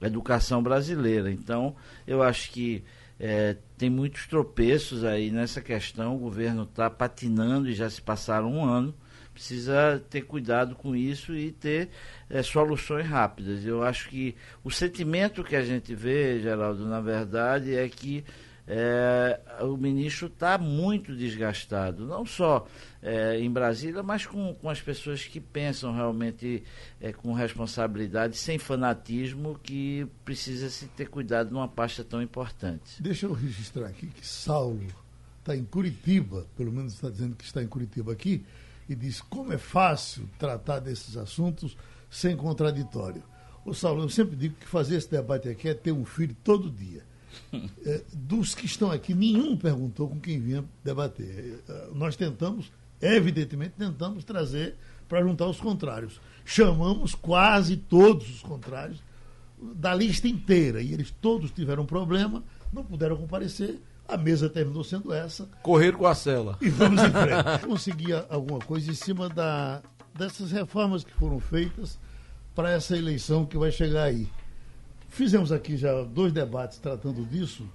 educação 0.00 0.60
brasileira 0.60 1.30
então 1.30 1.76
eu 2.06 2.22
acho 2.22 2.50
que 2.50 2.82
é, 3.24 3.56
tem 3.78 3.88
muitos 3.88 4.26
tropeços 4.26 5.04
aí 5.04 5.30
nessa 5.30 5.60
questão 5.60 6.16
o 6.16 6.18
governo 6.18 6.64
está 6.64 6.90
patinando 6.90 7.70
e 7.70 7.72
já 7.72 7.88
se 7.88 8.02
passaram 8.02 8.52
um 8.52 8.64
ano 8.64 8.92
precisa 9.32 10.02
ter 10.10 10.22
cuidado 10.22 10.74
com 10.74 10.94
isso 10.94 11.34
e 11.34 11.50
ter 11.50 11.88
é, 12.28 12.42
soluções 12.42 13.06
rápidas. 13.06 13.64
Eu 13.64 13.82
acho 13.82 14.08
que 14.08 14.34
o 14.62 14.70
sentimento 14.70 15.42
que 15.42 15.56
a 15.56 15.62
gente 15.62 15.94
vê, 15.94 16.38
Geraldo, 16.40 16.86
na 16.86 17.00
verdade, 17.00 17.74
é 17.74 17.88
que 17.88 18.24
é, 18.66 19.40
o 19.60 19.76
ministro 19.76 20.28
está 20.28 20.56
muito 20.56 21.14
desgastado, 21.16 22.06
não 22.06 22.24
só 22.24 22.66
é, 23.02 23.38
em 23.40 23.50
Brasília, 23.50 24.02
mas 24.02 24.24
com, 24.24 24.54
com 24.54 24.70
as 24.70 24.80
pessoas 24.80 25.24
que 25.24 25.40
pensam 25.40 25.92
realmente 25.94 26.62
é, 27.00 27.12
com 27.12 27.32
responsabilidade, 27.32 28.36
sem 28.36 28.58
fanatismo, 28.58 29.58
que 29.62 30.06
precisa 30.24 30.70
se 30.70 30.86
ter 30.86 31.08
cuidado 31.08 31.50
numa 31.50 31.66
pasta 31.66 32.04
tão 32.04 32.22
importante. 32.22 33.02
Deixa 33.02 33.26
eu 33.26 33.32
registrar 33.32 33.86
aqui 33.86 34.06
que 34.06 34.26
Saulo 34.26 34.86
está 35.40 35.56
em 35.56 35.64
Curitiba, 35.64 36.46
pelo 36.56 36.70
menos 36.70 36.94
está 36.94 37.10
dizendo 37.10 37.34
que 37.34 37.44
está 37.44 37.62
em 37.62 37.66
Curitiba 37.66 38.12
aqui, 38.12 38.44
e 38.88 38.94
diz 38.94 39.20
como 39.20 39.52
é 39.52 39.58
fácil 39.58 40.28
tratar 40.38 40.78
desses 40.78 41.16
assuntos 41.16 41.76
sem 42.08 42.36
contraditório. 42.36 43.22
O 43.64 43.74
Saulo, 43.74 44.02
eu 44.02 44.08
sempre 44.08 44.36
digo 44.36 44.54
que 44.54 44.66
fazer 44.66 44.96
esse 44.96 45.10
debate 45.10 45.48
aqui 45.48 45.68
é 45.68 45.74
ter 45.74 45.92
um 45.92 46.04
filho 46.04 46.36
todo 46.44 46.70
dia. 46.70 47.04
É, 47.84 48.02
dos 48.12 48.54
que 48.54 48.66
estão 48.66 48.90
aqui, 48.90 49.14
nenhum 49.14 49.56
perguntou 49.56 50.08
com 50.08 50.18
quem 50.18 50.40
vinha 50.40 50.64
debater. 50.82 51.62
É, 51.68 51.88
nós 51.94 52.16
tentamos, 52.16 52.72
evidentemente, 53.00 53.74
tentamos 53.78 54.24
trazer 54.24 54.76
para 55.08 55.22
juntar 55.22 55.46
os 55.46 55.60
contrários. 55.60 56.20
Chamamos 56.44 57.14
quase 57.14 57.76
todos 57.76 58.28
os 58.28 58.42
contrários 58.42 59.02
da 59.74 59.94
lista 59.94 60.26
inteira 60.26 60.80
e 60.80 60.92
eles 60.92 61.10
todos 61.20 61.50
tiveram 61.50 61.86
problema, 61.86 62.42
não 62.72 62.82
puderam 62.82 63.16
comparecer 63.16 63.78
a 64.08 64.16
mesa 64.16 64.48
terminou 64.48 64.84
sendo 64.84 65.12
essa. 65.12 65.48
Correr 65.62 65.92
com 65.92 66.06
a 66.06 66.14
cela. 66.14 66.58
E 66.60 66.68
vamos 66.68 67.02
em 67.02 67.10
frente. 67.10 67.64
Conseguir 67.66 68.24
alguma 68.28 68.58
coisa 68.58 68.90
em 68.90 68.94
cima 68.94 69.28
da, 69.28 69.82
dessas 70.14 70.50
reformas 70.50 71.04
que 71.04 71.12
foram 71.12 71.40
feitas 71.40 71.98
para 72.54 72.70
essa 72.70 72.96
eleição 72.96 73.46
que 73.46 73.56
vai 73.56 73.70
chegar 73.70 74.04
aí. 74.04 74.28
Fizemos 75.12 75.52
aqui 75.52 75.76
já 75.76 76.02
dois 76.04 76.32
debates 76.32 76.78
tratando 76.78 77.22
disso. 77.26 77.68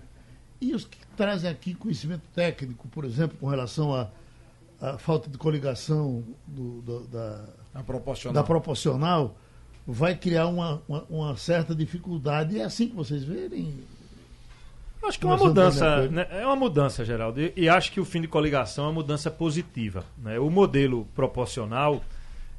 E 0.60 0.74
os 0.74 0.86
que 0.86 0.98
trazem 1.16 1.48
aqui 1.48 1.76
conhecimento 1.76 2.24
técnico, 2.34 2.88
por 2.88 3.06
exemplo, 3.06 3.38
com 3.40 3.46
relação 3.48 3.94
à 3.94 4.98
falta 4.98 5.30
de 5.30 5.38
coligação 5.38 6.24
do, 6.48 6.82
do, 6.82 7.08
da, 7.08 7.46
a 7.76 7.84
proporcional. 7.84 8.34
da 8.34 8.44
proporcional, 8.44 9.38
vai 9.86 10.16
criar 10.16 10.48
uma, 10.48 10.82
uma, 10.90 11.06
uma 11.08 11.38
certa 11.38 11.76
dificuldade. 11.76 12.56
E 12.56 12.60
é 12.60 12.64
assim 12.64 12.88
que 12.88 12.96
vocês 12.96 13.24
verem, 13.24 13.72
Acho 15.04 15.20
que 15.20 15.26
é 15.26 15.30
uma 15.30 15.38
mudança, 15.38 16.08
né? 16.08 16.28
é 16.32 16.44
uma 16.44 16.56
mudança, 16.56 17.06
Geraldo. 17.06 17.40
E, 17.40 17.54
e, 17.56 17.70
acho 17.70 17.92
que 17.92 18.00
o 18.00 18.06
fim 18.06 18.20
de 18.20 18.28
coligação 18.28 18.86
é 18.86 18.88
uma 18.88 18.94
mudança 18.96 19.30
positiva. 19.30 20.04
Né? 20.18 20.40
O 20.40 20.50
modelo 20.50 21.08
proporcional, 21.14 22.04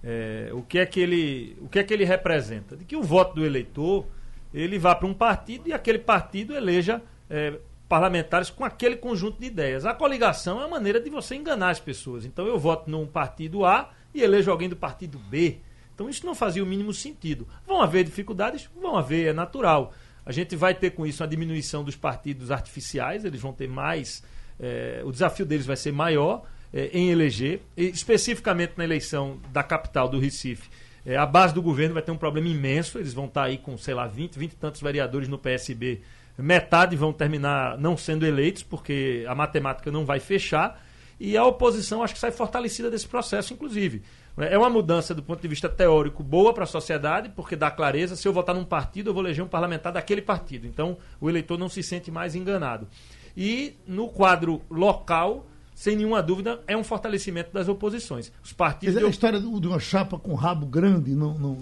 é, 0.04 0.50
o, 0.52 0.62
que 0.62 0.78
é 0.78 0.86
que 0.86 1.00
ele, 1.00 1.56
o 1.60 1.68
que 1.68 1.80
é 1.80 1.82
que 1.82 1.92
ele 1.92 2.04
representa? 2.04 2.76
De 2.76 2.84
que 2.84 2.94
o 2.94 3.02
voto 3.02 3.34
do 3.34 3.44
eleitor 3.44 4.06
ele 4.52 4.78
vá 4.78 4.94
para 4.94 5.06
um 5.06 5.14
partido 5.14 5.68
e 5.68 5.72
aquele 5.72 5.98
partido 5.98 6.54
eleja 6.54 7.02
é, 7.28 7.58
parlamentares 7.88 8.50
com 8.50 8.64
aquele 8.64 8.96
conjunto 8.96 9.40
de 9.40 9.46
ideias. 9.46 9.86
A 9.86 9.94
coligação 9.94 10.60
é 10.60 10.66
uma 10.66 10.76
maneira 10.76 11.00
de 11.00 11.08
você 11.08 11.34
enganar 11.34 11.70
as 11.70 11.80
pessoas. 11.80 12.24
Então 12.24 12.46
eu 12.46 12.58
voto 12.58 12.90
num 12.90 13.06
partido 13.06 13.64
A 13.64 13.90
e 14.14 14.22
elejo 14.22 14.50
alguém 14.50 14.68
do 14.68 14.76
partido 14.76 15.18
B. 15.18 15.58
Então 15.94 16.08
isso 16.08 16.24
não 16.24 16.34
fazia 16.34 16.62
o 16.62 16.66
mínimo 16.66 16.92
sentido. 16.92 17.48
Vão 17.66 17.80
haver 17.80 18.04
dificuldades? 18.04 18.68
Vão 18.80 18.96
haver, 18.96 19.28
é 19.28 19.32
natural. 19.32 19.92
A 20.24 20.32
gente 20.32 20.54
vai 20.54 20.74
ter 20.74 20.90
com 20.90 21.06
isso 21.06 21.24
a 21.24 21.26
diminuição 21.26 21.82
dos 21.82 21.96
partidos 21.96 22.50
artificiais, 22.50 23.24
eles 23.24 23.40
vão 23.40 23.52
ter 23.52 23.68
mais. 23.68 24.22
É, 24.60 25.00
o 25.04 25.10
desafio 25.10 25.46
deles 25.46 25.64
vai 25.64 25.76
ser 25.76 25.92
maior 25.92 26.44
é, 26.72 26.90
em 26.92 27.10
eleger, 27.10 27.62
especificamente 27.76 28.74
na 28.76 28.84
eleição 28.84 29.40
da 29.50 29.62
capital 29.62 30.08
do 30.08 30.18
Recife. 30.18 30.68
É, 31.08 31.16
a 31.16 31.24
base 31.24 31.54
do 31.54 31.62
governo 31.62 31.94
vai 31.94 32.02
ter 32.02 32.10
um 32.10 32.18
problema 32.18 32.48
imenso, 32.48 32.98
eles 32.98 33.14
vão 33.14 33.24
estar 33.24 33.44
aí 33.44 33.56
com, 33.56 33.78
sei 33.78 33.94
lá, 33.94 34.06
20, 34.06 34.38
20 34.38 34.52
e 34.52 34.56
tantos 34.56 34.82
vereadores 34.82 35.26
no 35.26 35.38
PSB. 35.38 36.02
Metade 36.36 36.96
vão 36.96 37.14
terminar 37.14 37.78
não 37.78 37.96
sendo 37.96 38.26
eleitos, 38.26 38.62
porque 38.62 39.24
a 39.26 39.34
matemática 39.34 39.90
não 39.90 40.04
vai 40.04 40.20
fechar. 40.20 40.84
E 41.18 41.34
a 41.34 41.46
oposição 41.46 42.02
acho 42.02 42.12
que 42.12 42.20
sai 42.20 42.30
fortalecida 42.30 42.90
desse 42.90 43.08
processo, 43.08 43.54
inclusive. 43.54 44.02
É 44.36 44.58
uma 44.58 44.68
mudança 44.68 45.14
do 45.14 45.22
ponto 45.22 45.40
de 45.40 45.48
vista 45.48 45.66
teórico 45.66 46.22
boa 46.22 46.52
para 46.52 46.64
a 46.64 46.66
sociedade, 46.66 47.30
porque 47.30 47.56
dá 47.56 47.70
clareza. 47.70 48.14
Se 48.14 48.28
eu 48.28 48.32
votar 48.32 48.54
num 48.54 48.64
partido, 48.66 49.08
eu 49.08 49.14
vou 49.14 49.22
eleger 49.22 49.42
um 49.42 49.48
parlamentar 49.48 49.94
daquele 49.94 50.20
partido. 50.20 50.66
Então, 50.66 50.98
o 51.18 51.30
eleitor 51.30 51.58
não 51.58 51.70
se 51.70 51.82
sente 51.82 52.10
mais 52.10 52.34
enganado. 52.34 52.86
E 53.34 53.78
no 53.86 54.10
quadro 54.10 54.60
local, 54.70 55.46
sem 55.78 55.94
nenhuma 55.94 56.20
dúvida, 56.20 56.60
é 56.66 56.76
um 56.76 56.82
fortalecimento 56.82 57.52
das 57.52 57.68
oposições. 57.68 58.32
Os 58.42 58.52
partidos. 58.52 58.96
Dizer, 58.96 59.06
a 59.06 59.08
história 59.08 59.38
de 59.38 59.46
uma 59.46 59.78
chapa 59.78 60.18
com 60.18 60.34
rabo 60.34 60.66
grande 60.66 61.14
não, 61.14 61.38
não, 61.38 61.58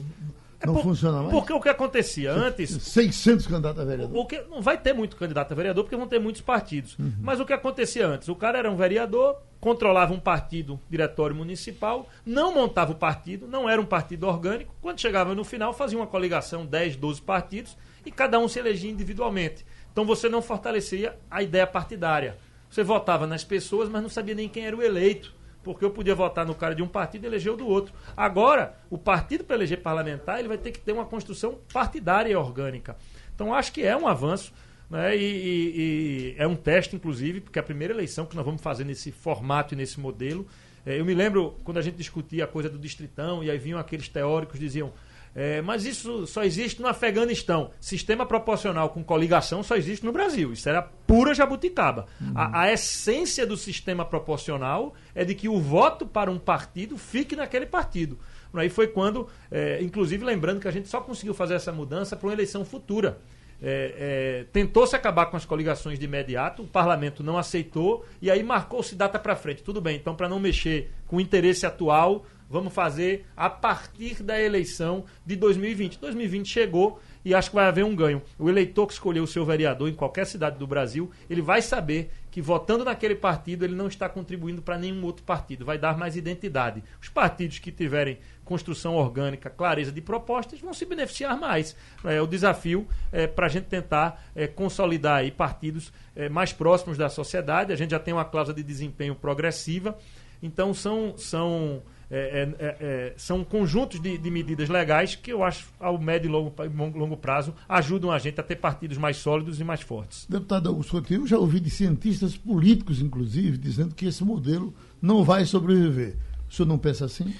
é 0.58 0.64
não 0.66 0.72
por, 0.72 0.84
funciona 0.84 1.18
mais? 1.18 1.32
Porque 1.32 1.52
o 1.52 1.60
que 1.60 1.68
acontecia 1.68 2.32
antes. 2.32 2.70
600 2.82 3.46
candidatos 3.46 3.78
a 3.78 3.84
vereador. 3.84 4.16
O 4.18 4.24
que, 4.24 4.40
não 4.48 4.62
vai 4.62 4.78
ter 4.78 4.94
muito 4.94 5.16
candidato 5.16 5.52
a 5.52 5.54
vereador, 5.54 5.84
porque 5.84 5.96
vão 5.96 6.08
ter 6.08 6.18
muitos 6.18 6.40
partidos. 6.40 6.98
Uhum. 6.98 7.12
Mas 7.20 7.40
o 7.40 7.44
que 7.44 7.52
acontecia 7.52 8.08
antes? 8.08 8.26
O 8.30 8.34
cara 8.34 8.58
era 8.58 8.72
um 8.72 8.74
vereador, 8.74 9.36
controlava 9.60 10.14
um 10.14 10.18
partido, 10.18 10.80
diretório 10.88 11.36
municipal, 11.36 12.08
não 12.24 12.54
montava 12.54 12.92
o 12.92 12.96
partido, 12.96 13.46
não 13.46 13.68
era 13.68 13.78
um 13.78 13.84
partido 13.84 14.26
orgânico. 14.26 14.74
Quando 14.80 14.98
chegava 14.98 15.34
no 15.34 15.44
final, 15.44 15.74
fazia 15.74 15.98
uma 15.98 16.06
coligação, 16.06 16.64
10, 16.64 16.96
12 16.96 17.20
partidos, 17.20 17.76
e 18.06 18.10
cada 18.10 18.38
um 18.38 18.48
se 18.48 18.58
elegia 18.58 18.90
individualmente. 18.90 19.62
Então 19.92 20.06
você 20.06 20.26
não 20.26 20.40
fortalecia 20.40 21.18
a 21.30 21.42
ideia 21.42 21.66
partidária. 21.66 22.38
Você 22.76 22.84
votava 22.84 23.26
nas 23.26 23.42
pessoas, 23.42 23.88
mas 23.88 24.02
não 24.02 24.10
sabia 24.10 24.34
nem 24.34 24.50
quem 24.50 24.66
era 24.66 24.76
o 24.76 24.82
eleito 24.82 25.34
porque 25.62 25.82
eu 25.82 25.90
podia 25.90 26.14
votar 26.14 26.46
no 26.46 26.54
cara 26.54 26.74
de 26.74 26.82
um 26.82 26.86
partido 26.86 27.24
e 27.24 27.26
eleger 27.26 27.52
o 27.52 27.56
do 27.56 27.66
outro. 27.66 27.92
Agora, 28.14 28.78
o 28.88 28.96
partido 28.96 29.42
para 29.42 29.56
eleger 29.56 29.82
parlamentar, 29.82 30.38
ele 30.38 30.46
vai 30.46 30.58
ter 30.58 30.70
que 30.70 30.78
ter 30.78 30.92
uma 30.92 31.06
construção 31.06 31.58
partidária 31.72 32.30
e 32.30 32.36
orgânica. 32.36 32.96
Então, 33.34 33.52
acho 33.52 33.72
que 33.72 33.82
é 33.82 33.96
um 33.96 34.06
avanço. 34.06 34.52
Né? 34.88 35.16
E, 35.16 35.24
e, 35.24 35.80
e, 35.80 36.34
é 36.38 36.46
um 36.46 36.54
teste, 36.54 36.94
inclusive, 36.94 37.40
porque 37.40 37.58
é 37.58 37.62
a 37.62 37.64
primeira 37.64 37.92
eleição 37.92 38.26
que 38.26 38.36
nós 38.36 38.44
vamos 38.44 38.62
fazer 38.62 38.84
nesse 38.84 39.10
formato 39.10 39.74
e 39.74 39.76
nesse 39.76 39.98
modelo. 39.98 40.46
É, 40.84 41.00
eu 41.00 41.04
me 41.04 41.14
lembro 41.14 41.56
quando 41.64 41.78
a 41.78 41.82
gente 41.82 41.96
discutia 41.96 42.44
a 42.44 42.46
coisa 42.46 42.68
do 42.68 42.78
distritão, 42.78 43.42
e 43.42 43.50
aí 43.50 43.58
vinham 43.58 43.80
aqueles 43.80 44.08
teóricos 44.08 44.60
diziam 44.60 44.92
é, 45.38 45.60
mas 45.60 45.84
isso 45.84 46.26
só 46.26 46.42
existe 46.42 46.80
no 46.80 46.88
Afeganistão. 46.88 47.70
Sistema 47.78 48.24
proporcional 48.24 48.88
com 48.88 49.04
coligação 49.04 49.62
só 49.62 49.76
existe 49.76 50.02
no 50.02 50.10
Brasil. 50.10 50.50
Isso 50.50 50.66
era 50.66 50.80
pura 50.80 51.34
jabuticaba. 51.34 52.06
Uhum. 52.18 52.32
A, 52.34 52.62
a, 52.62 52.72
essência 52.72 53.46
do 53.46 53.54
sistema 53.54 54.02
proporcional 54.02 54.94
é 55.14 55.26
de 55.26 55.34
que 55.34 55.46
o 55.46 55.60
voto 55.60 56.06
para 56.06 56.30
um 56.30 56.38
partido 56.38 56.96
fique 56.96 57.36
naquele 57.36 57.66
partido. 57.66 58.18
Aí 58.54 58.70
foi 58.70 58.86
quando, 58.86 59.28
é, 59.50 59.82
inclusive 59.82 60.24
lembrando 60.24 60.58
que 60.58 60.68
a 60.68 60.70
gente 60.70 60.88
só 60.88 61.02
conseguiu 61.02 61.34
fazer 61.34 61.52
essa 61.52 61.70
mudança 61.70 62.16
para 62.16 62.26
uma 62.26 62.32
eleição 62.32 62.64
futura. 62.64 63.18
É, 63.60 63.94
é, 63.98 64.44
tentou-se 64.52 64.96
acabar 64.96 65.26
com 65.26 65.36
as 65.36 65.44
coligações 65.44 65.98
de 65.98 66.04
imediato, 66.06 66.62
o 66.62 66.66
parlamento 66.66 67.22
não 67.22 67.36
aceitou 67.38 68.04
e 68.20 68.30
aí 68.30 68.42
marcou-se 68.42 68.94
data 68.94 69.18
para 69.18 69.36
frente. 69.36 69.62
Tudo 69.62 69.82
bem, 69.82 69.96
então 69.96 70.14
para 70.14 70.30
não 70.30 70.40
mexer 70.40 70.90
com 71.06 71.16
o 71.16 71.20
interesse 71.20 71.66
atual, 71.66 72.24
vamos 72.48 72.72
fazer 72.72 73.26
a 73.36 73.50
partir 73.50 74.22
da 74.22 74.40
eleição 74.40 75.04
de 75.24 75.36
2020. 75.36 75.98
2020 75.98 76.46
chegou 76.46 77.00
e 77.24 77.34
acho 77.34 77.50
que 77.50 77.56
vai 77.56 77.66
haver 77.66 77.84
um 77.84 77.94
ganho. 77.94 78.22
O 78.38 78.48
eleitor 78.48 78.86
que 78.86 78.92
escolheu 78.92 79.24
o 79.24 79.26
seu 79.26 79.44
vereador 79.44 79.88
em 79.88 79.94
qualquer 79.94 80.26
cidade 80.26 80.58
do 80.58 80.66
Brasil, 80.66 81.10
ele 81.28 81.42
vai 81.42 81.60
saber 81.60 82.10
que 82.30 82.40
votando 82.40 82.84
naquele 82.84 83.14
partido 83.14 83.64
ele 83.64 83.74
não 83.74 83.88
está 83.88 84.08
contribuindo 84.08 84.62
para 84.62 84.78
nenhum 84.78 85.02
outro 85.04 85.24
partido, 85.24 85.64
vai 85.64 85.78
dar 85.78 85.96
mais 85.96 86.16
identidade. 86.16 86.84
Os 87.00 87.08
partidos 87.08 87.58
que 87.58 87.72
tiverem 87.72 88.18
construção 88.44 88.94
orgânica, 88.94 89.50
clareza 89.50 89.90
de 89.90 90.00
propostas, 90.00 90.60
vão 90.60 90.72
se 90.72 90.84
beneficiar 90.84 91.36
mais. 91.36 91.74
É 92.04 92.20
o 92.20 92.26
desafio 92.26 92.86
é, 93.10 93.26
para 93.26 93.46
a 93.46 93.48
gente 93.48 93.64
tentar 93.64 94.24
é, 94.34 94.46
consolidar 94.46 95.16
aí 95.16 95.30
partidos 95.30 95.92
é, 96.14 96.28
mais 96.28 96.52
próximos 96.52 96.96
da 96.96 97.08
sociedade. 97.08 97.72
A 97.72 97.76
gente 97.76 97.90
já 97.90 97.98
tem 97.98 98.14
uma 98.14 98.24
cláusula 98.24 98.54
de 98.54 98.62
desempenho 98.62 99.14
progressiva, 99.14 99.98
então 100.40 100.72
são 100.72 101.14
são 101.16 101.82
é, 102.10 102.18
é, 102.18 102.64
é, 102.64 102.76
é, 102.80 103.14
são 103.16 103.42
conjuntos 103.42 104.00
de, 104.00 104.16
de, 104.16 104.30
medidas 104.30 104.68
legais 104.68 105.16
que 105.16 105.32
eu 105.32 105.42
acho, 105.42 105.66
ao 105.80 105.98
médio 105.98 106.28
e 106.28 106.30
longo, 106.30 106.52
longo, 106.96 107.16
prazo, 107.16 107.52
ajudam 107.68 108.12
a 108.12 108.18
gente 108.18 108.38
a 108.40 108.44
ter 108.44 108.56
partidos 108.56 108.96
mais 108.96 109.16
sólidos 109.16 109.60
e 109.60 109.64
mais 109.64 109.80
fortes. 109.80 110.24
Deputado 110.28 110.68
Augusto 110.68 111.02
eu 111.10 111.26
já 111.26 111.36
ouvi 111.36 111.58
de 111.58 111.68
cientistas 111.68 112.36
políticos, 112.36 113.00
inclusive, 113.00 113.58
dizendo 113.58 113.94
que 113.94 114.06
esse 114.06 114.22
modelo 114.22 114.72
não 115.02 115.24
vai 115.24 115.44
sobreviver. 115.44 116.16
O 116.48 116.54
senhor 116.54 116.68
não 116.68 116.78
pensa 116.78 117.06
assim? 117.06 117.34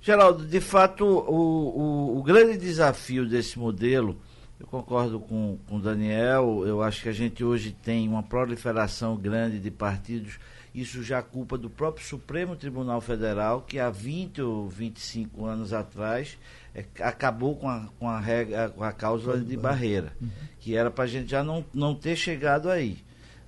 Geraldo, 0.00 0.44
de 0.44 0.60
fato, 0.60 1.04
o, 1.04 2.14
o, 2.14 2.18
o 2.18 2.22
grande 2.22 2.56
desafio 2.56 3.28
desse 3.28 3.58
modelo, 3.58 4.16
eu 4.58 4.66
concordo 4.66 5.20
com 5.20 5.56
o 5.70 5.78
Daniel, 5.78 6.64
eu 6.66 6.82
acho 6.82 7.02
que 7.02 7.08
a 7.08 7.12
gente 7.12 7.44
hoje 7.44 7.76
tem 7.82 8.08
uma 8.08 8.22
proliferação 8.22 9.16
grande 9.16 9.60
de 9.60 9.70
partidos 9.70 10.38
isso 10.74 11.02
já 11.02 11.18
é 11.18 11.22
culpa 11.22 11.58
do 11.58 11.68
próprio 11.68 12.06
Supremo 12.06 12.56
Tribunal 12.56 13.00
Federal, 13.00 13.62
que 13.62 13.78
há 13.78 13.90
20 13.90 14.42
ou 14.42 14.68
25 14.68 15.44
anos 15.44 15.72
atrás 15.72 16.38
é, 16.74 16.84
acabou 17.00 17.56
com 17.56 17.68
a, 17.68 17.88
com 17.98 18.08
a, 18.08 18.20
regra, 18.20 18.70
com 18.70 18.84
a 18.84 18.92
cláusula 18.92 19.38
de 19.38 19.56
barreira, 19.56 20.12
que 20.60 20.76
era 20.76 20.90
para 20.90 21.04
a 21.04 21.08
gente 21.08 21.30
já 21.30 21.42
não, 21.42 21.64
não 21.74 21.94
ter 21.94 22.16
chegado 22.16 22.70
aí. 22.70 22.98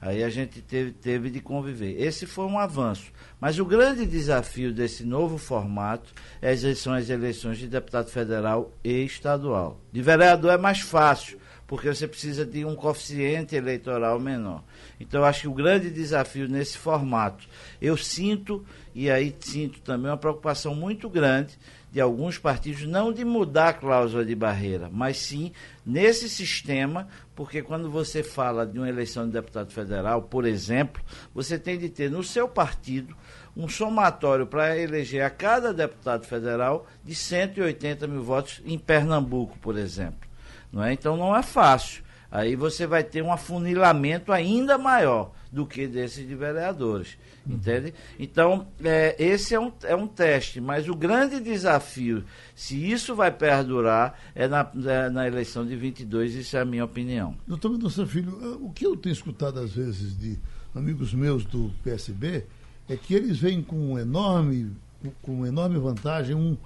Aí 0.00 0.24
a 0.24 0.28
gente 0.28 0.60
teve, 0.60 0.90
teve 0.90 1.30
de 1.30 1.40
conviver. 1.40 1.94
Esse 2.02 2.26
foi 2.26 2.44
um 2.46 2.58
avanço. 2.58 3.12
Mas 3.40 3.60
o 3.60 3.64
grande 3.64 4.04
desafio 4.04 4.72
desse 4.72 5.04
novo 5.04 5.38
formato 5.38 6.12
é 6.40 6.56
são 6.74 6.92
as 6.92 7.08
eleições 7.08 7.58
de 7.58 7.68
deputado 7.68 8.10
federal 8.10 8.72
e 8.82 9.04
estadual. 9.04 9.80
De 9.92 10.02
vereador 10.02 10.50
é 10.50 10.58
mais 10.58 10.80
fácil, 10.80 11.38
porque 11.72 11.88
você 11.88 12.06
precisa 12.06 12.44
de 12.44 12.66
um 12.66 12.76
coeficiente 12.76 13.56
eleitoral 13.56 14.20
menor. 14.20 14.62
Então, 15.00 15.24
acho 15.24 15.40
que 15.40 15.48
o 15.48 15.54
grande 15.54 15.88
desafio 15.88 16.46
nesse 16.46 16.76
formato, 16.76 17.48
eu 17.80 17.96
sinto, 17.96 18.62
e 18.94 19.10
aí 19.10 19.34
sinto 19.40 19.80
também 19.80 20.10
uma 20.10 20.18
preocupação 20.18 20.74
muito 20.74 21.08
grande 21.08 21.58
de 21.90 21.98
alguns 21.98 22.36
partidos, 22.36 22.86
não 22.86 23.10
de 23.10 23.24
mudar 23.24 23.68
a 23.68 23.72
cláusula 23.72 24.22
de 24.22 24.34
barreira, 24.34 24.90
mas 24.92 25.16
sim 25.16 25.50
nesse 25.84 26.28
sistema, 26.28 27.08
porque 27.34 27.62
quando 27.62 27.90
você 27.90 28.22
fala 28.22 28.66
de 28.66 28.78
uma 28.78 28.90
eleição 28.90 29.24
de 29.24 29.32
deputado 29.32 29.72
federal, 29.72 30.20
por 30.20 30.44
exemplo, 30.44 31.02
você 31.34 31.58
tem 31.58 31.78
de 31.78 31.88
ter 31.88 32.10
no 32.10 32.22
seu 32.22 32.46
partido 32.46 33.16
um 33.56 33.66
somatório 33.66 34.46
para 34.46 34.76
eleger 34.76 35.24
a 35.24 35.30
cada 35.30 35.72
deputado 35.72 36.26
federal 36.26 36.86
de 37.02 37.14
180 37.14 38.06
mil 38.06 38.22
votos 38.22 38.60
em 38.66 38.78
Pernambuco, 38.78 39.58
por 39.58 39.78
exemplo. 39.78 40.31
Não 40.72 40.82
é? 40.82 40.92
Então 40.92 41.16
não 41.16 41.36
é 41.36 41.42
fácil. 41.42 42.02
Aí 42.30 42.56
você 42.56 42.86
vai 42.86 43.04
ter 43.04 43.22
um 43.22 43.30
afunilamento 43.30 44.32
ainda 44.32 44.78
maior 44.78 45.32
do 45.52 45.66
que 45.66 45.86
desse 45.86 46.24
de 46.24 46.34
vereadores. 46.34 47.18
Uhum. 47.46 47.56
Entende? 47.56 47.92
Então, 48.18 48.66
é, 48.82 49.14
esse 49.22 49.54
é 49.54 49.60
um, 49.60 49.70
é 49.82 49.94
um 49.94 50.06
teste, 50.06 50.58
mas 50.58 50.88
o 50.88 50.94
grande 50.94 51.40
desafio, 51.40 52.24
se 52.54 52.90
isso 52.90 53.14
vai 53.14 53.30
perdurar, 53.30 54.18
é 54.34 54.48
na, 54.48 54.70
é 54.86 55.10
na 55.10 55.26
eleição 55.26 55.66
de 55.66 55.76
22, 55.76 56.34
isso 56.34 56.56
é 56.56 56.60
a 56.60 56.64
minha 56.64 56.86
opinião. 56.86 57.36
Doutor 57.46 57.70
Mendonça 57.70 58.06
Filho, 58.06 58.38
é, 58.42 58.46
o 58.64 58.70
que 58.70 58.86
eu 58.86 58.96
tenho 58.96 59.12
escutado 59.12 59.60
às 59.60 59.72
vezes 59.72 60.16
de 60.18 60.38
amigos 60.74 61.12
meus 61.12 61.44
do 61.44 61.70
PSB 61.84 62.46
é 62.88 62.96
que 62.96 63.12
eles 63.12 63.38
vêm 63.38 63.62
com 63.62 63.92
um 63.92 63.98
enorme, 63.98 64.72
com 65.20 65.44
enorme 65.46 65.78
vantagem 65.78 66.34
um, 66.34 66.56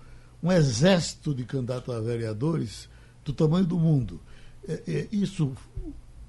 um 0.41 0.53
exército 0.53 1.35
de 1.35 1.45
candidatos 1.45 1.93
a 1.93 2.01
vereadores 2.01 2.89
do 3.27 3.33
tamanho 3.33 3.67
do 3.67 3.77
mundo. 3.77 4.21
É, 4.67 4.83
é, 4.87 5.09
isso, 5.11 5.53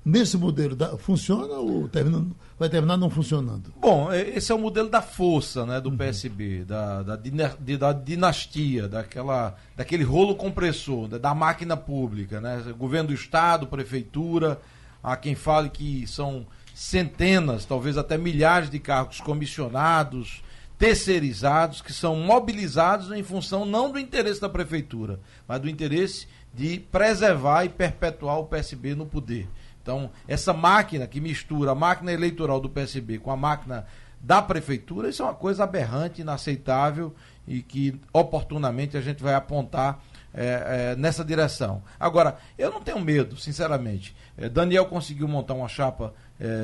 nesse 0.04 0.36
modelo, 0.36 0.76
da, 0.76 0.98
funciona 0.98 1.54
ou 1.54 1.88
termina, 1.88 2.26
vai 2.58 2.68
terminar 2.68 2.98
não 2.98 3.10
funcionando? 3.10 3.72
Bom, 3.80 4.12
é, 4.12 4.30
esse 4.30 4.52
é 4.52 4.56
o 4.56 4.60
modelo 4.60 4.90
da 4.90 5.02
força 5.02 5.66
né, 5.66 5.80
do 5.80 5.90
uhum. 5.90 5.98
PSB, 5.98 6.66
da, 6.66 7.04
da, 7.04 7.16
da, 7.16 7.94
dinastia, 7.94 8.88
daquela, 8.88 9.56
daquele 9.76 10.04
rolo 10.04 10.36
compressor, 10.36 11.08
da, 11.08 11.18
da 11.18 11.36
máquina 11.36 11.78
pública. 11.78 12.42
Né? 12.42 12.74
Governo 12.78 13.10
do 13.10 13.14
Estado, 13.14 13.68
prefeitura, 13.68 14.60
há 15.04 15.16
quem 15.16 15.36
fale 15.36 15.70
que 15.70 16.06
são 16.08 16.46
centenas, 16.74 17.66
talvez 17.66 17.98
até 17.98 18.18
milhares 18.18 18.70
de 18.70 18.80
cargos 18.80 19.22
comissionados, 19.22 20.44
terceirizados, 20.78 21.82
que 21.82 21.92
são 21.92 22.16
mobilizados 22.18 23.12
em 23.12 23.24
função 23.24 23.66
não 23.66 23.92
do 23.92 24.00
interesse 24.00 24.40
da 24.40 24.48
prefeitura, 24.48 25.20
mas 25.48 25.60
do 25.60 25.70
interesse 25.70 26.28
de 26.58 26.80
preservar 26.80 27.66
e 27.66 27.70
perpetuar 27.70 28.40
o 28.40 28.46
PSB 28.46 28.96
no 28.96 29.06
poder. 29.06 29.48
Então, 29.80 30.10
essa 30.28 30.52
máquina 30.52 31.06
que 31.06 31.22
mistura 31.22 31.72
a 31.72 31.76
máquina 31.76 32.12
eleitoral 32.12 32.60
do 32.60 32.68
PSB 32.68 33.20
com 33.20 33.30
a 33.30 33.38
máquina 33.38 33.86
da 34.20 34.42
prefeitura, 34.42 35.08
isso 35.08 35.22
é 35.22 35.26
uma 35.26 35.36
coisa 35.36 35.64
aberrante, 35.64 36.22
inaceitável 36.22 37.14
e 37.48 37.62
que 37.62 38.02
oportunamente 38.12 38.98
a 38.98 39.02
gente 39.02 39.22
vai 39.22 39.36
apontar 39.36 40.04
é, 40.34 40.92
é, 40.94 40.96
nessa 40.96 41.24
direção. 41.24 41.84
Agora, 42.00 42.38
eu 42.58 42.72
não 42.72 42.82
tenho 42.82 43.00
medo, 43.00 43.38
sinceramente. 43.38 44.16
É, 44.36 44.50
Daniel 44.50 44.88
conseguiu 44.88 45.28
montar 45.28 45.54
uma 45.54 45.68
chapa 45.68 46.14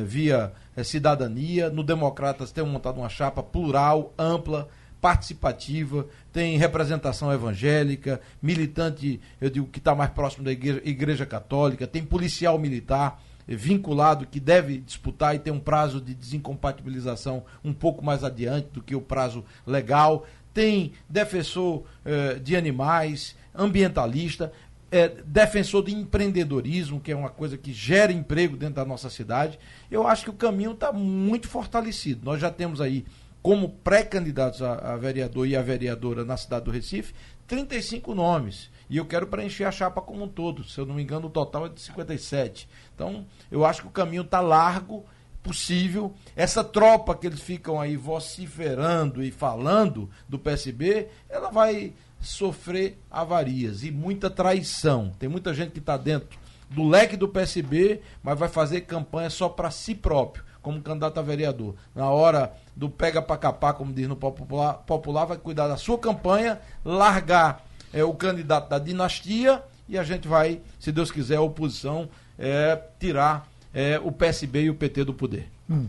via 0.06 0.54
cidadania, 0.84 1.68
no 1.68 1.82
Democratas 1.84 2.52
tem 2.52 2.64
montado 2.64 3.00
uma 3.00 3.10
chapa 3.10 3.42
plural, 3.42 4.14
ampla, 4.20 4.70
participativa, 5.04 6.08
tem 6.32 6.58
representação 6.58 7.30
evangélica, 7.30 8.22
militante, 8.42 9.20
eu 9.42 9.50
digo 9.50 9.68
que 9.68 9.80
está 9.80 9.94
mais 9.94 10.10
próximo 10.12 10.46
da 10.46 10.52
igreja, 10.54 10.82
igreja 10.86 11.26
católica, 11.26 11.86
tem 11.86 12.06
policial 12.06 12.58
militar 12.58 13.22
eh, 13.46 13.54
vinculado 13.54 14.26
que 14.26 14.40
deve 14.40 14.78
disputar 14.78 15.36
e 15.36 15.40
tem 15.40 15.52
um 15.52 15.60
prazo 15.60 16.00
de 16.00 16.14
desincompatibilização 16.16 17.44
um 17.66 17.74
pouco 17.74 18.02
mais 18.02 18.24
adiante 18.24 18.70
do 18.72 18.82
que 18.82 18.96
o 18.96 19.02
prazo 19.02 19.44
legal, 19.68 20.26
tem 20.54 20.94
defensor 21.10 21.84
eh, 22.06 22.36
de 22.36 22.56
animais, 22.56 23.36
ambientalista, 23.54 24.54
é, 24.90 25.10
defensor 25.26 25.84
de 25.84 25.94
empreendedorismo, 25.94 27.02
que 27.02 27.12
é 27.12 27.16
uma 27.16 27.30
coisa 27.30 27.58
que 27.58 27.74
gera 27.74 28.14
emprego 28.14 28.56
dentro 28.56 28.76
da 28.76 28.86
nossa 28.86 29.10
cidade. 29.10 29.60
Eu 29.92 30.08
acho 30.08 30.24
que 30.24 30.30
o 30.30 30.34
caminho 30.34 30.72
está 30.72 30.94
muito 30.94 31.48
fortalecido. 31.48 32.24
Nós 32.24 32.40
já 32.40 32.52
temos 32.52 32.80
aí 32.80 33.04
como 33.44 33.70
pré-candidatos 33.70 34.62
a, 34.62 34.94
a, 34.94 34.96
vereador 34.96 35.46
e 35.46 35.56
a 35.56 35.62
vereadora 35.62 36.24
na 36.24 36.38
cidade 36.38 36.64
do 36.64 36.72
Recife, 36.72 37.14
35 37.46 38.16
nomes. 38.16 38.72
E 38.90 38.96
eu 38.96 39.06
quero 39.06 39.28
preencher 39.28 39.66
a 39.66 39.72
chapa 39.72 40.02
como 40.02 40.24
um 40.24 40.30
todo. 40.30 40.64
Se 40.64 40.80
eu 40.80 40.86
não 40.86 40.96
me 40.96 41.04
engano, 41.04 41.28
o 41.28 41.30
total 41.30 41.66
é 41.66 41.70
de 41.70 41.82
57. 41.82 42.70
Então, 42.96 43.26
eu 43.52 43.66
acho 43.66 43.82
que 43.82 43.88
o 43.88 43.92
caminho 43.92 44.22
está 44.22 44.40
largo, 44.40 45.06
possível. 45.44 46.14
Essa 46.38 46.64
tropa 46.64 47.14
que 47.14 47.28
eles 47.28 47.42
ficam 47.42 47.82
aí 47.82 47.98
vociferando 47.98 49.22
e 49.22 49.30
falando 49.30 50.10
do 50.28 50.40
PSB, 50.40 51.10
ela 51.28 51.52
vai 51.52 51.94
sofrer 52.22 52.98
avarias 53.12 53.84
e 53.84 53.92
muita 53.92 54.30
traição. 54.30 55.12
Tem 55.20 55.28
muita 55.28 55.54
gente 55.54 55.72
que 55.72 55.80
está 55.80 55.98
dentro 55.98 56.40
do 56.70 56.88
leque 56.88 57.18
do 57.18 57.28
PSB, 57.28 58.00
mas 58.24 58.40
vai 58.40 58.48
fazer 58.48 58.82
campanha 58.82 59.30
só 59.30 59.50
para 59.50 59.70
si 59.70 59.94
próprio 59.94 60.46
como 60.64 60.82
candidato 60.82 61.20
a 61.20 61.22
vereador. 61.22 61.76
Na 61.94 62.10
hora 62.10 62.52
do 62.76 62.90
pega 62.90 63.22
para 63.22 63.38
capar, 63.38 63.74
como 63.76 63.94
diz 63.94 64.08
no 64.08 64.16
popular, 64.16 64.74
popular, 64.74 65.26
vai 65.26 65.38
cuidar 65.38 65.68
da 65.68 65.78
sua 65.78 66.00
campanha, 66.00 66.60
largar 66.84 67.64
é, 67.94 68.04
o 68.04 68.14
candidato 68.14 68.70
da 68.70 68.80
dinastia 68.80 69.62
e 69.88 69.98
a 69.98 70.04
gente 70.04 70.28
vai, 70.28 70.62
se 70.80 70.92
Deus 70.92 71.12
quiser, 71.12 71.36
a 71.36 71.42
oposição 71.42 72.10
é, 72.40 72.82
tirar 73.00 73.48
é, 73.74 74.00
o 74.00 74.12
PSB 74.12 74.64
e 74.64 74.70
o 74.70 74.76
PT 74.76 75.04
do 75.04 75.14
poder. 75.14 75.48
Hum. 75.70 75.88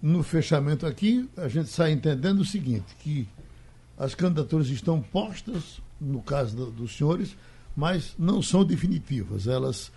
No 0.00 0.22
fechamento 0.22 0.86
aqui, 0.86 1.28
a 1.36 1.48
gente 1.48 1.68
sai 1.68 1.92
entendendo 1.92 2.40
o 2.40 2.44
seguinte, 2.44 2.94
que 3.00 3.26
as 3.98 4.14
candidaturas 4.14 4.68
estão 4.68 5.02
postas, 5.02 5.80
no 6.00 6.22
caso 6.22 6.54
do, 6.54 6.70
dos 6.70 6.96
senhores, 6.96 7.36
mas 7.74 8.14
não 8.18 8.40
são 8.40 8.64
definitivas. 8.64 9.46
Elas, 9.46 9.90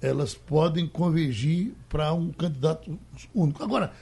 elas 0.00 0.34
podem 0.34 0.86
convergir 0.86 1.72
para 1.88 2.12
um 2.12 2.30
candidato 2.32 2.98
único. 3.34 3.62
Agora, 3.62 3.92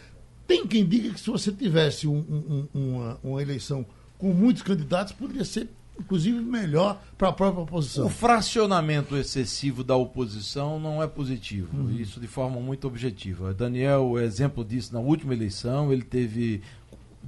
tem 0.47 0.67
quem 0.67 0.85
diga 0.85 1.11
que 1.11 1.21
se 1.21 1.31
você 1.31 1.53
tivesse 1.53 2.07
um, 2.07 2.19
um, 2.19 2.69
uma, 2.75 3.19
uma 3.23 3.43
eleição 3.43 3.87
com 4.19 4.33
muitos 4.33 4.63
candidatos, 4.63 5.13
poderia 5.13 5.45
ser 5.45 5.69
inclusive 5.99 6.41
melhor 6.41 7.01
para 7.17 7.29
a 7.29 7.33
própria 7.33 7.63
oposição. 7.63 8.07
O 8.07 8.11
fracionamento 8.11 9.17
excessivo 9.17 9.85
da 9.85 9.97
oposição 9.97 10.81
não 10.81 11.03
é 11.03 11.07
positivo, 11.07 11.77
uhum. 11.77 11.91
isso 11.93 12.21
de 12.21 12.27
forma 12.27 12.61
muito 12.61 12.87
objetiva. 12.87 13.55
Daniel, 13.55 14.05
o 14.11 14.19
exemplo 14.19 14.65
disso 14.65 14.93
na 14.93 15.01
última 15.01 15.35
eleição, 15.35 15.93
ele 15.93 16.03
teve 16.03 16.63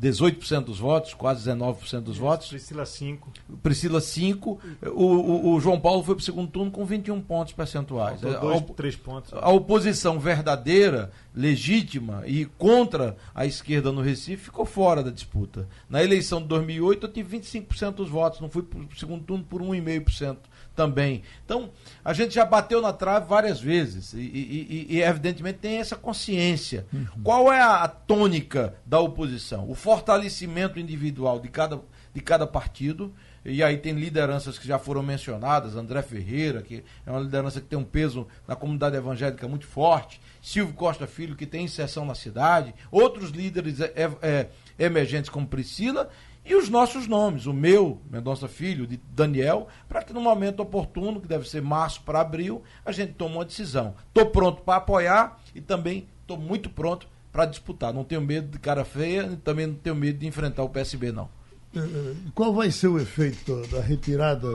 18% 0.00 0.64
dos 0.64 0.78
votos, 0.78 1.14
quase 1.14 1.48
19% 1.48 2.00
dos 2.00 2.18
votos. 2.18 2.48
Priscila 2.48 2.84
5. 2.84 3.32
Priscila 3.62 4.00
5. 4.00 4.60
O, 4.86 5.04
o, 5.04 5.54
o, 5.54 5.60
João 5.60 5.80
Paulo 5.80 6.02
foi 6.02 6.14
para 6.14 6.22
o 6.22 6.24
segundo 6.24 6.50
turno 6.50 6.70
com 6.70 6.84
21 6.84 7.20
pontos 7.20 7.52
percentuais. 7.52 8.20
Dois, 8.20 8.36
a, 8.36 8.60
três 8.74 8.96
pontos. 8.96 9.32
A 9.32 9.50
oposição 9.50 10.20
verdadeira, 10.20 11.10
legítima 11.34 12.22
e 12.26 12.44
contra 12.44 13.16
a 13.34 13.46
esquerda 13.46 13.90
no 13.90 14.02
Recife 14.02 14.44
ficou 14.44 14.64
fora 14.66 15.02
da 15.02 15.10
disputa. 15.10 15.68
Na 15.88 16.02
eleição 16.02 16.40
de 16.40 16.48
2008 16.48 17.06
eu 17.06 17.12
tive 17.12 17.38
25% 17.38 17.92
dos 17.92 18.08
votos, 18.08 18.40
não 18.40 18.48
fui 18.48 18.62
para 18.62 18.78
o 18.78 18.96
segundo 18.96 19.24
turno 19.24 19.44
por 19.44 19.62
1,5% 19.62 20.36
também. 20.76 21.22
Então, 21.44 21.70
a 22.04 22.12
gente 22.12 22.34
já 22.34 22.44
bateu 22.44 22.80
na 22.80 22.92
trave 22.92 23.26
várias 23.26 23.60
vezes 23.60 24.12
e, 24.12 24.18
e, 24.18 24.86
e 24.90 25.02
evidentemente, 25.02 25.58
tem 25.58 25.78
essa 25.78 25.96
consciência. 25.96 26.86
Uhum. 26.92 27.06
Qual 27.24 27.52
é 27.52 27.60
a 27.60 27.88
tônica 27.88 28.74
da 28.84 29.00
oposição? 29.00 29.68
O 29.68 29.74
fortalecimento 29.74 30.78
individual 30.78 31.40
de 31.40 31.48
cada, 31.48 31.80
de 32.14 32.20
cada 32.20 32.46
partido. 32.46 33.12
E 33.48 33.62
aí 33.62 33.78
tem 33.78 33.92
lideranças 33.92 34.58
que 34.58 34.66
já 34.66 34.76
foram 34.76 35.04
mencionadas, 35.04 35.76
André 35.76 36.02
Ferreira, 36.02 36.62
que 36.62 36.82
é 37.06 37.10
uma 37.10 37.20
liderança 37.20 37.60
que 37.60 37.68
tem 37.68 37.78
um 37.78 37.84
peso 37.84 38.26
na 38.46 38.56
comunidade 38.56 38.96
evangélica 38.96 39.46
muito 39.46 39.66
forte, 39.66 40.20
Silvio 40.42 40.74
Costa 40.74 41.06
Filho, 41.06 41.36
que 41.36 41.46
tem 41.46 41.64
inserção 41.64 42.04
na 42.04 42.16
cidade, 42.16 42.74
outros 42.90 43.30
líderes 43.30 43.80
é, 43.80 44.10
é, 44.20 44.48
emergentes 44.76 45.30
como 45.30 45.46
Priscila, 45.46 46.10
e 46.48 46.54
os 46.54 46.68
nossos 46.68 47.08
nomes, 47.08 47.46
o 47.46 47.52
meu, 47.52 48.00
Mendonça 48.08 48.46
Filho, 48.46 48.86
de 48.86 49.00
Daniel, 49.12 49.66
para 49.88 50.02
que 50.02 50.12
no 50.12 50.20
momento 50.20 50.60
oportuno, 50.60 51.20
que 51.20 51.26
deve 51.26 51.48
ser 51.48 51.60
março 51.60 52.02
para 52.02 52.20
abril, 52.20 52.62
a 52.84 52.92
gente 52.92 53.14
tome 53.14 53.34
uma 53.34 53.44
decisão. 53.44 53.96
Estou 54.06 54.26
pronto 54.26 54.62
para 54.62 54.76
apoiar 54.76 55.40
e 55.52 55.60
também 55.60 56.06
estou 56.22 56.38
muito 56.38 56.70
pronto 56.70 57.08
para 57.32 57.46
disputar. 57.46 57.92
Não 57.92 58.04
tenho 58.04 58.20
medo 58.20 58.48
de 58.48 58.60
cara 58.60 58.84
feia 58.84 59.22
e 59.32 59.36
também 59.36 59.66
não 59.66 59.74
tenho 59.74 59.96
medo 59.96 60.20
de 60.20 60.26
enfrentar 60.26 60.62
o 60.62 60.68
PSB, 60.68 61.10
não. 61.10 61.28
Eh, 61.74 61.80
eh, 61.80 62.14
qual 62.32 62.54
vai 62.54 62.70
ser 62.70 62.86
o 62.86 62.98
efeito 62.98 63.66
da 63.66 63.80
retirada 63.80 64.48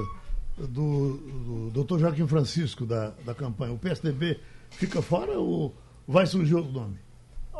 do, 0.57 1.69
do 1.71 1.83
Dr. 1.83 1.99
Joaquim 1.99 2.25
Francisco 2.25 2.85
da, 2.85 3.09
da 3.25 3.35
campanha? 3.35 3.73
O 3.73 3.77
PSDB 3.77 4.39
fica 4.69 5.01
fora 5.01 5.37
ou 5.37 5.75
vai 6.07 6.25
surgir 6.25 6.55
outro 6.55 6.71
nome? 6.71 6.97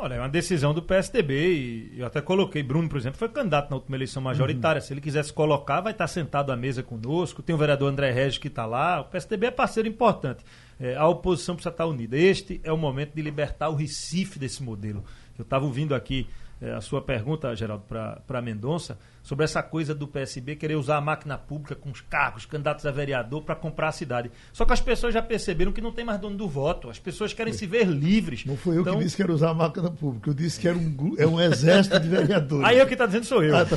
Olha, 0.02 0.14
é 0.14 0.18
uma 0.18 0.28
decisão 0.28 0.74
do 0.74 0.82
PSDB 0.82 1.92
e 1.94 2.00
eu 2.00 2.04
até 2.04 2.20
coloquei, 2.20 2.60
Bruno, 2.60 2.88
por 2.88 2.98
exemplo, 2.98 3.20
foi 3.20 3.28
candidato 3.28 3.70
na 3.70 3.76
última 3.76 3.96
eleição 3.96 4.20
majoritária. 4.20 4.80
Uhum. 4.80 4.84
Se 4.84 4.92
ele 4.92 5.00
quisesse 5.00 5.32
colocar, 5.32 5.80
vai 5.80 5.92
estar 5.92 6.08
sentado 6.08 6.50
à 6.50 6.56
mesa 6.56 6.82
conosco. 6.82 7.40
Tem 7.40 7.54
o 7.54 7.58
vereador 7.58 7.88
André 7.88 8.10
Regis 8.10 8.36
que 8.36 8.48
está 8.48 8.66
lá. 8.66 9.02
O 9.02 9.04
PSDB 9.04 9.46
é 9.46 9.50
parceiro 9.52 9.88
importante. 9.88 10.42
É, 10.80 10.96
a 10.96 11.06
oposição 11.06 11.54
precisa 11.54 11.70
estar 11.70 11.86
unida. 11.86 12.16
Este 12.16 12.60
é 12.64 12.72
o 12.72 12.76
momento 12.76 13.14
de 13.14 13.22
libertar 13.22 13.68
o 13.68 13.76
Recife 13.76 14.40
desse 14.40 14.60
modelo. 14.60 15.04
Eu 15.38 15.44
estava 15.44 15.64
ouvindo 15.64 15.94
aqui 15.94 16.26
a 16.70 16.80
sua 16.80 17.02
pergunta, 17.02 17.54
Geraldo, 17.56 17.84
para 17.84 18.42
Mendonça, 18.42 18.96
sobre 19.22 19.44
essa 19.44 19.62
coisa 19.62 19.94
do 19.94 20.06
PSB 20.06 20.56
querer 20.56 20.76
usar 20.76 20.96
a 20.96 21.00
máquina 21.00 21.36
pública 21.36 21.74
com 21.74 21.90
os 21.90 22.00
cargos, 22.00 22.46
candidatos 22.46 22.86
a 22.86 22.90
vereador 22.90 23.42
para 23.42 23.54
comprar 23.54 23.88
a 23.88 23.92
cidade. 23.92 24.30
Só 24.52 24.64
que 24.64 24.72
as 24.72 24.80
pessoas 24.80 25.14
já 25.14 25.22
perceberam 25.22 25.72
que 25.72 25.80
não 25.80 25.92
tem 25.92 26.04
mais 26.04 26.20
dono 26.20 26.36
do 26.36 26.48
voto. 26.48 26.90
As 26.90 26.98
pessoas 26.98 27.32
querem 27.32 27.52
se 27.52 27.66
ver 27.66 27.86
livres. 27.86 28.44
Não 28.44 28.56
foi 28.56 28.76
eu 28.76 28.82
então... 28.82 28.98
que 28.98 29.04
disse 29.04 29.16
que 29.16 29.22
era 29.22 29.32
usar 29.32 29.50
a 29.50 29.54
máquina 29.54 29.90
pública, 29.90 30.30
eu 30.30 30.34
disse 30.34 30.60
que 30.60 30.68
era 30.68 30.76
um, 30.76 31.14
é 31.18 31.26
um 31.26 31.40
exército 31.40 31.98
de 31.98 32.08
vereadores. 32.08 32.64
Aí 32.64 32.80
o 32.80 32.86
que 32.86 32.92
está 32.92 33.06
dizendo 33.06 33.24
sou 33.24 33.42
eu. 33.42 33.56
Ah, 33.56 33.64
tá 33.64 33.76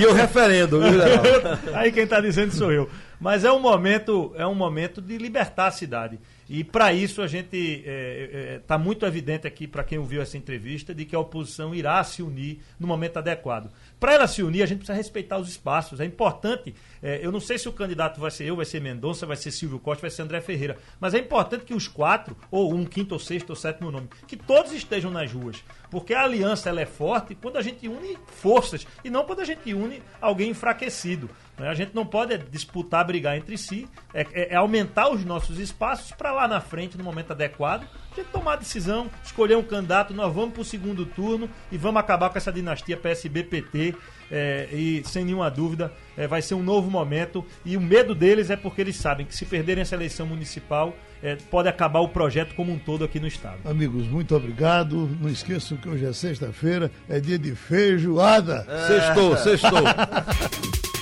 e 0.00 0.06
o 0.06 0.12
referendo, 0.12 0.80
viu, 0.80 1.00
Aí 1.74 1.92
quem 1.92 2.04
está 2.04 2.20
dizendo 2.20 2.52
sou 2.52 2.72
eu. 2.72 2.88
Mas 3.22 3.44
é 3.44 3.52
um 3.52 3.60
momento, 3.60 4.32
é 4.34 4.44
um 4.44 4.54
momento 4.54 5.00
de 5.00 5.16
libertar 5.16 5.68
a 5.68 5.70
cidade. 5.70 6.18
E 6.50 6.64
para 6.64 6.92
isso 6.92 7.22
a 7.22 7.28
gente 7.28 7.56
está 7.56 7.88
é, 7.88 8.54
é, 8.54 8.58
tá 8.66 8.76
muito 8.76 9.06
evidente 9.06 9.46
aqui 9.46 9.68
para 9.68 9.84
quem 9.84 9.96
ouviu 9.96 10.20
essa 10.20 10.36
entrevista 10.36 10.92
de 10.92 11.04
que 11.04 11.14
a 11.14 11.20
oposição 11.20 11.72
irá 11.72 12.02
se 12.02 12.20
unir 12.20 12.58
no 12.80 12.86
momento 12.88 13.18
adequado. 13.18 13.70
Para 14.02 14.14
ela 14.14 14.26
se 14.26 14.42
unir, 14.42 14.64
a 14.64 14.66
gente 14.66 14.78
precisa 14.78 14.96
respeitar 14.96 15.38
os 15.38 15.48
espaços. 15.48 16.00
É 16.00 16.04
importante. 16.04 16.74
É, 17.00 17.24
eu 17.24 17.30
não 17.30 17.38
sei 17.38 17.56
se 17.56 17.68
o 17.68 17.72
candidato 17.72 18.20
vai 18.20 18.32
ser 18.32 18.42
eu, 18.42 18.56
vai 18.56 18.64
ser 18.64 18.80
Mendonça, 18.80 19.24
vai 19.24 19.36
ser 19.36 19.52
Silvio 19.52 19.78
Costa, 19.78 20.00
vai 20.00 20.10
ser 20.10 20.22
André 20.22 20.40
Ferreira. 20.40 20.76
Mas 20.98 21.14
é 21.14 21.20
importante 21.20 21.64
que 21.64 21.72
os 21.72 21.86
quatro, 21.86 22.36
ou 22.50 22.74
um 22.74 22.84
quinto, 22.84 23.14
ou 23.14 23.20
sexto, 23.20 23.50
ou 23.50 23.54
sétimo 23.54 23.92
nome, 23.92 24.08
que 24.26 24.36
todos 24.36 24.72
estejam 24.72 25.08
nas 25.08 25.30
ruas. 25.30 25.62
Porque 25.88 26.14
a 26.14 26.24
aliança 26.24 26.68
ela 26.68 26.80
é 26.80 26.84
forte 26.84 27.36
quando 27.36 27.58
a 27.58 27.62
gente 27.62 27.86
une 27.86 28.18
forças 28.26 28.84
e 29.04 29.08
não 29.08 29.22
quando 29.24 29.38
a 29.38 29.44
gente 29.44 29.72
une 29.72 30.02
alguém 30.20 30.50
enfraquecido. 30.50 31.30
Né? 31.56 31.68
A 31.68 31.74
gente 31.74 31.94
não 31.94 32.04
pode 32.04 32.36
disputar, 32.38 33.06
brigar 33.06 33.36
entre 33.36 33.56
si, 33.56 33.86
é, 34.12 34.26
é, 34.32 34.54
é 34.54 34.56
aumentar 34.56 35.10
os 35.10 35.24
nossos 35.24 35.60
espaços 35.60 36.10
para 36.10 36.32
lá 36.32 36.48
na 36.48 36.60
frente, 36.60 36.98
no 36.98 37.04
momento 37.04 37.30
adequado, 37.30 37.86
a 38.20 38.24
gente 38.24 38.32
tomar 38.32 38.54
a 38.54 38.56
decisão, 38.56 39.10
escolher 39.24 39.56
um 39.56 39.62
candidato, 39.62 40.12
nós 40.14 40.32
vamos 40.32 40.52
para 40.52 40.62
o 40.62 40.64
segundo 40.64 41.04
turno 41.06 41.48
e 41.70 41.76
vamos 41.76 42.00
acabar 42.00 42.30
com 42.30 42.38
essa 42.38 42.52
dinastia 42.52 42.96
PSB-PT. 42.96 43.94
É, 44.34 44.66
e 44.72 45.02
sem 45.04 45.26
nenhuma 45.26 45.50
dúvida 45.50 45.92
é, 46.16 46.26
vai 46.26 46.40
ser 46.40 46.54
um 46.54 46.62
novo 46.62 46.90
momento. 46.90 47.44
E 47.64 47.76
o 47.76 47.80
medo 47.80 48.14
deles 48.14 48.48
é 48.48 48.56
porque 48.56 48.80
eles 48.80 48.96
sabem 48.96 49.26
que 49.26 49.36
se 49.36 49.44
perderem 49.44 49.82
essa 49.82 49.94
eleição 49.94 50.26
municipal, 50.26 50.96
é, 51.22 51.36
pode 51.50 51.68
acabar 51.68 52.00
o 52.00 52.08
projeto 52.08 52.54
como 52.54 52.72
um 52.72 52.78
todo 52.78 53.04
aqui 53.04 53.20
no 53.20 53.26
estado. 53.26 53.58
Amigos, 53.64 54.06
muito 54.08 54.34
obrigado. 54.34 55.06
Não 55.20 55.28
esqueçam 55.28 55.76
que 55.76 55.88
hoje 55.88 56.06
é 56.06 56.12
sexta-feira, 56.12 56.90
é 57.08 57.20
dia 57.20 57.38
de 57.38 57.54
feijoada. 57.54 58.66
É. 58.68 58.86
Sextou, 58.86 59.36
sextou. 59.36 59.82